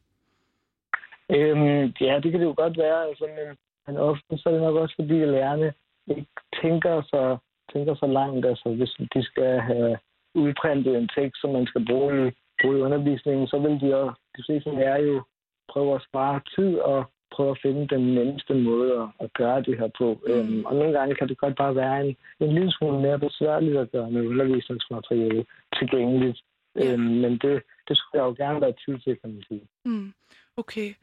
[1.31, 3.09] Øhm, ja, det kan det jo godt være.
[3.09, 3.57] Altså, men,
[3.87, 5.73] men ofte så er det nok også, fordi lærerne
[6.07, 6.27] ikke
[6.63, 7.37] tænker så,
[7.73, 8.47] tænker så langt.
[8.47, 9.99] Altså, hvis de skal have
[10.35, 12.31] udprintet en tekst, som man skal bruge i,
[12.61, 15.23] bruge i undervisningen, så vil de jo, de fleste lærer jo
[15.69, 19.79] prøve at spare tid og prøve at finde den nemmeste måde at, at gøre det
[19.79, 20.21] her på.
[20.27, 20.33] Mm.
[20.33, 23.77] Øhm, og nogle gange kan det godt bare være en, en lille smule mere besværligt
[23.77, 25.45] at gøre med undervisningsmateriale
[25.79, 26.39] tilgængeligt.
[26.79, 26.93] Yeah.
[26.93, 29.65] Øhm, men det, det skulle jeg jo gerne være tid til, kan man sige.
[29.85, 30.13] Mm.
[30.57, 30.95] Okay.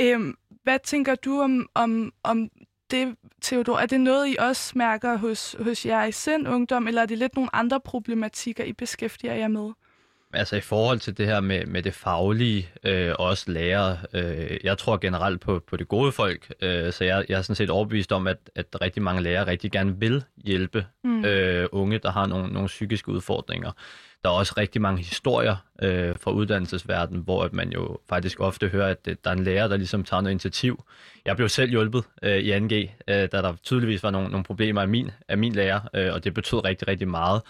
[0.00, 2.50] Øhm, hvad tænker du om, om, om
[2.90, 3.76] det, Theodor?
[3.78, 7.18] Er det noget, I også mærker hos, hos jer i sind ungdom, eller er det
[7.18, 9.72] lidt nogle andre problematikker, I beskæftiger jer med?
[10.34, 14.78] Altså i forhold til det her med, med det faglige, øh, også lærer, øh, jeg
[14.78, 18.12] tror generelt på, på det gode folk, øh, så jeg, jeg er sådan set overbevist
[18.12, 21.24] om, at, at rigtig mange lærere rigtig gerne vil hjælpe mm.
[21.24, 23.72] øh, unge, der har nogle, nogle psykiske udfordringer.
[24.24, 28.90] Der er også rigtig mange historier øh, fra uddannelsesverdenen, hvor man jo faktisk ofte hører,
[28.90, 30.84] at der er en lærer, der ligesom tager noget initiativ.
[31.24, 32.74] Jeg blev selv hjulpet øh, i 2G,
[33.08, 36.24] øh, da der tydeligvis var nogle, nogle problemer af min, af min lærer, øh, og
[36.24, 37.42] det betød rigtig, rigtig meget.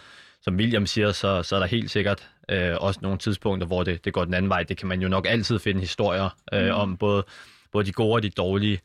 [0.44, 4.04] Som William siger, så, så er der helt sikkert øh, også nogle tidspunkter, hvor det,
[4.04, 4.62] det går den anden vej.
[4.62, 6.70] Det kan man jo nok altid finde historier øh, mm.
[6.70, 7.24] om, både,
[7.72, 8.80] både de gode og de dårlige.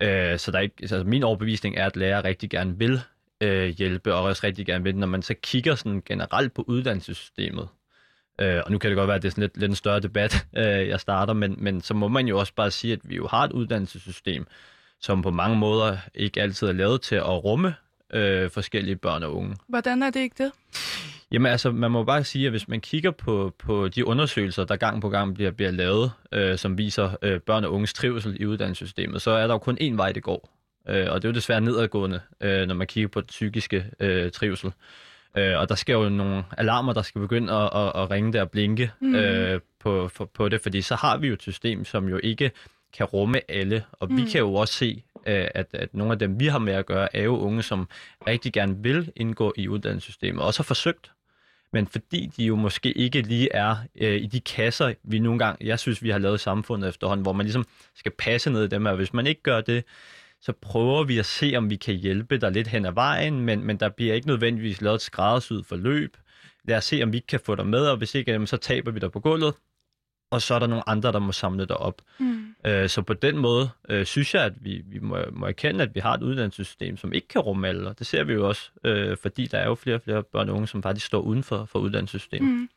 [0.00, 3.00] Øh, så der er ikke, altså min overbevisning er, at lærere rigtig gerne vil
[3.40, 7.68] øh, hjælpe, og også rigtig gerne vil, når man så kigger sådan generelt på uddannelsessystemet,
[8.40, 10.00] øh, og nu kan det godt være, at det er sådan lidt, lidt en større
[10.00, 13.16] debat, øh, jeg starter, men, men så må man jo også bare sige, at vi
[13.16, 14.46] jo har et uddannelsessystem,
[15.00, 17.74] som på mange måder ikke altid er lavet til at rumme
[18.12, 19.56] øh, forskellige børn og unge.
[19.68, 20.52] Hvordan er det ikke det?
[21.32, 24.76] Jamen altså, man må bare sige, at hvis man kigger på, på de undersøgelser, der
[24.76, 28.46] gang på gang bliver, bliver lavet, øh, som viser øh, børn og unges trivsel i
[28.46, 30.48] uddannelsessystemet, så er der jo kun én vej, det går.
[30.88, 34.30] Øh, og det er jo desværre nedadgående, øh, når man kigger på den psykiske øh,
[34.30, 34.72] trivsel.
[35.36, 38.40] Øh, og der skal jo nogle alarmer, der skal begynde at, at, at ringe der
[38.40, 39.14] og blinke mm.
[39.14, 42.50] øh, på, for, på det, fordi så har vi jo et system, som jo ikke
[42.92, 43.84] kan rumme alle.
[43.92, 44.16] Og mm.
[44.16, 46.86] vi kan jo også se, øh, at, at nogle af dem, vi har med at
[46.86, 47.88] gøre, er jo unge, som
[48.26, 51.10] rigtig gerne vil indgå i uddannelsessystemet, og også har forsøgt.
[51.72, 55.66] Men fordi de jo måske ikke lige er øh, i de kasser, vi nogle gange,
[55.66, 58.68] jeg synes, vi har lavet i samfundet efterhånden, hvor man ligesom skal passe ned i
[58.68, 59.84] dem, og hvis man ikke gør det,
[60.40, 63.64] så prøver vi at se, om vi kan hjælpe dig lidt hen ad vejen, men,
[63.64, 66.16] men der bliver ikke nødvendigvis lavet et skræddersyet forløb.
[66.64, 68.98] Lad os se, om vi kan få dig med, og hvis ikke, så taber vi
[68.98, 69.54] dig på gulvet,
[70.32, 72.02] og så er der nogle andre, der må samle dig op.
[72.18, 72.54] Mm.
[72.66, 75.94] Øh, så på den måde øh, synes jeg, at vi, vi må, må erkende, at
[75.94, 78.70] vi har et uddannelsessystem, som ikke kan rumme alle, og det ser vi jo også,
[78.84, 81.42] øh, fordi der er jo flere og flere børn og unge, som faktisk står uden
[81.42, 82.50] for, for uddannelsessystemet.
[82.50, 82.68] Mm.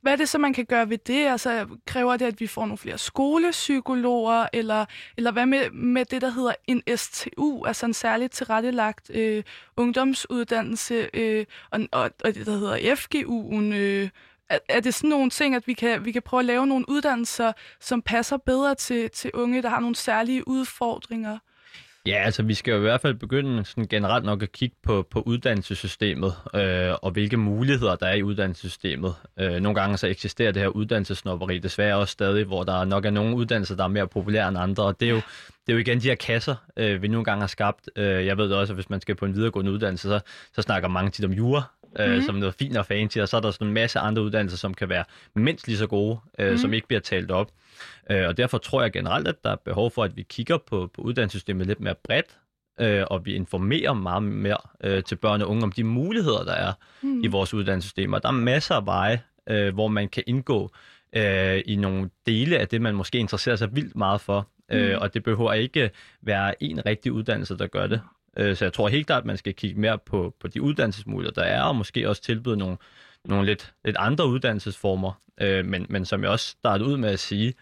[0.00, 1.26] Hvad er det så, man kan gøre ved det?
[1.26, 4.84] Altså, kræver det, at vi får nogle flere skolepsykologer, eller,
[5.16, 9.42] eller hvad med, med det, der hedder en STU, altså en særligt tilrettelagt øh,
[9.76, 14.08] ungdomsuddannelse, øh, og, og, og det, der hedder FGU'en, øh,
[14.52, 16.84] er, er det sådan nogle ting, at vi kan, vi kan prøve at lave nogle
[16.88, 21.38] uddannelser, som passer bedre til, til unge, der har nogle særlige udfordringer?
[22.06, 25.06] Ja, altså vi skal jo i hvert fald begynde sådan generelt nok at kigge på,
[25.10, 29.14] på uddannelsessystemet, øh, og hvilke muligheder der er i uddannelsessystemet.
[29.40, 33.10] Øh, nogle gange så eksisterer det her uddannelsesnopperi desværre også stadig, hvor der nok er
[33.10, 35.20] nogle uddannelser, der er mere populære end andre, og det er jo,
[35.66, 37.90] det er jo igen de her kasser, øh, vi nogle gange har skabt.
[37.96, 40.20] Øh, jeg ved også, at hvis man skal på en videregående uddannelse, så,
[40.52, 41.62] så snakker mange tit om jura,
[41.98, 42.22] øh, mm.
[42.22, 44.74] som noget fint og fancy, og så er der sådan en masse andre uddannelser, som
[44.74, 45.04] kan være
[45.34, 46.58] mindst lige så gode, øh, mm.
[46.58, 47.50] som ikke bliver talt op.
[48.10, 50.90] Øh, og derfor tror jeg generelt, at der er behov for, at vi kigger på,
[50.94, 52.38] på uddannelsessystemet lidt mere bredt,
[52.80, 56.52] øh, og vi informerer meget mere øh, til børn og unge om de muligheder, der
[56.52, 57.24] er mm.
[57.24, 58.12] i vores uddannelsessystem.
[58.12, 60.70] Og der er masser af veje, øh, hvor man kan indgå
[61.16, 64.48] øh, i nogle dele af det, man måske interesserer sig vildt meget for.
[64.70, 64.76] Mm.
[64.76, 65.90] Øh, og det behøver ikke
[66.22, 68.00] være en rigtig uddannelse, der gør det.
[68.36, 71.42] Øh, så jeg tror helt klart, at man skal kigge mere på, på de uddannelsesmuligheder,
[71.42, 72.76] der er, og måske også tilbyde nogle,
[73.24, 75.12] nogle lidt, lidt andre uddannelsesformer.
[75.40, 77.54] Øh, men, men som jeg også startede ud med at sige,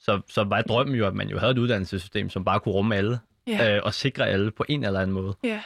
[0.00, 2.96] så, så var drømmen jo, at man jo havde et uddannelsessystem, som bare kunne rumme
[2.96, 3.76] alle, ja.
[3.76, 5.34] øh, og sikre alle på en eller anden måde.
[5.44, 5.60] Ja.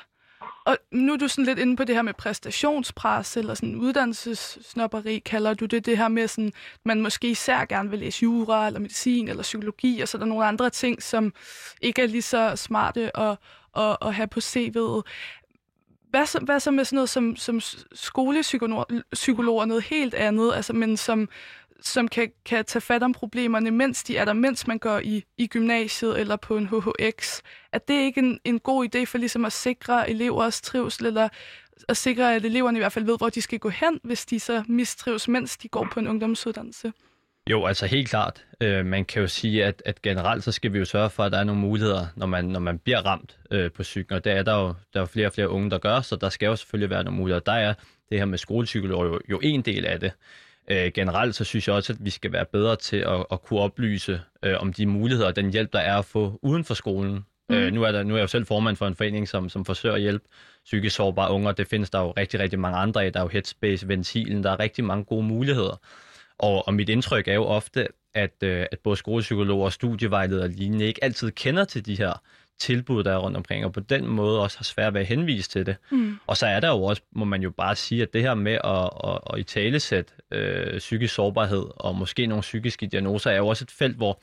[0.65, 5.19] Og nu er du sådan lidt inde på det her med præstationspres, eller sådan uddannelsesnopperi,
[5.19, 6.53] kalder du det, det her med sådan,
[6.85, 10.27] man måske især gerne vil læse jura, eller medicin, eller psykologi, og så er der
[10.27, 11.35] nogle andre ting, som
[11.81, 13.39] ikke er lige så smarte at,
[13.77, 15.03] at, at have på CV'et.
[16.11, 17.61] Hvad så, hvad så med sådan noget som, som
[17.93, 21.29] skolepsykologer, noget helt andet, altså, men som,
[21.81, 25.25] som kan, kan tage fat om problemerne, mens de er der, mens man går i,
[25.39, 27.41] i gymnasiet eller på en HHX.
[27.73, 31.29] Er det ikke en, en god idé for ligesom at sikre elevers trivsel, eller
[31.89, 34.41] at sikre, at eleverne i hvert fald ved, hvor de skal gå hen, hvis de
[34.41, 36.93] så mistrives, mens de går på en ungdomsuddannelse?
[37.51, 38.45] Jo, altså helt klart.
[38.61, 41.33] Øh, man kan jo sige, at, at generelt så skal vi jo sørge for, at
[41.33, 44.17] der er nogle muligheder, når man, når man bliver ramt øh, på cyklen.
[44.17, 46.29] Og der er der jo der er flere og flere unge, der gør, så der
[46.29, 47.41] skal jo selvfølgelig være nogle muligheder.
[47.41, 47.75] Der er
[48.11, 50.13] det her med skolepsykologer jo, jo en del af det.
[50.71, 53.61] Øh, generelt så synes jeg også, at vi skal være bedre til at, at kunne
[53.61, 57.25] oplyse øh, om de muligheder og den hjælp, der er at få uden for skolen.
[57.49, 57.55] Mm.
[57.55, 59.65] Øh, nu, er der, nu er jeg jo selv formand for en forening, som, som
[59.65, 60.25] forsøger at hjælpe
[60.65, 63.13] psykisk sårbare unge, og det findes der jo rigtig, rigtig mange andre af.
[63.13, 65.81] Der er jo Headspace, Ventilen, der er rigtig mange gode muligheder.
[66.41, 70.51] Og, og mit indtryk er jo ofte, at, øh, at både skolepsykologer og studievejledere og
[70.51, 72.23] lignende ikke altid kender til de her
[72.59, 75.51] tilbud, der er rundt omkring, og på den måde også har svært ved at henvise
[75.51, 75.77] til det.
[75.91, 76.17] Mm.
[76.27, 78.59] Og så er der jo også, må man jo bare sige, at det her med
[78.65, 83.47] at, at, at i talesæt øh, psykisk sårbarhed og måske nogle psykiske diagnoser, er jo
[83.47, 84.21] også et felt, hvor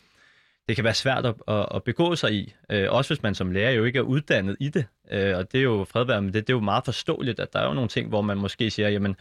[0.68, 2.53] det kan være svært at, at, at begå sig i.
[2.72, 4.85] Øh, også hvis man som lærer jo ikke er uddannet i det.
[5.11, 6.48] Øh, og det er jo fredværd med det.
[6.48, 8.89] Det er jo meget forståeligt, at der er jo nogle ting, hvor man måske siger,
[8.89, 9.15] jamen,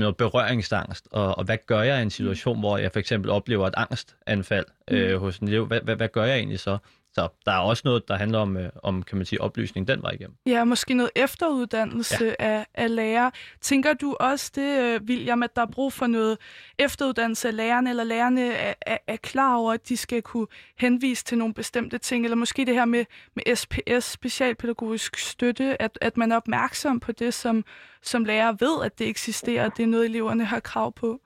[0.00, 3.66] noget berøringsangst, og, og hvad gør jeg i en situation, hvor jeg for eksempel oplever
[3.66, 5.18] et angstanfald øh, mm.
[5.20, 5.66] hos en elev?
[5.66, 6.78] Hvad, hvad, hvad gør jeg egentlig så?
[7.16, 10.02] Så der er også noget, der handler om, øh, om kan man sige, oplysning den
[10.02, 10.36] vej igennem.
[10.46, 12.34] Ja, måske noget efteruddannelse ja.
[12.38, 13.30] af, af lærer.
[13.60, 16.38] Tænker du også det, øh, William, at der er brug for noget
[16.78, 20.46] efteruddannelse af lærerne, eller lærerne er, er, er klar over, at de skal kunne
[20.80, 25.98] henvise til nogle bestemte ting, eller måske det her med, med SPS, specialpædagogisk støtte, at,
[26.00, 27.64] at man er opmærksom på det, som,
[28.02, 31.20] som lærer ved, at det eksisterer, at det er noget, eleverne har krav på?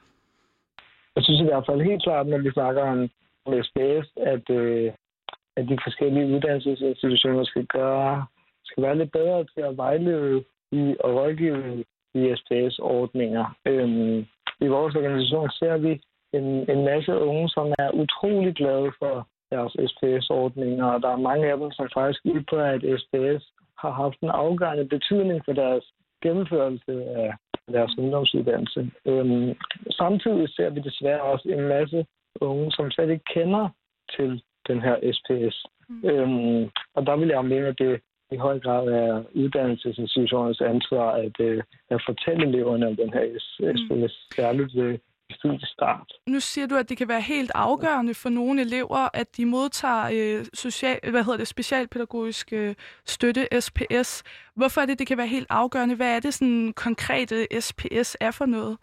[1.16, 3.08] Jeg synes i hvert fald helt klart, når vi snakker om
[3.62, 4.92] SPS, at, øh,
[5.60, 8.26] at de forskellige uddannelsesinstitutioner skal gøre
[8.64, 11.84] skal være lidt bedre til at vejlede i og rådgive
[12.14, 13.44] i SPS-ordninger.
[13.66, 14.18] Øhm,
[14.60, 15.92] I vores organisation ser vi
[16.32, 21.46] en, en masse unge, som er utrolig glade for deres SPS-ordninger, og der er mange
[21.52, 23.42] af dem, som faktisk ytrer, at SPS
[23.78, 25.84] har haft en afgørende betydning for deres
[26.22, 27.34] gennemførelse af
[27.72, 28.90] deres ungdomsuddannelse.
[29.06, 29.54] Øhm,
[29.90, 32.06] samtidig ser vi desværre også en masse
[32.40, 33.68] unge, som slet ikke kender
[34.16, 35.66] til den her SPS.
[35.88, 36.08] Mm.
[36.08, 38.00] Øhm, og der vil jeg mene, at det
[38.32, 43.80] i høj grad er uddannelsesinstitutionernes ansvar at, øh, at fortælle eleverne om den her SPS,
[43.90, 44.08] mm.
[44.36, 44.98] særligt ved
[45.30, 46.12] studiestart.
[46.26, 50.04] Nu siger du, at det kan være helt afgørende for nogle elever, at de modtager
[50.12, 52.74] øh, social, hvad hedder det, specialpædagogisk øh,
[53.06, 54.22] støtte, SPS.
[54.56, 55.96] Hvorfor er det, det kan være helt afgørende?
[55.96, 58.78] Hvad er det sådan konkrete SPS er for noget?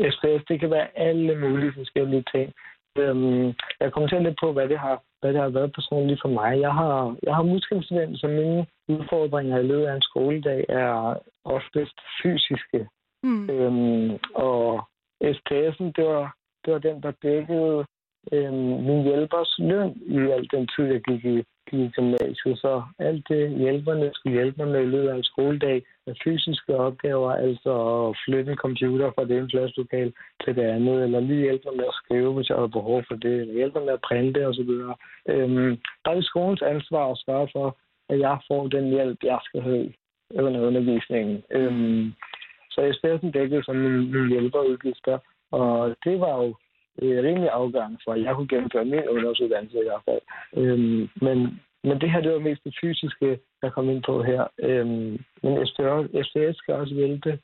[0.00, 2.52] SPS, det kan være alle mulige forskellige ting.
[2.98, 6.28] Øhm, jeg kommer til lidt på, hvad det har, hvad det har været personligt for
[6.28, 6.60] mig.
[6.60, 11.98] Jeg har, jeg har muskelsvind, så mine udfordringer i løbet af en skoledag er oftest
[12.22, 12.88] fysiske.
[13.22, 13.50] Mm.
[13.50, 14.88] Øhm, og
[15.24, 17.84] SPS'en, det var, det var den, der dækkede
[18.32, 23.28] øhm, min hjælpers løn i al den tid, jeg gik i, i gymnasiet, så alt
[23.28, 27.72] det hjælperne skulle hjælpe mig med i løbet af en skoledag med fysiske opgaver, altså
[28.08, 30.12] at flytte en computer fra det ene klasselokal
[30.44, 33.14] til det andet, eller lige hjælpe mig med at skrive, hvis jeg havde behov for
[33.14, 34.72] det, eller hjælpe mig med at printe osv.
[35.28, 37.76] Øhm, der er det skolens ansvar at sørge for,
[38.08, 39.92] at jeg får den hjælp, jeg skal have
[40.34, 41.42] under undervisningen.
[41.50, 42.12] Øhm,
[42.70, 45.18] så jeg spillede sådan dækket som min, min hjælperudgifter,
[45.50, 46.54] og det var jo
[47.02, 50.22] øh, rimelig afgørende for, at jeg kunne gennemføre min ungdomsuddannelse i hvert fald.
[50.56, 54.42] Øhm, men, men det her, det var mest det fysiske, jeg kom ind på her.
[54.58, 57.38] Øhm, men SPS skal også hjælpe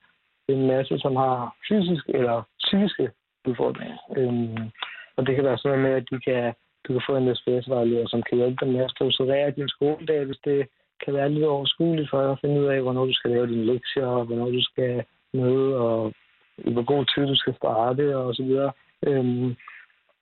[0.48, 3.10] en masse, som har fysiske eller psykiske
[3.48, 3.98] udfordringer.
[4.16, 4.70] Øhm,
[5.16, 6.54] og det kan være sådan med, at de kan,
[6.84, 10.40] du kan få en SPS-vejleder, som kan hjælpe dig med at strukturere din skoledag, hvis
[10.44, 10.66] det
[11.04, 13.64] kan være lidt overskueligt for dig at finde ud af, hvornår du skal lave dine
[13.64, 15.04] lektier, og hvornår du skal
[15.34, 16.12] møde, og
[16.58, 18.72] i hvor god tid du skal starte, og så videre.
[19.06, 19.56] Øhm,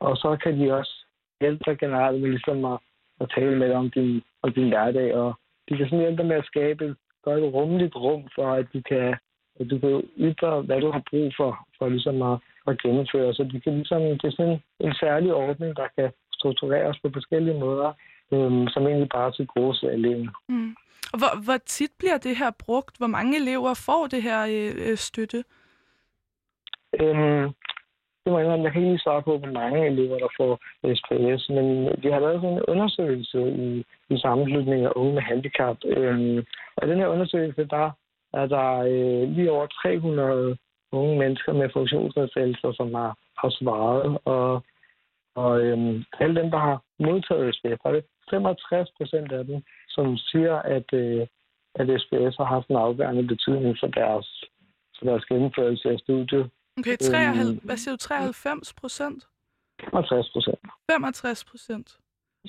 [0.00, 0.94] og så kan de også
[1.40, 2.78] hjælpe dig generelt med ligesom at,
[3.20, 5.34] at tale med dig om din, om din hverdag, og
[5.68, 8.80] de kan sådan hjælpe dig med at skabe et godt rummeligt rum for, at du
[8.88, 9.16] kan,
[9.60, 13.34] at du kan ytre, hvad du har brug for, for ligesom at, at gennemføre.
[13.34, 17.58] Så de kan ligesom, det er sådan en særlig ordning, der kan struktureres på forskellige
[17.58, 17.92] måder,
[18.32, 20.30] øhm, som egentlig bare til gode eleven.
[20.48, 20.76] Mm.
[21.12, 22.98] Og hvor, hvor tit bliver det her brugt?
[22.98, 24.40] Hvor mange elever får det her
[24.88, 25.44] øh, støtte?
[27.00, 27.48] Øhm,
[28.24, 30.52] det må jeg jeg kan ikke lige svare på, hvor mange elever, der får
[30.98, 31.66] SPS, men
[32.02, 33.84] vi har lavet sådan en undersøgelse i,
[34.14, 35.76] i sammenslutningen af unge med handicap.
[35.84, 36.38] Øhm,
[36.76, 37.90] og i den her undersøgelse, der
[38.32, 40.56] er der øh, lige over 300
[40.92, 44.18] unge mennesker med funktionsnedsættelser, som har, har svaret.
[44.24, 44.62] Og,
[45.34, 50.16] og øhm, alle dem, der har modtaget SPS, er det 65 procent af dem, som
[50.16, 51.26] siger, at, øh,
[51.74, 54.44] at SPS har haft en afgørende betydning for deres,
[54.98, 56.50] for deres gennemførelse af studiet.
[56.80, 59.20] Okay, 93, øhm, hvad siger du, 93 procent?
[59.80, 60.60] 65 procent.
[60.90, 61.98] 65 procent?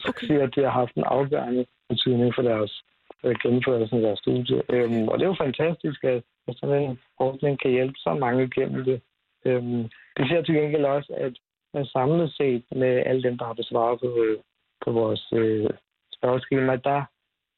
[0.10, 0.28] Okay.
[0.28, 2.84] siger, at det har haft en afgørende betydning for deres
[3.24, 4.62] øh, gennemførelse af deres studie.
[4.70, 8.84] Øhm, og det er jo fantastisk, at, sådan en ordning kan hjælpe så mange gennem
[8.86, 9.02] det.
[9.46, 9.84] Øhm,
[10.18, 11.34] det siger til gengæld også, at
[11.74, 14.40] man samlet set med alle dem, der har besvaret på, øh,
[14.86, 15.70] på vores øh,
[16.18, 17.04] spørgeskema, der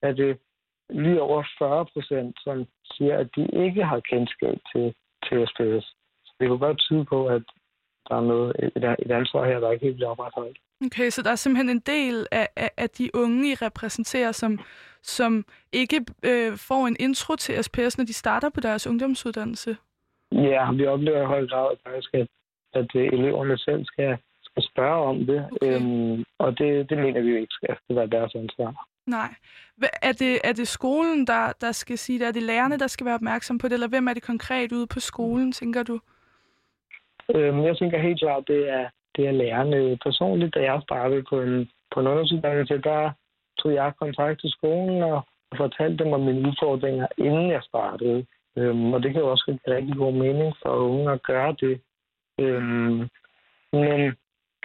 [0.01, 0.37] er det
[0.89, 4.93] lige over 40 procent, som siger, at de ikke har kendskab til,
[5.25, 5.95] til SPS
[6.43, 7.43] det kunne godt tyde på, at
[8.09, 10.57] der er noget, et, et ansvar her, der ikke helt bliver opretholdt.
[10.85, 14.59] Okay, så der er simpelthen en del af, af, af de unge, I repræsenterer, som,
[15.01, 19.77] som ikke øh, får en intro til SPS, når de starter på deres ungdomsuddannelse?
[20.31, 22.27] Ja, vi oplever i høj grad faktisk, at,
[22.73, 25.75] at øh, eleverne selv skal, skal spørge om det, okay.
[25.75, 28.87] øhm, og det, det mener vi jo ikke skal det være deres ansvar.
[29.07, 29.33] Nej.
[30.01, 32.27] Er det, er det skolen, der, der skal sige det?
[32.27, 33.73] Er det lærerne, der skal være opmærksom på det?
[33.73, 35.99] Eller hvem er det konkret ude på skolen, tænker du?
[37.35, 39.97] Øhm, jeg tænker helt klart, det er, det er lærerne.
[39.97, 43.11] Personligt, da jeg startede på en, på en undersøgelse, der
[43.59, 45.21] tog jeg kontakt til skolen og,
[45.51, 48.25] og fortalte dem om mine udfordringer, inden jeg startede.
[48.57, 51.81] Øhm, og det kan jo også give rigtig god mening for unge at gøre det.
[52.39, 53.09] Øhm,
[53.73, 54.15] men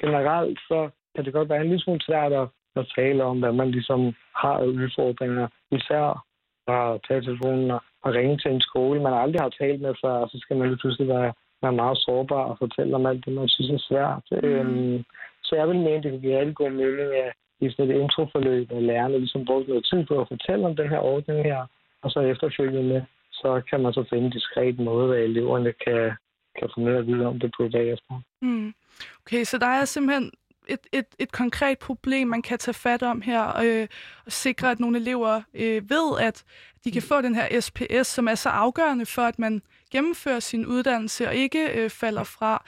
[0.01, 3.52] generelt så kan det godt være en lille smule svært at, at tale om, hvad
[3.52, 5.48] man ligesom har af udfordringer.
[5.70, 6.24] Især
[6.68, 10.12] at tage telefonen og, og ringe til en skole, man aldrig har talt med før,
[10.12, 11.32] og så skal man lige pludselig være
[11.62, 14.43] man er meget sårbar og fortælle om alt det, man synes er svært.
[14.43, 14.48] Mm.
[14.48, 15.05] Øhm,
[15.43, 18.72] så jeg vil mene, det kan give rigtig god mening, at i sådan et introforløb,
[18.72, 21.66] at lærerne ligesom brugt noget tid på at fortælle om den her ordning her,
[22.02, 26.12] og så efterfølgende, så kan man så finde en diskret måde, at eleverne kan,
[26.59, 28.22] kan få mere at vide om det på bagefter.
[28.43, 28.74] Mm.
[29.22, 30.30] Okay, så der er simpelthen
[30.68, 33.86] et, et, et konkret problem, man kan tage fat om her, øh,
[34.26, 36.44] og sikre, at nogle elever øh, ved, at
[36.85, 40.66] de kan få den her SPS, som er så afgørende for, at man gennemfører sin
[40.66, 42.65] uddannelse og ikke øh, falder fra.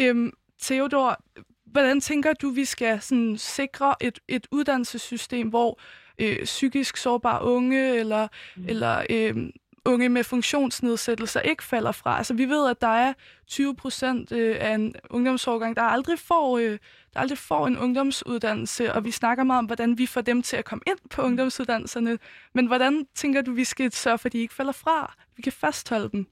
[0.00, 0.32] Øhm,
[0.62, 1.22] Theodor,
[1.66, 5.80] hvordan tænker du, vi skal sådan, sikre et, et uddannelsessystem, hvor
[6.18, 8.64] øh, psykisk sårbare unge eller, mm.
[8.68, 9.36] eller øh,
[9.84, 12.16] unge med funktionsnedsættelser ikke falder fra.
[12.16, 13.12] Altså, vi ved, at der er
[13.46, 16.78] 20 procent øh, af en ungdomsårgang, der aldrig får, øh,
[17.14, 20.56] der aldrig får en ungdomsuddannelse, og vi snakker meget om, hvordan vi får dem til
[20.56, 22.18] at komme ind på ungdomsuddannelserne.
[22.54, 25.14] Men hvordan tænker du, vi skal sørge for, at de ikke falder fra?
[25.36, 26.26] Vi kan fastholde dem.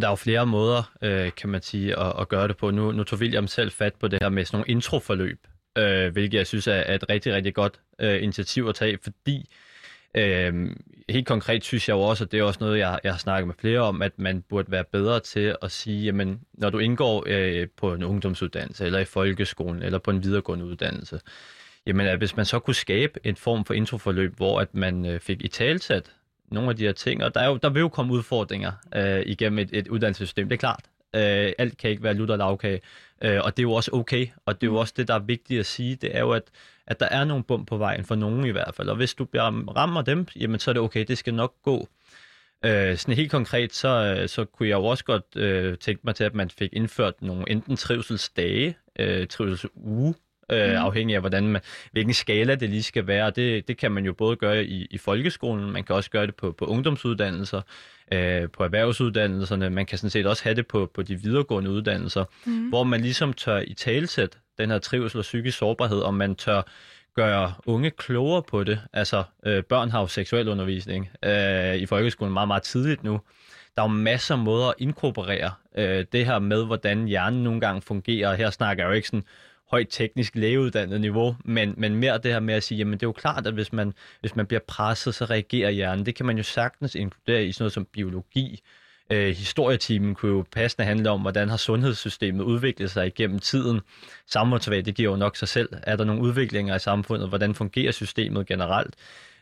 [0.00, 2.70] Der er jo flere måder, øh, kan man sige, at, at gøre det på.
[2.70, 5.46] Nu, nu tog William selv fat på det her med sådan nogle introforløb,
[5.78, 9.48] øh, hvilket jeg synes er, er et rigtig, rigtig godt øh, initiativ at tage, fordi
[10.14, 10.70] øh,
[11.08, 13.46] helt konkret synes jeg jo også, at det er også noget, jeg, jeg har snakket
[13.46, 17.24] med flere om, at man burde være bedre til at sige, jamen, når du indgår
[17.26, 21.20] øh, på en ungdomsuddannelse, eller i folkeskolen, eller på en videregående uddannelse,
[21.86, 25.20] jamen, at hvis man så kunne skabe en form for introforløb, hvor at man øh,
[25.20, 26.12] fik i talsat
[26.54, 29.22] nogle af de her ting, og der, er jo, der vil jo komme udfordringer øh,
[29.26, 30.84] igennem et, et uddannelsessystem, det er klart.
[31.14, 32.80] Øh, alt kan ikke være lutter lavkage,
[33.22, 35.18] øh, og det er jo også okay, og det er jo også det, der er
[35.18, 36.42] vigtigt at sige, det er jo, at,
[36.86, 38.88] at der er nogle bump på vejen, for nogen i hvert fald.
[38.88, 41.88] Og hvis du rammer dem, jamen så er det okay, det skal nok gå.
[42.64, 46.24] Øh, sådan helt konkret, så, så kunne jeg jo også godt øh, tænke mig til,
[46.24, 50.14] at man fik indført nogle enten trivselsdage, øh, trivselsuge,
[50.50, 50.76] øh, mm.
[50.76, 51.62] afhængig af hvordan man,
[51.92, 53.30] hvilken skala det lige skal være.
[53.30, 56.34] Det, det kan man jo både gøre i, i folkeskolen, man kan også gøre det
[56.34, 57.60] på, på ungdomsuddannelser,
[58.12, 62.24] øh, på erhvervsuddannelserne, man kan sådan set også have det på, på de videregående uddannelser,
[62.44, 62.68] mm.
[62.68, 66.62] hvor man ligesom tør i talsæt den her trivsel og psykisk sårbarhed, og man tør
[67.14, 68.80] gøre unge klogere på det.
[68.92, 73.20] Altså, øh, børn har jo seksuel undervisning øh, i folkeskolen meget, meget tidligt nu.
[73.76, 77.60] Der er jo masser af måder at inkorporere øh, det her med, hvordan hjernen nogle
[77.60, 78.34] gange fungerer.
[78.34, 79.24] Her snakker jeg jo ikke sådan
[79.70, 83.06] højt teknisk lægeuddannet niveau, men, men mere det her med at sige, jamen det er
[83.06, 86.06] jo klart, at hvis man, hvis man bliver presset, så reagerer hjernen.
[86.06, 88.62] Det kan man jo sagtens inkludere i sådan noget som biologi.
[89.10, 93.80] Øh, historietimen kunne jo passende handle om, hvordan har sundhedssystemet udviklet sig igennem tiden.
[94.26, 95.68] Samfundsvæg, det giver jo nok sig selv.
[95.82, 97.28] Er der nogle udviklinger i samfundet?
[97.28, 98.94] Hvordan fungerer systemet generelt?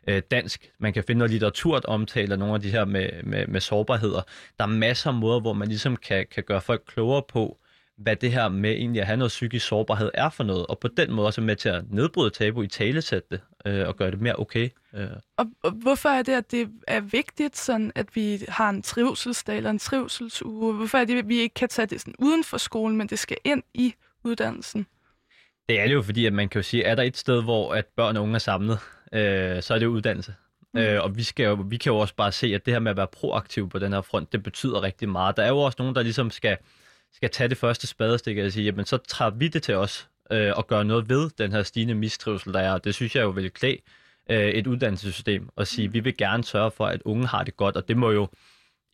[0.07, 0.71] Øh, dansk.
[0.79, 4.23] Man kan finde noget litteratur, der omtaler nogle af de her med, med, med sårbarheder.
[4.59, 7.59] Der er masser af måder, hvor man ligesom kan, kan gøre folk klogere på,
[7.97, 10.89] hvad det her med egentlig at have noget psykisk sårbarhed er for noget, og på
[10.89, 14.21] den måde også med til at nedbryde tabu i talesætte det, øh, og gøre det
[14.21, 14.69] mere okay.
[14.95, 15.09] Øh.
[15.37, 19.57] Og, og hvorfor er det, at det er vigtigt, sådan, at vi har en trivselsdag
[19.57, 20.75] eller en trivselsuge?
[20.75, 23.19] Hvorfor er det, at vi ikke kan tage det sådan uden for skolen, men det
[23.19, 23.95] skal ind i
[24.25, 24.87] uddannelsen?
[25.69, 27.43] Det er det jo fordi, at man kan jo sige, at er der et sted,
[27.43, 28.79] hvor at børn og unge er samlet,
[29.13, 30.35] øh, så er det uddannelse.
[30.75, 30.81] Mm.
[30.81, 32.91] Øh, og vi, skal jo, vi kan jo også bare se, at det her med
[32.91, 35.37] at være proaktiv på den her front, det betyder rigtig meget.
[35.37, 36.57] Der er jo også nogen, der ligesom skal
[37.13, 40.53] skal tage det første spadestik og sige, jamen så tager vi det til os øh,
[40.57, 42.79] og gør noget ved den her stigende mistrivsel, der er.
[42.79, 43.77] Det synes jeg jo vil klæde
[44.31, 47.77] øh, et uddannelsessystem og sige, vi vil gerne sørge for, at unge har det godt,
[47.77, 48.29] og det må jo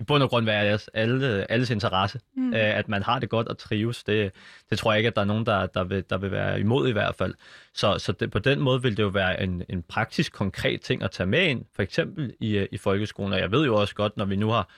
[0.01, 2.55] i bund og grund være alles, alle, alles interesse, mm.
[2.55, 4.05] øh, at man har det godt og trives.
[4.05, 4.33] Det,
[4.71, 6.89] det tror jeg ikke, at der er nogen, der, der, vil, der vil være imod
[6.89, 7.35] i hvert fald.
[7.75, 11.03] Så, så det, på den måde vil det jo være en, en praktisk, konkret ting
[11.03, 13.33] at tage med ind, for eksempel i, i folkeskolen.
[13.33, 14.69] Og jeg ved jo også godt, når vi nu har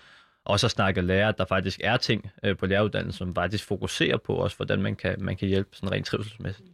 [0.44, 4.16] og så snakke lærer, at der faktisk er ting øh, på læreruddannelsen, som faktisk fokuserer
[4.16, 6.68] på også, hvordan man kan, man kan hjælpe sådan rent trivselsmæssigt.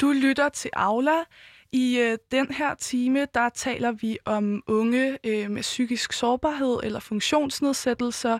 [0.00, 1.18] Du lytter til Aula.
[1.72, 7.00] I øh, den her time, der taler vi om unge øh, med psykisk sårbarhed eller
[7.00, 8.38] funktionsnedsættelser.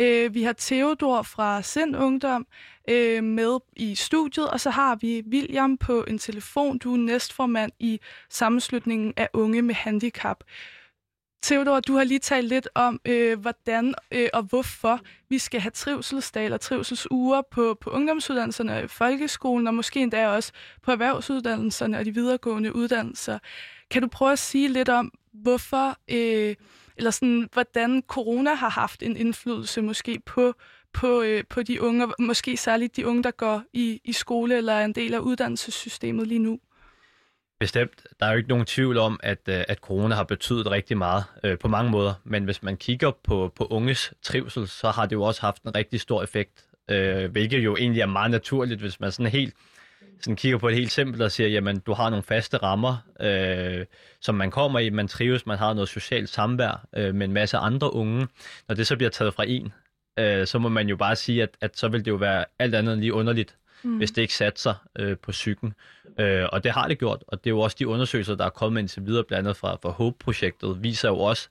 [0.00, 2.46] Øh, vi har Theodor fra Sind Ungdom
[2.90, 6.78] øh, med i studiet, og så har vi William på en telefon.
[6.78, 8.00] Du er næstformand i
[8.30, 10.44] sammenslutningen af unge med handicap.
[11.46, 15.70] Theodor, du har lige talt lidt om, øh, hvordan øh, og hvorfor vi skal have
[15.70, 20.52] trivselsdag eller trivselsuger på, på ungdomsuddannelserne og i folkeskolen, og måske endda også
[20.82, 23.38] på erhvervsuddannelserne og de videregående uddannelser.
[23.90, 26.54] Kan du prøve at sige lidt om, hvorfor, øh,
[26.96, 30.54] eller sådan, hvordan corona har haft en indflydelse måske på,
[30.92, 34.56] på, øh, på de unge, og måske særligt de unge, der går i, i skole
[34.56, 36.58] eller er en del af uddannelsessystemet lige nu?
[37.58, 38.06] Bestemt.
[38.20, 41.24] Der er jo ikke nogen tvivl om, at, øh, at corona har betydet rigtig meget
[41.44, 42.14] øh, på mange måder.
[42.24, 45.74] Men hvis man kigger på, på unges trivsel, så har det jo også haft en
[45.74, 46.64] rigtig stor effekt.
[46.90, 49.54] Øh, hvilket jo egentlig er meget naturligt, hvis man sådan helt
[50.20, 53.86] sådan kigger på det helt simpelt og siger, jamen du har nogle faste rammer, øh,
[54.20, 57.56] som man kommer i, man trives, man har noget socialt samvær øh, med en masse
[57.56, 58.28] andre unge.
[58.68, 59.72] Når det så bliver taget fra en,
[60.18, 62.74] øh, så må man jo bare sige, at, at så vil det jo være alt
[62.74, 63.96] andet end lige underligt, mm.
[63.96, 65.74] hvis det ikke satte sig øh, på psyken.
[66.18, 68.50] Øh, og det har det gjort, og det er jo også de undersøgelser, der er
[68.50, 71.48] kommet indtil videre, blandt andet fra, fra HOPE-projektet, viser jo også,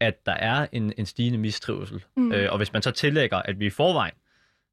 [0.00, 2.04] at der er en, en stigende mistrivsel.
[2.16, 2.32] Mm.
[2.32, 4.14] Øh, og hvis man så tillægger, at vi i forvejen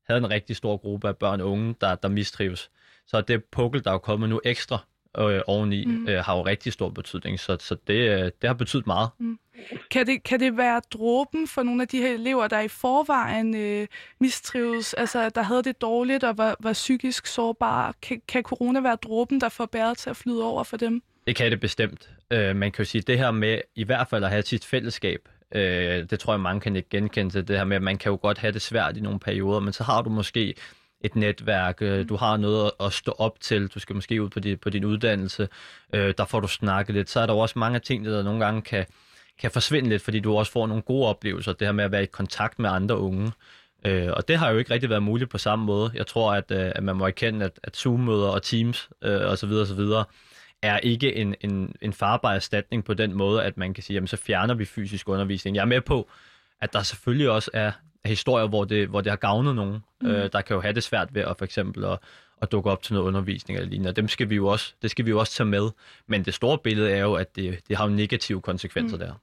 [0.07, 2.69] havde en rigtig stor gruppe af børn og unge, der, der mistrives,
[3.07, 4.85] så er det pukkel, der er kommet nu ekstra
[5.19, 6.07] øh, oveni, mm.
[6.07, 7.39] øh, har jo rigtig stor betydning.
[7.39, 9.10] Så, så det, øh, det har betydet meget.
[9.19, 9.39] Mm.
[9.91, 13.56] Kan det, kan det være dråben for nogle af de her elever, der i forvejen
[13.56, 13.88] øh,
[14.19, 17.94] mistrives, altså der havde det dårligt og var, var psykisk sårbare?
[18.02, 21.02] Kan, kan corona være dråben, der får bæret til at flyde over for dem?
[21.27, 22.10] Det kan det bestemt.
[22.31, 25.30] Øh, man kan jo sige, det her med i hvert fald at have sit fællesskab,
[25.52, 25.61] øh,
[26.10, 28.19] det tror jeg mange kan ikke genkende til, det her med, at man kan jo
[28.22, 30.53] godt have det svært i nogle perioder, men så har du måske
[31.02, 34.40] et netværk, øh, du har noget at stå op til, du skal måske ud på,
[34.40, 35.48] din, på din uddannelse,
[35.94, 38.45] øh, der får du snakket lidt, så er der jo også mange ting, der nogle
[38.45, 38.86] gange kan,
[39.40, 42.03] kan forsvinde lidt, fordi du også får nogle gode oplevelser, det her med at være
[42.03, 43.32] i kontakt med andre unge.
[43.86, 45.91] Øh, og det har jo ikke rigtig været muligt på samme måde.
[45.94, 49.52] Jeg tror, at, øh, at man må erkende, at, at Zoom-møder og Teams øh, osv.
[49.52, 49.80] osv.
[50.61, 54.07] er ikke en, en, en farbar erstatning på den måde, at man kan sige, jamen
[54.07, 55.56] så fjerner vi fysisk undervisning.
[55.56, 56.10] Jeg er med på,
[56.61, 57.72] at der selvfølgelig også er
[58.08, 60.08] historier, hvor det, hvor det har gavnet nogen, mm.
[60.08, 62.00] øh, der kan jo have det svært ved at for eksempel at,
[62.42, 63.92] at dukke op til noget undervisning eller lignende.
[63.92, 65.70] Dem skal vi jo også, det skal vi jo også tage med.
[66.08, 69.04] Men det store billede er jo, at det, det har jo negative konsekvenser mm.
[69.04, 69.14] der.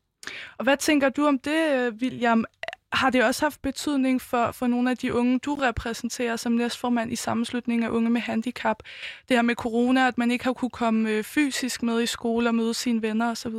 [0.59, 2.45] Og hvad tænker du om det, William?
[2.95, 7.13] har det også haft betydning for, for nogle af de unge, du repræsenterer som næstformand
[7.13, 8.83] i sammenslutningen af unge med handicap?
[9.29, 12.49] Det her med corona, at man ikke har kunne komme øh, fysisk med i skole
[12.49, 13.55] og møde sine venner osv.?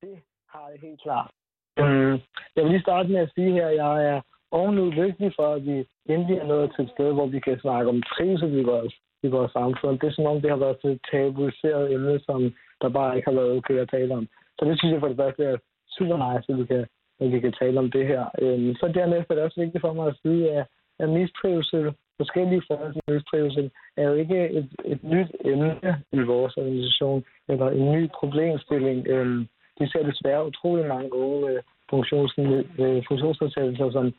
[0.00, 0.16] Det
[0.48, 1.30] har jeg helt klart.
[1.80, 2.14] Øhm,
[2.54, 4.20] jeg vil lige starte med at sige her, at jeg er
[4.50, 5.76] ovenud lykkelig for, at vi
[6.12, 9.28] endelig er nået til et sted, hvor vi kan snakke om trivsel i vores, i
[9.28, 9.98] vores samfund.
[9.98, 13.38] Det er som om, det har været et tabuiseret emne, som der bare ikke har
[13.40, 14.26] været okay at tale om.
[14.58, 15.56] Så det synes jeg for det første er
[15.96, 16.86] super nice, at vi kan,
[17.20, 18.24] at vi kan tale om det her.
[18.42, 20.66] Øhm, så dernæst er det også vigtigt for mig at sige, at,
[20.98, 25.70] at mistrivsel, forskellige former for mistrivsel, er jo ikke et, et nyt emne
[26.12, 29.06] i vores organisation, eller en ny problemstilling.
[29.08, 29.46] Øhm,
[29.78, 31.10] de ser desværre utrolig mange
[31.50, 34.14] øh, unge med øh, funktionsnedsættelser, som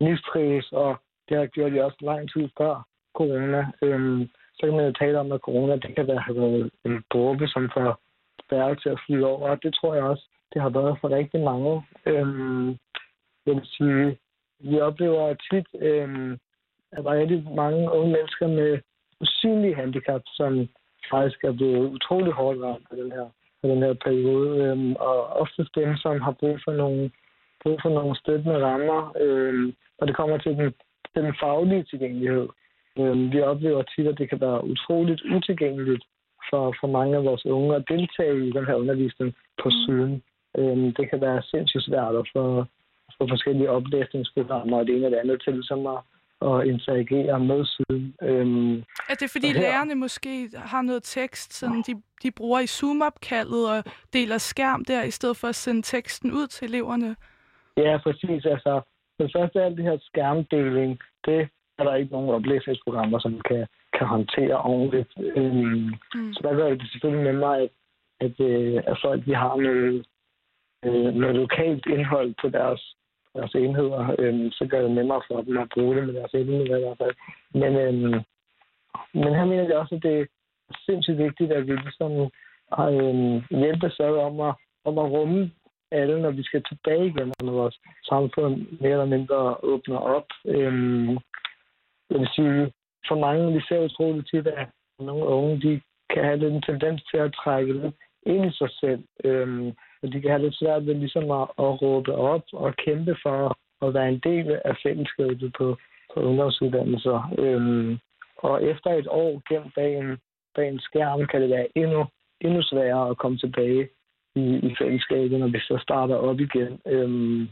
[0.00, 0.96] mistrives, og
[1.28, 3.60] det har gjort de også lang tid før corona.
[3.82, 7.04] Um, så kan man jo tale om, at corona det kan være, have været en
[7.12, 8.00] dråbe, som får
[8.50, 11.40] færre til at flyde over, og det tror jeg også, det har været for rigtig
[11.40, 11.82] mange.
[12.06, 12.68] Øhm,
[13.46, 14.18] jeg vil sige,
[14.58, 16.32] vi oplever tit, øhm,
[16.92, 18.78] at der er rigtig mange unge mennesker med
[19.20, 20.68] usynlige handicap, som
[21.10, 23.26] faktisk er blevet utrolig hårdt ramt på den her,
[23.66, 24.64] på den her periode.
[24.64, 27.10] Øhm, og ofte dem, som har brug for nogle,
[27.62, 30.74] brug for nogle støttende rammer, øhm, når det kommer til den,
[31.14, 32.48] den faglige tilgængelighed.
[32.98, 36.04] Øhm, vi oplever tit, at det kan være utroligt utilgængeligt
[36.50, 40.22] for, for mange af vores unge at deltage i den her undervisning på syden.
[40.58, 42.64] Øhm, det kan være sindssygt svært at få,
[43.18, 45.98] få forskellige oplæsningsprogrammer og det ene og det andet til som at,
[46.42, 48.14] at interagere med syden.
[48.22, 48.76] Øhm,
[49.10, 49.60] er det fordi her...
[49.60, 55.02] lærerne måske har noget tekst, som de, de bruger i Zoom-opkaldet og deler skærm der,
[55.02, 57.16] i stedet for at sende teksten ud til eleverne?
[57.76, 58.44] Ja, præcis.
[58.44, 58.80] Altså,
[59.18, 61.48] det første alt det her skærmdeling, det
[61.78, 63.66] er der ikke nogen oplæsningsprogrammer, som kan,
[63.98, 65.12] kan håndtere ordentligt.
[65.18, 66.32] Øhm, mm.
[66.32, 67.70] Så der gør det selvfølgelig mig, at,
[68.20, 70.06] at, øh, at folk de har noget,
[70.84, 72.95] øh, noget lokalt indhold på deres,
[73.36, 76.76] deres enheder, øhm, så gør det nemmere for dem at bruge det med deres enheder
[76.76, 77.14] i hvert fald.
[77.62, 78.20] Men, øhm,
[79.14, 80.26] men her mener jeg også, at det er
[80.86, 82.12] sindssygt vigtigt, at vi ligesom
[82.72, 84.54] har øhm, hjælpes ad om at,
[84.84, 85.50] om at rumme
[85.90, 90.26] alle, når vi skal tilbage igen, når vores samfund mere eller mindre åbner op.
[90.46, 91.12] Øhm,
[92.10, 92.72] jeg vil sige,
[93.08, 94.68] for mange, vi ser utroligt tit, at
[94.98, 95.80] nogle unge, de
[96.10, 99.02] kan have lidt en tendens til at trække lidt ind i sig selv.
[99.24, 99.72] Øhm,
[100.06, 103.58] og de kan have lidt svært ved ligesom at, at råbe op og kæmpe for
[103.86, 105.76] at være en del af fællesskabet på,
[106.14, 107.34] på ungdomsuddannelser.
[107.38, 107.98] Øhm,
[108.36, 110.18] og efter et år gennem bag en,
[110.54, 112.06] bag en skærm, kan det være endnu,
[112.40, 113.88] endnu sværere at komme tilbage
[114.34, 116.80] i, i fællesskabet, når vi så starter op igen.
[116.86, 117.48] Øhm,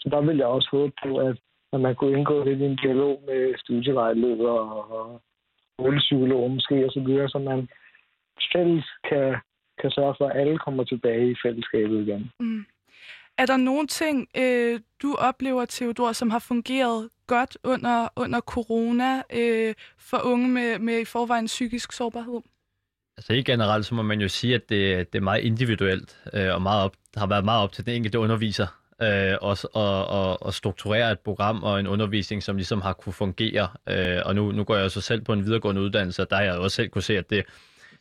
[0.00, 1.36] så der vil jeg også håbe på, at
[1.72, 4.60] at man kunne indgå lidt i en dialog med studievejledere
[4.96, 5.20] og
[5.74, 7.68] skolepsykologer måske osv., så videre, så man
[8.52, 9.36] fælles kan,
[9.80, 12.30] kan sørge for, at alle kommer tilbage i fællesskabet igen.
[12.40, 12.64] Mm.
[13.38, 19.22] Er der nogle ting, øh, du oplever, Theodor, som har fungeret godt under, under corona
[19.32, 22.40] øh, for unge med, med i forvejen psykisk sårbarhed?
[23.16, 26.54] Altså ikke generelt, så må man jo sige, at det, det er meget individuelt øh,
[26.54, 28.66] og meget op, har været meget op til den enkelte underviser
[29.02, 33.12] øh, og, og, og, og strukturere et program og en undervisning, som ligesom har kunne
[33.12, 33.68] fungere.
[33.88, 36.42] Øh, og nu, nu går jeg så selv på en videregående uddannelse, og der har
[36.42, 37.44] jeg også selv kunne se, at det,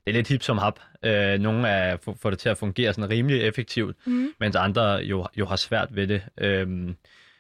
[0.06, 0.80] det er lidt hip som hap.
[1.04, 4.30] Øh, nogle er, får det til at fungere sådan rimelig effektivt, mm.
[4.40, 6.22] mens andre jo, jo har svært ved det.
[6.38, 6.68] Øh,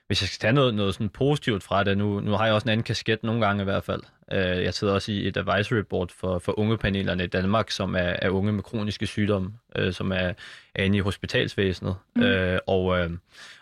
[0.09, 2.65] hvis jeg skal tage noget, noget sådan positivt fra det, nu, nu har jeg også
[2.65, 4.01] en anden kasket nogle gange i hvert fald.
[4.31, 7.99] Øh, jeg sidder også i et advisory board for, for ungepanelerne i Danmark, som er,
[7.99, 10.33] er unge med kroniske sygdomme, øh, som er,
[10.75, 11.95] er inde i hospitalsvæsenet.
[12.15, 12.21] Mm.
[12.21, 13.11] Øh, og, øh,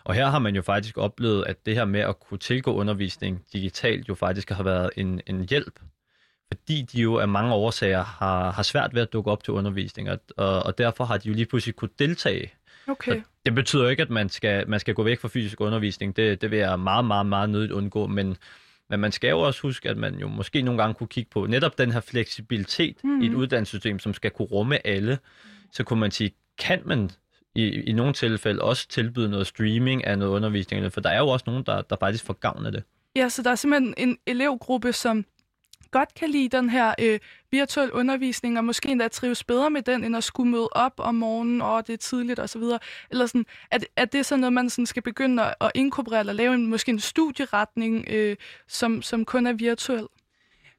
[0.04, 3.44] og her har man jo faktisk oplevet, at det her med at kunne tilgå undervisning
[3.52, 5.80] digitalt jo faktisk har været en, en hjælp
[6.52, 10.10] fordi de jo af mange årsager har, har svært ved at dukke op til undervisning,
[10.10, 12.52] og, og, og derfor har de jo lige pludselig kunne deltage
[12.88, 13.16] Okay.
[13.16, 16.16] Så det betyder ikke, at man skal, man skal gå væk fra fysisk undervisning.
[16.16, 18.06] Det, det vil jeg meget, meget, meget nødigt undgå.
[18.06, 18.36] Men,
[18.90, 21.46] men man skal jo også huske, at man jo måske nogle gange kunne kigge på
[21.46, 23.22] netop den her fleksibilitet mm.
[23.22, 23.40] i et mhm.
[23.40, 25.18] uddannelsessystem, som skal kunne rumme alle.
[25.72, 27.10] Så kunne man sige, kan man
[27.54, 30.92] i, i nogle tilfælde også tilbyde noget streaming af noget undervisning?
[30.92, 32.82] For der er jo også nogen, der, der faktisk får gavn af det.
[33.16, 35.24] Ja, så der er simpelthen en elevgruppe, som
[35.90, 37.18] godt kan lide den her øh,
[37.50, 41.14] virtuel undervisning, og måske endda trives bedre med den, end at skulle møde op om
[41.14, 42.62] morgenen, og det er tidligt osv.
[43.10, 46.20] Eller sådan, at, at det er sådan noget, man sådan skal begynde at, at inkorporere,
[46.20, 48.36] eller lave en, måske en studieretning, øh,
[48.68, 50.06] som, som kun er virtuel?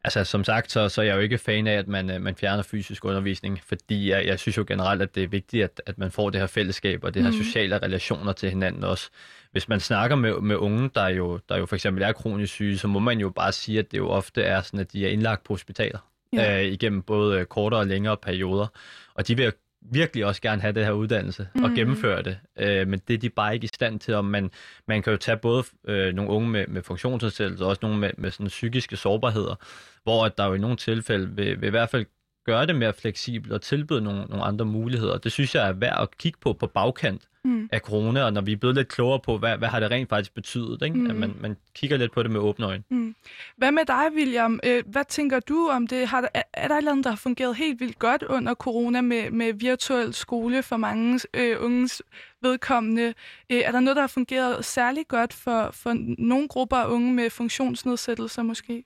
[0.04, 2.36] Altså, som sagt, så, så er jeg jo ikke fan af, at man, øh, man
[2.36, 5.98] fjerner fysisk undervisning, fordi jeg, jeg synes jo generelt, at det er vigtigt, at, at
[5.98, 7.38] man får det her fællesskab og det her mm.
[7.38, 9.10] sociale relationer til hinanden også.
[9.52, 12.78] Hvis man snakker med, med unge, der jo, der jo for eksempel er kronisk syge,
[12.78, 15.10] så må man jo bare sige, at det jo ofte er sådan, at de er
[15.10, 16.00] indlagt på hospitaler
[16.34, 16.64] ja.
[16.64, 18.68] øh, igennem både kortere og længere perioder.
[19.14, 21.64] Og de vil virkelig også gerne have det her uddannelse mm.
[21.64, 24.52] og gennemføre det, øh, men det er de bare ikke i stand til, og man,
[24.88, 28.12] man kan jo tage både øh, nogle unge med, med funktionsnedsættelse, og også nogle med,
[28.18, 29.56] med sådan psykiske sårbarheder,
[30.04, 32.06] hvor at der jo i nogle tilfælde vil, vil i hvert fald
[32.52, 35.18] gøre det mere fleksibelt og tilbyde nogle, nogle andre muligheder.
[35.18, 37.70] Det synes jeg er værd at kigge på på bagkant mm.
[37.72, 40.10] af corona, og når vi er blevet lidt klogere på, hvad, hvad har det rent
[40.10, 40.98] faktisk betydet, ikke?
[40.98, 41.10] Mm.
[41.10, 42.84] at man, man kigger lidt på det med åbne øjne.
[42.90, 43.16] Mm.
[43.58, 44.60] Hvad med dig, William?
[44.66, 46.08] Øh, hvad tænker du om det?
[46.08, 49.02] Har der, er der et eller andet, der har fungeret helt vildt godt under corona
[49.02, 52.02] med, med virtuel skole for mange øh, unges
[52.42, 53.14] vedkommende?
[53.52, 57.14] Øh, er der noget, der har fungeret særlig godt for, for nogle grupper af unge
[57.14, 58.84] med funktionsnedsættelser måske?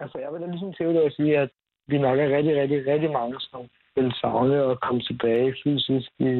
[0.00, 1.50] Altså, jeg vil da ligesom til at sige, at
[1.88, 3.60] vi nok er rigtig, rigtig, rigtig mange, som
[3.96, 6.32] vil savne at komme tilbage fysisk i,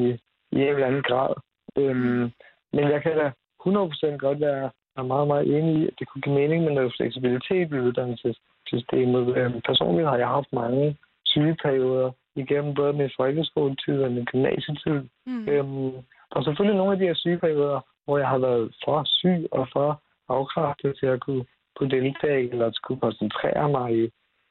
[0.52, 1.34] i en eller anden grad.
[1.76, 2.32] Øhm,
[2.72, 3.30] men jeg kan da
[3.66, 6.94] 100% godt være er meget, meget enig i, at det kunne give mening med noget
[6.96, 9.36] fleksibilitet i uddannelsessystemet.
[9.36, 14.98] Øhm, personligt har jeg haft mange sygeperioder igennem både min folkeskoletid og min gymnasietid.
[15.26, 15.48] Mm.
[15.48, 15.92] Øhm,
[16.30, 20.02] og selvfølgelig nogle af de her sygeperioder, hvor jeg har været for syg og for
[20.28, 21.44] afkræftet til at kunne,
[21.76, 24.10] kunne deltage eller at kunne koncentrere mig i,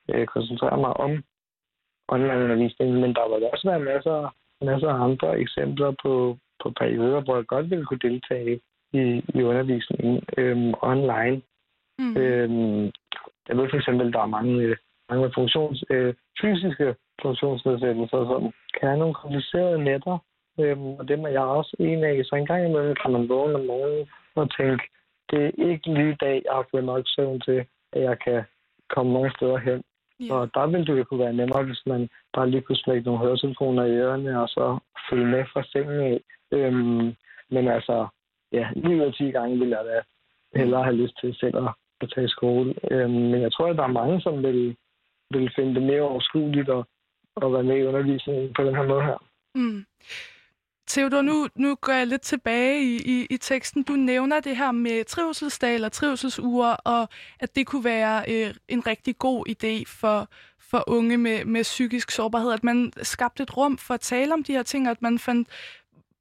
[0.10, 1.24] øh, koncentrere mig om
[2.08, 7.36] online-undervisningen, men der vil også være masser, masser af andre eksempler på, på perioder, hvor
[7.36, 8.60] jeg godt ville kunne deltage
[8.94, 9.04] i,
[9.38, 11.42] i undervisningen øhm, online.
[12.00, 12.18] Mm.
[12.18, 12.84] Øhm,
[13.48, 14.76] jeg ved for eksempel, at der er mange,
[15.10, 18.42] mange funktions, øh, fysiske funktionsnedsættelser, som
[18.76, 20.18] kan have nogle komplicerede netter,
[20.60, 22.26] øhm, og dem er jeg også en af.
[22.26, 24.84] Så en gang imellem kan man vågne om morgenen og tænke,
[25.32, 28.44] det er ikke lige dag, jeg har fået nok søvn til, at jeg kan
[28.90, 29.84] komme nogle steder hen.
[30.22, 30.32] Yeah.
[30.36, 33.20] Og der ville det jo kunne være nemmere, hvis man bare lige kunne smække nogle
[33.20, 34.80] høretelefoner i ørerne, og så
[35.10, 36.20] følge med fra sengen af.
[36.52, 37.16] Øhm,
[37.50, 38.08] men altså,
[38.52, 40.02] ja, 9 ud af 10 gange ville jeg da
[40.60, 41.70] hellere have lyst til selv at,
[42.02, 42.76] at tage i skole.
[42.92, 44.76] Øhm, men jeg tror, at der er mange, som vil,
[45.32, 46.84] vil finde det mere overskueligt at,
[47.42, 49.18] at være med i undervisningen på den her måde her.
[49.56, 49.86] Mm.
[50.88, 53.84] Theodor, nu, nu går jeg lidt tilbage i, i, i teksten.
[53.84, 57.10] Du nævner det her med trivselsdag eller trivselsuger, og
[57.40, 60.30] at det kunne være øh, en rigtig god idé for,
[60.60, 64.44] for unge med, med psykisk sårbarhed, at man skabte et rum for at tale om
[64.44, 65.50] de her ting, og at man fandt,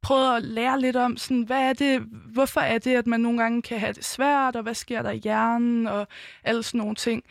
[0.03, 2.01] prøvede at lære lidt om, sådan, hvad er det,
[2.33, 5.11] hvorfor er det, at man nogle gange kan have det svært, og hvad sker der
[5.11, 6.09] i hjernen, og
[6.45, 7.23] alle sådan nogle ting.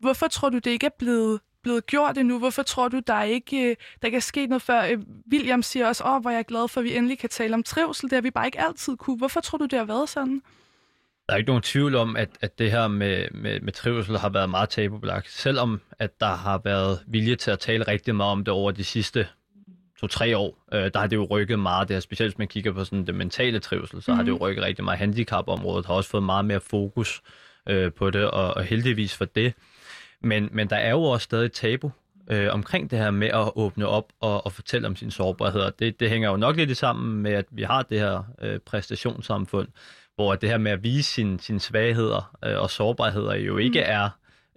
[0.00, 2.38] Hvorfor tror du, det ikke er blevet blevet gjort endnu?
[2.38, 4.82] Hvorfor tror du, der ikke øh, der kan ske noget før?
[4.82, 4.98] Øh,
[5.32, 7.62] William siger også, åh, hvor jeg er glad for, at vi endelig kan tale om
[7.62, 8.10] trivsel.
[8.10, 9.18] Det har vi bare ikke altid kunne.
[9.18, 10.42] Hvorfor tror du, det har været sådan?
[11.26, 14.28] Der er ikke nogen tvivl om, at, at det her med, med, med trivsel har
[14.28, 15.30] været meget tabubelagt.
[15.30, 18.84] Selvom at der har været vilje til at tale rigtig meget om det over de
[18.84, 19.28] sidste
[20.00, 21.88] to-tre år, øh, der har det jo rykket meget.
[21.88, 24.16] Det her, specielt hvis man kigger på sådan det mentale trivsel, så mm.
[24.16, 24.42] har det jo mhm.
[24.42, 24.98] rykket rigtig meget.
[24.98, 27.22] Handicapområdet har også fået meget mere fokus
[27.68, 29.54] øh, på det, og, og heldigvis for det.
[30.24, 31.90] Men, men der er jo også stadig tabu
[32.30, 35.70] øh, omkring det her med at åbne op og, og fortælle om sine sårbarheder.
[35.70, 39.68] Det, det hænger jo nok lidt sammen med, at vi har det her øh, præstationssamfund,
[40.14, 43.86] hvor det her med at vise sine sin svagheder øh, og sårbarheder jo ikke mm.
[43.88, 44.08] er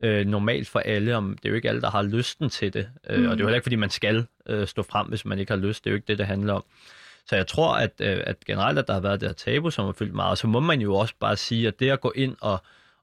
[0.03, 1.15] øh, normalt for alle.
[1.15, 2.89] Om, det er jo ikke alle, der har lysten til det.
[3.09, 3.25] Øh, mm.
[3.25, 5.51] Og det er jo heller ikke, fordi man skal øh, stå frem, hvis man ikke
[5.51, 5.83] har lyst.
[5.83, 6.63] Det er jo ikke det, det handler om.
[7.29, 9.85] Så jeg tror, at, øh, at generelt, at der har været det her tabu, som
[9.85, 10.37] har fyldt meget.
[10.37, 12.61] Så må man jo også bare sige, at det at gå ind og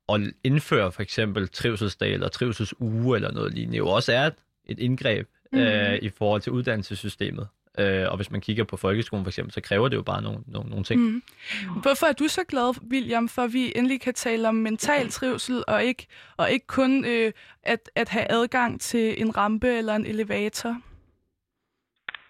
[0.09, 4.31] at indføre for eksempel trivselsdag eller trivselsuge eller noget lignende, jo også er
[4.67, 5.59] et indgreb mm.
[5.59, 7.49] øh, i forhold til uddannelsessystemet.
[7.79, 10.39] Øh, og hvis man kigger på folkeskolen for eksempel, så kræver det jo bare nogle,
[10.47, 11.01] nogle, nogle ting.
[11.01, 11.23] Mm.
[11.83, 15.65] Hvorfor er du så glad, William, for at vi endelig kan tale om mental trivsel,
[15.69, 16.07] og ikke,
[16.37, 17.33] og ikke kun øh,
[17.63, 20.77] at, at have adgang til en rampe eller en elevator?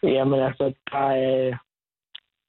[0.02, 1.56] Jamen altså, der er,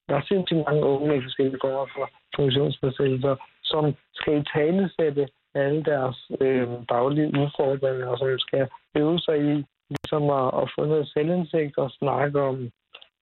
[0.08, 3.36] der er sindssygt mange unge med forskellige former for funktionsnedsættelser,
[3.66, 9.66] som skal i talesætte alle deres øh, daglige udfordringer, og som skal øve sig i
[9.90, 12.72] ligesom at, at få noget selvindsigt og snakke om,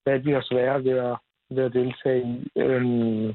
[0.04, 1.18] hvad de har svære ved at,
[1.50, 2.60] ved at deltage i.
[2.62, 3.28] Øhm,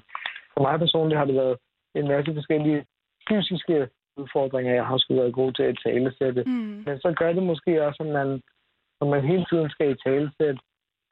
[0.52, 1.56] for mig personligt har det været
[1.94, 2.84] en masse forskellige
[3.28, 6.42] fysiske udfordringer, jeg har skulle være god til at talesætte.
[6.46, 6.82] Mm.
[6.86, 8.42] Men så gør det måske også, at man,
[9.00, 10.60] når man hele tiden skal i talesætte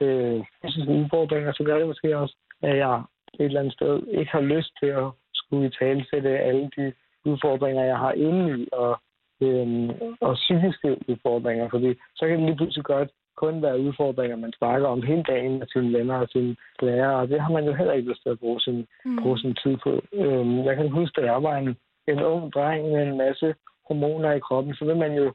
[0.01, 3.03] øh, fysiske udfordringer, så gør det måske også, at jeg
[3.39, 5.07] et eller andet sted ikke har lyst til at
[5.47, 6.93] skulle i talesætte alle de
[7.25, 8.99] udfordringer, jeg har inde i, og,
[9.41, 9.89] øhm,
[10.21, 14.87] og psykiske udfordringer, fordi så kan det lige pludselig godt kun være udfordringer, man snakker
[14.87, 17.93] om hele dagen med sine venner og sine lærere, og det har man jo heller
[17.93, 19.17] ikke lyst til at bruge sin, mm.
[19.21, 20.01] bruge sin tid på.
[20.13, 23.55] Øhm, jeg kan huske, at jeg var en, en ung dreng med en masse
[23.87, 25.33] hormoner i kroppen, så vil man jo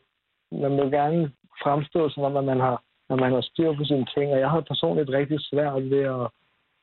[0.52, 1.32] man vil gerne
[1.62, 4.50] fremstå som om, at man har, at man har styr på sine ting, og jeg
[4.50, 6.26] har personligt rigtig svært ved at,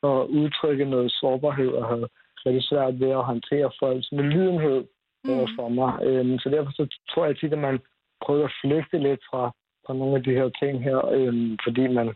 [0.10, 2.08] at udtrykke noget sårbarhed og have
[2.46, 4.80] rigtig svært ved at håndtere folks medlidenhed
[5.24, 5.30] mm.
[5.34, 5.92] over for mig.
[6.08, 7.80] Øhm, så derfor så tror jeg tit, at man
[8.26, 9.44] prøver at flygte lidt fra,
[9.86, 12.08] fra nogle af de her ting her, øhm, fordi man,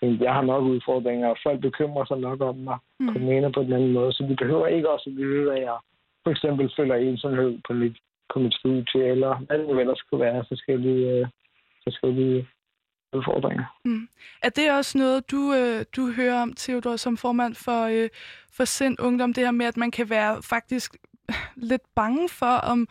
[0.00, 3.12] tænkte, jeg har nok udfordringer, og folk bekymrer sig nok om mig mm.
[3.12, 5.52] på den ene og på den anden måde, så de behøver ikke også at vide,
[5.54, 5.78] at jeg
[6.24, 7.96] for eksempel føler ensomhed på mit,
[8.32, 11.26] på mit studie, eller hvad det nu ellers skulle være forskellige, øh,
[11.86, 12.48] forskellige
[13.12, 13.64] udfordringer.
[13.84, 14.08] Mm.
[14.42, 18.08] Er det også noget, du, øh, du hører om, Theodor, som formand for, øh,
[18.52, 20.96] for Sind Ungdom, det her med, at man kan være faktisk
[21.56, 22.88] lidt bange for, om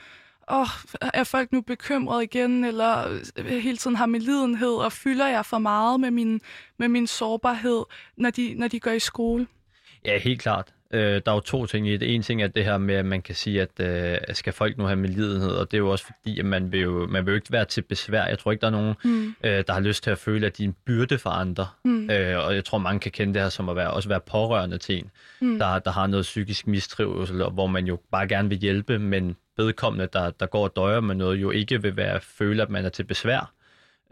[0.47, 0.67] oh,
[1.13, 5.45] er folk nu bekymret igen, eller øh, hele tiden har med lidenhed, og fylder jeg
[5.45, 6.41] for meget med min,
[6.77, 7.83] med min sårbarhed,
[8.17, 9.47] når de, når de går i skole?
[10.05, 10.73] Ja, helt klart.
[10.93, 12.15] Øh, der er jo to ting i det.
[12.15, 14.83] En ting er det her med, at man kan sige, at øh, skal folk nu
[14.83, 17.31] have med lidenhed, og det er jo også fordi, at man vil jo, man vil
[17.31, 18.25] jo ikke være til besvær.
[18.25, 19.35] Jeg tror ikke, der er nogen, mm.
[19.43, 21.67] øh, der har lyst til at føle, at de er en byrde for andre.
[21.85, 22.09] Mm.
[22.09, 24.77] Øh, og jeg tror, mange kan kende det her som at være, også være pårørende
[24.77, 25.11] til en,
[25.41, 25.59] mm.
[25.59, 30.07] der, der har noget psykisk mistrivsel, hvor man jo bare gerne vil hjælpe, men vedkommende,
[30.13, 32.89] der, der går og døjer med noget, jo ikke vil være føle, at man er
[32.89, 33.53] til besvær.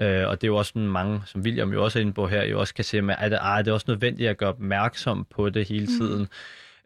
[0.02, 2.28] Øh, og det er jo også sådan mange, som William jo også er inde på
[2.28, 5.26] her, jo også kan se, at er det, er det også nødvendigt at gøre opmærksom
[5.30, 5.92] på det hele mm.
[6.00, 6.22] tiden.
[6.22, 6.28] Mm.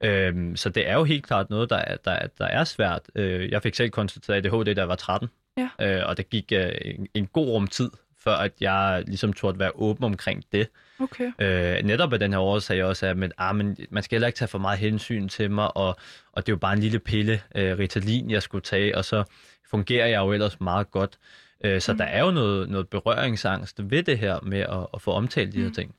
[0.03, 3.01] Øhm, så det er jo helt klart noget, der er, der, der er svært.
[3.15, 5.69] Øh, jeg fik selv konstateret ADHD, da jeg var 13, ja.
[5.81, 7.89] øh, og det gik øh, en, en god rum tid,
[8.23, 10.67] før at jeg ligesom turde være åben omkring det.
[10.99, 11.31] Okay.
[11.39, 14.37] Øh, netop af den her årsag også, at men, ah, men, man skal heller ikke
[14.37, 15.97] tage for meget hensyn til mig, og,
[16.31, 19.23] og det er jo bare en lille pille øh, Ritalin, jeg skulle tage, og så
[19.69, 21.17] fungerer jeg jo ellers meget godt.
[21.65, 21.97] Øh, så mm.
[21.97, 25.57] der er jo noget, noget berøringsangst ved det her med at, at få omtalt de
[25.57, 25.63] mm.
[25.63, 25.95] her ting.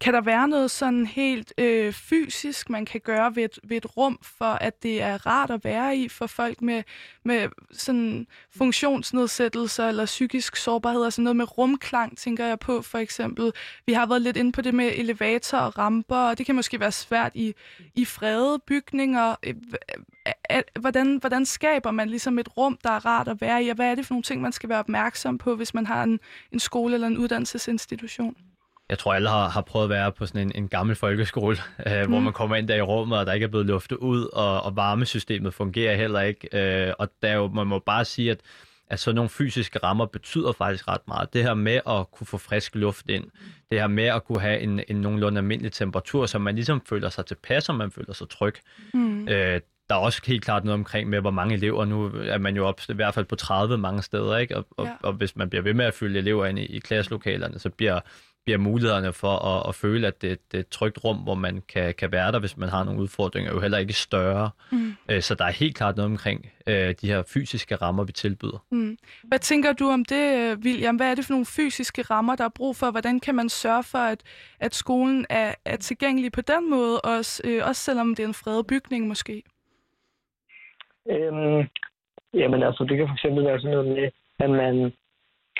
[0.00, 3.96] Kan der være noget sådan helt øh, fysisk, man kan gøre ved et, ved et
[3.96, 6.82] rum, for at det er rart at være i for folk med,
[7.24, 8.26] med sådan
[8.56, 11.04] funktionsnedsættelser eller psykisk sårbarhed?
[11.04, 13.52] Altså noget med rumklang, tænker jeg på for eksempel.
[13.86, 16.80] Vi har været lidt inde på det med elevator og ramper, og det kan måske
[16.80, 17.54] være svært i,
[17.94, 19.36] i fredede bygninger.
[19.42, 19.54] Øh,
[20.80, 23.90] hvordan, hvordan skaber man ligesom et rum, der er rart at være i, og hvad
[23.90, 26.20] er det for nogle ting, man skal være opmærksom på, hvis man har en,
[26.52, 28.36] en skole eller en uddannelsesinstitution?
[28.90, 31.56] Jeg tror, alle har, har prøvet at være på sådan en, en gammel folkeskole,
[31.86, 32.10] øh, mm.
[32.10, 34.62] hvor man kommer ind der i rummet, og der ikke er blevet luftet ud, og,
[34.62, 36.48] og varmesystemet fungerer heller ikke.
[36.86, 38.40] Øh, og der jo, man må bare sige, at,
[38.90, 41.32] at sådan nogle fysiske rammer betyder faktisk ret meget.
[41.32, 43.24] Det her med at kunne få frisk luft ind,
[43.70, 47.08] det her med at kunne have en, en nogenlunde almindelig temperatur, så man ligesom føler
[47.08, 48.54] sig tilpas, og man føler sig tryg.
[48.94, 49.28] Mm.
[49.28, 52.56] Øh, der er også helt klart noget omkring med, hvor mange elever, nu er man
[52.56, 54.56] jo op, i hvert fald på 30 mange steder, ikke?
[54.56, 54.92] Og, og, ja.
[55.02, 58.00] og hvis man bliver ved med at følge elever ind i, i klasselokalerne, så bliver
[58.44, 61.62] bliver mulighederne for at, at føle, at det, det er et trygt rum, hvor man
[61.68, 64.50] kan, kan være der, hvis man har nogle udfordringer, jo heller ikke større.
[64.72, 64.92] Mm.
[65.10, 68.64] Øh, så der er helt klart noget omkring øh, de her fysiske rammer, vi tilbyder.
[68.70, 68.98] Mm.
[69.24, 70.96] Hvad tænker du om det, William?
[70.96, 72.90] Hvad er det for nogle fysiske rammer, der er brug for?
[72.90, 74.22] Hvordan kan man sørge for, at,
[74.60, 78.34] at skolen er, er tilgængelig på den måde, også, øh, også selvom det er en
[78.34, 79.42] fredet bygning måske?
[81.10, 81.68] Øhm,
[82.34, 84.92] jamen altså, det kan fx være sådan noget med, at man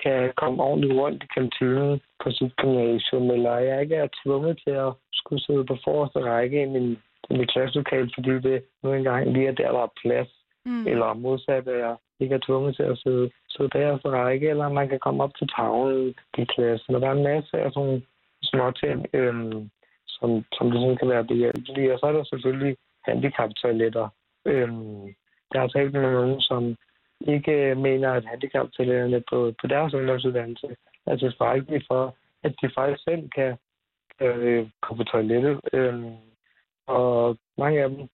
[0.03, 4.75] kan komme ordentligt rundt i kantinen på sit gymnasium, eller jeg ikke er tvunget til
[4.87, 6.89] at skulle sidde på forreste række i min,
[7.31, 10.29] i min klasselokale, fordi det nu engang lige er der, der er plads.
[10.65, 10.87] Mm.
[10.87, 14.69] Eller modsat, at jeg ikke er tvunget til at sidde, sidde der på række, eller
[14.69, 16.95] man kan komme op til tavlen i klassen.
[16.95, 18.03] Og der er en masse af sådan
[18.43, 19.71] små ting, øhm,
[20.07, 21.93] som, som det sådan kan være behjælpelige.
[21.93, 24.09] Og så er der selvfølgelig handicaptoiletter.
[24.47, 25.07] Øhm,
[25.53, 26.77] jeg har talt med nogen, som
[27.29, 30.77] ikke mener, at handicaptoiletterne på, på deres ungdomsuddannelse
[31.07, 33.57] er tilstrækkelige for, at de faktisk selv kan
[34.21, 35.61] øh, komme på toilettet.
[35.73, 36.05] Øh,
[36.87, 38.09] og mange af dem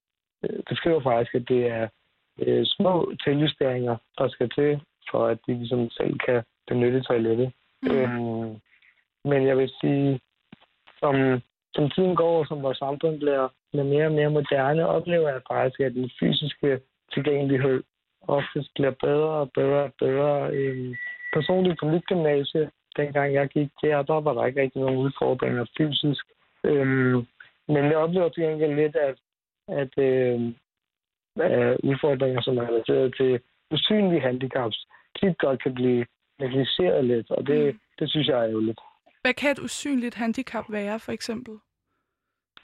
[0.44, 1.88] øh, beskriver faktisk, at det er
[2.38, 4.80] øh, små tiljusteringer, der skal til,
[5.10, 7.52] for at de ligesom selv kan benytte toilettet.
[7.82, 7.90] Mm.
[7.90, 8.10] Øh,
[9.24, 10.20] men jeg vil sige,
[11.00, 11.14] som,
[11.74, 15.80] som tiden går, som vores samfund bliver, bliver mere og mere moderne, oplever jeg faktisk,
[15.80, 16.80] at den fysiske
[17.12, 17.82] tilgængelighed
[18.22, 20.50] oftest bliver bedre og bedre og bedre.
[20.52, 20.96] Øh,
[21.32, 25.64] personligt på mit gymnasie, dengang jeg gik der, der var der ikke rigtig nogen udfordringer
[25.78, 26.24] fysisk.
[26.64, 27.26] Øhm,
[27.68, 29.16] men jeg oplever til gengæld lidt, at,
[29.68, 30.40] at øh,
[31.90, 33.40] udfordringer, som er relateret til
[33.70, 34.86] usynlige handicaps,
[35.20, 36.06] tit godt kan blive
[36.38, 37.80] negligeret lidt, og det, mm.
[37.98, 38.80] det synes jeg er jo lidt.
[39.22, 41.54] Hvad kan et usynligt handicap være, for eksempel?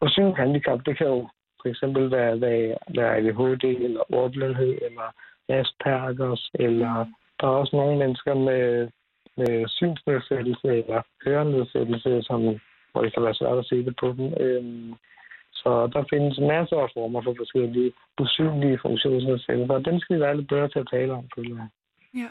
[0.03, 1.29] Usynligt handicap, det kan jo
[1.63, 5.15] for eksempel være, være, være ADHD, eller ordblindhed, eller
[5.49, 7.07] Aspergers, eller
[7.41, 8.89] der er også nogle mennesker med,
[9.37, 12.41] med synsnedsættelse eller hørenedsættelse, som,
[12.93, 14.27] hvor det kan være svært at se det på dem.
[14.45, 14.95] Øhm,
[15.53, 20.37] så der findes masser af former for forskellige usynlige funktionsnedsættelser, og dem skal vi være
[20.37, 21.69] lidt bedre til at tale om, føler jeg.
[22.23, 22.31] Ja.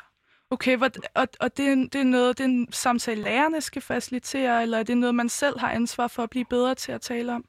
[0.52, 0.78] Okay,
[1.16, 4.78] og, og det, er, det er noget, det er en samtale, lærerne skal facilitere, eller
[4.78, 7.46] er det noget, man selv har ansvar for at blive bedre til at tale om?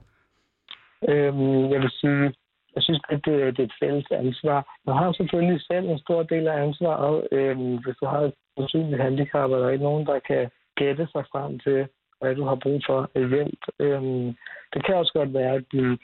[1.08, 2.34] Øhm, jeg vil sige,
[2.74, 4.58] jeg synes, at det, det er et fælles ansvar.
[4.86, 7.28] Man har selvfølgelig selv en stor del af ansvaret.
[7.32, 11.24] Øhm, hvis du har et usynligt handicap, er der ikke nogen, der kan gætte sig
[11.32, 11.86] frem til,
[12.20, 13.62] hvad du har brug for hjælp.
[13.78, 14.36] Øhm,
[14.72, 15.98] det kan også godt være, at din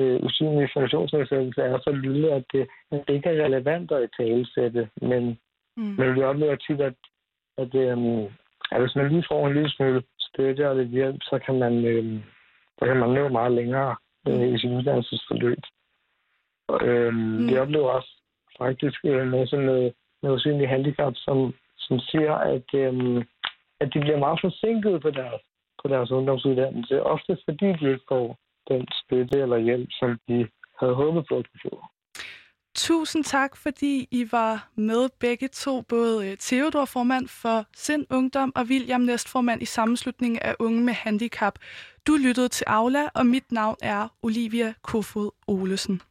[0.00, 4.88] øh, usynlige funktionsnedsættelse er så lille, at det, at det ikke er relevant at talesætte,
[5.02, 5.38] men,
[5.76, 5.94] mm.
[5.98, 6.94] men vi oplever tit, at,
[7.58, 8.24] at, øhm,
[8.72, 11.84] at hvis man lige får en lille smule støtte og lidt hjælp, så kan man,
[11.84, 12.22] øhm,
[12.78, 13.96] så kan man nå meget længere
[14.28, 15.58] øh, i sin uddannelsesforløb.
[16.82, 17.48] Øhm, mm.
[17.48, 18.12] Vi oplever også
[18.58, 19.92] faktisk øh, med sådan noget,
[20.22, 23.18] noget usynlige handicap, som, som siger, at, øhm,
[23.80, 25.42] at de bliver meget forsinket på deres,
[25.82, 28.38] på deres ungdomsuddannelse, ofte fordi de ikke får
[28.68, 30.48] den støtte eller hjælp, som de
[30.80, 31.84] havde håbet på at få.
[32.74, 38.64] Tusind tak, fordi I var med begge to, både Theodor, formand for Sind Ungdom, og
[38.70, 41.58] William, næstformand i sammenslutningen af unge med handicap.
[42.06, 46.02] Du lyttede til Aula, og mit navn er Olivia Kofod Olesen.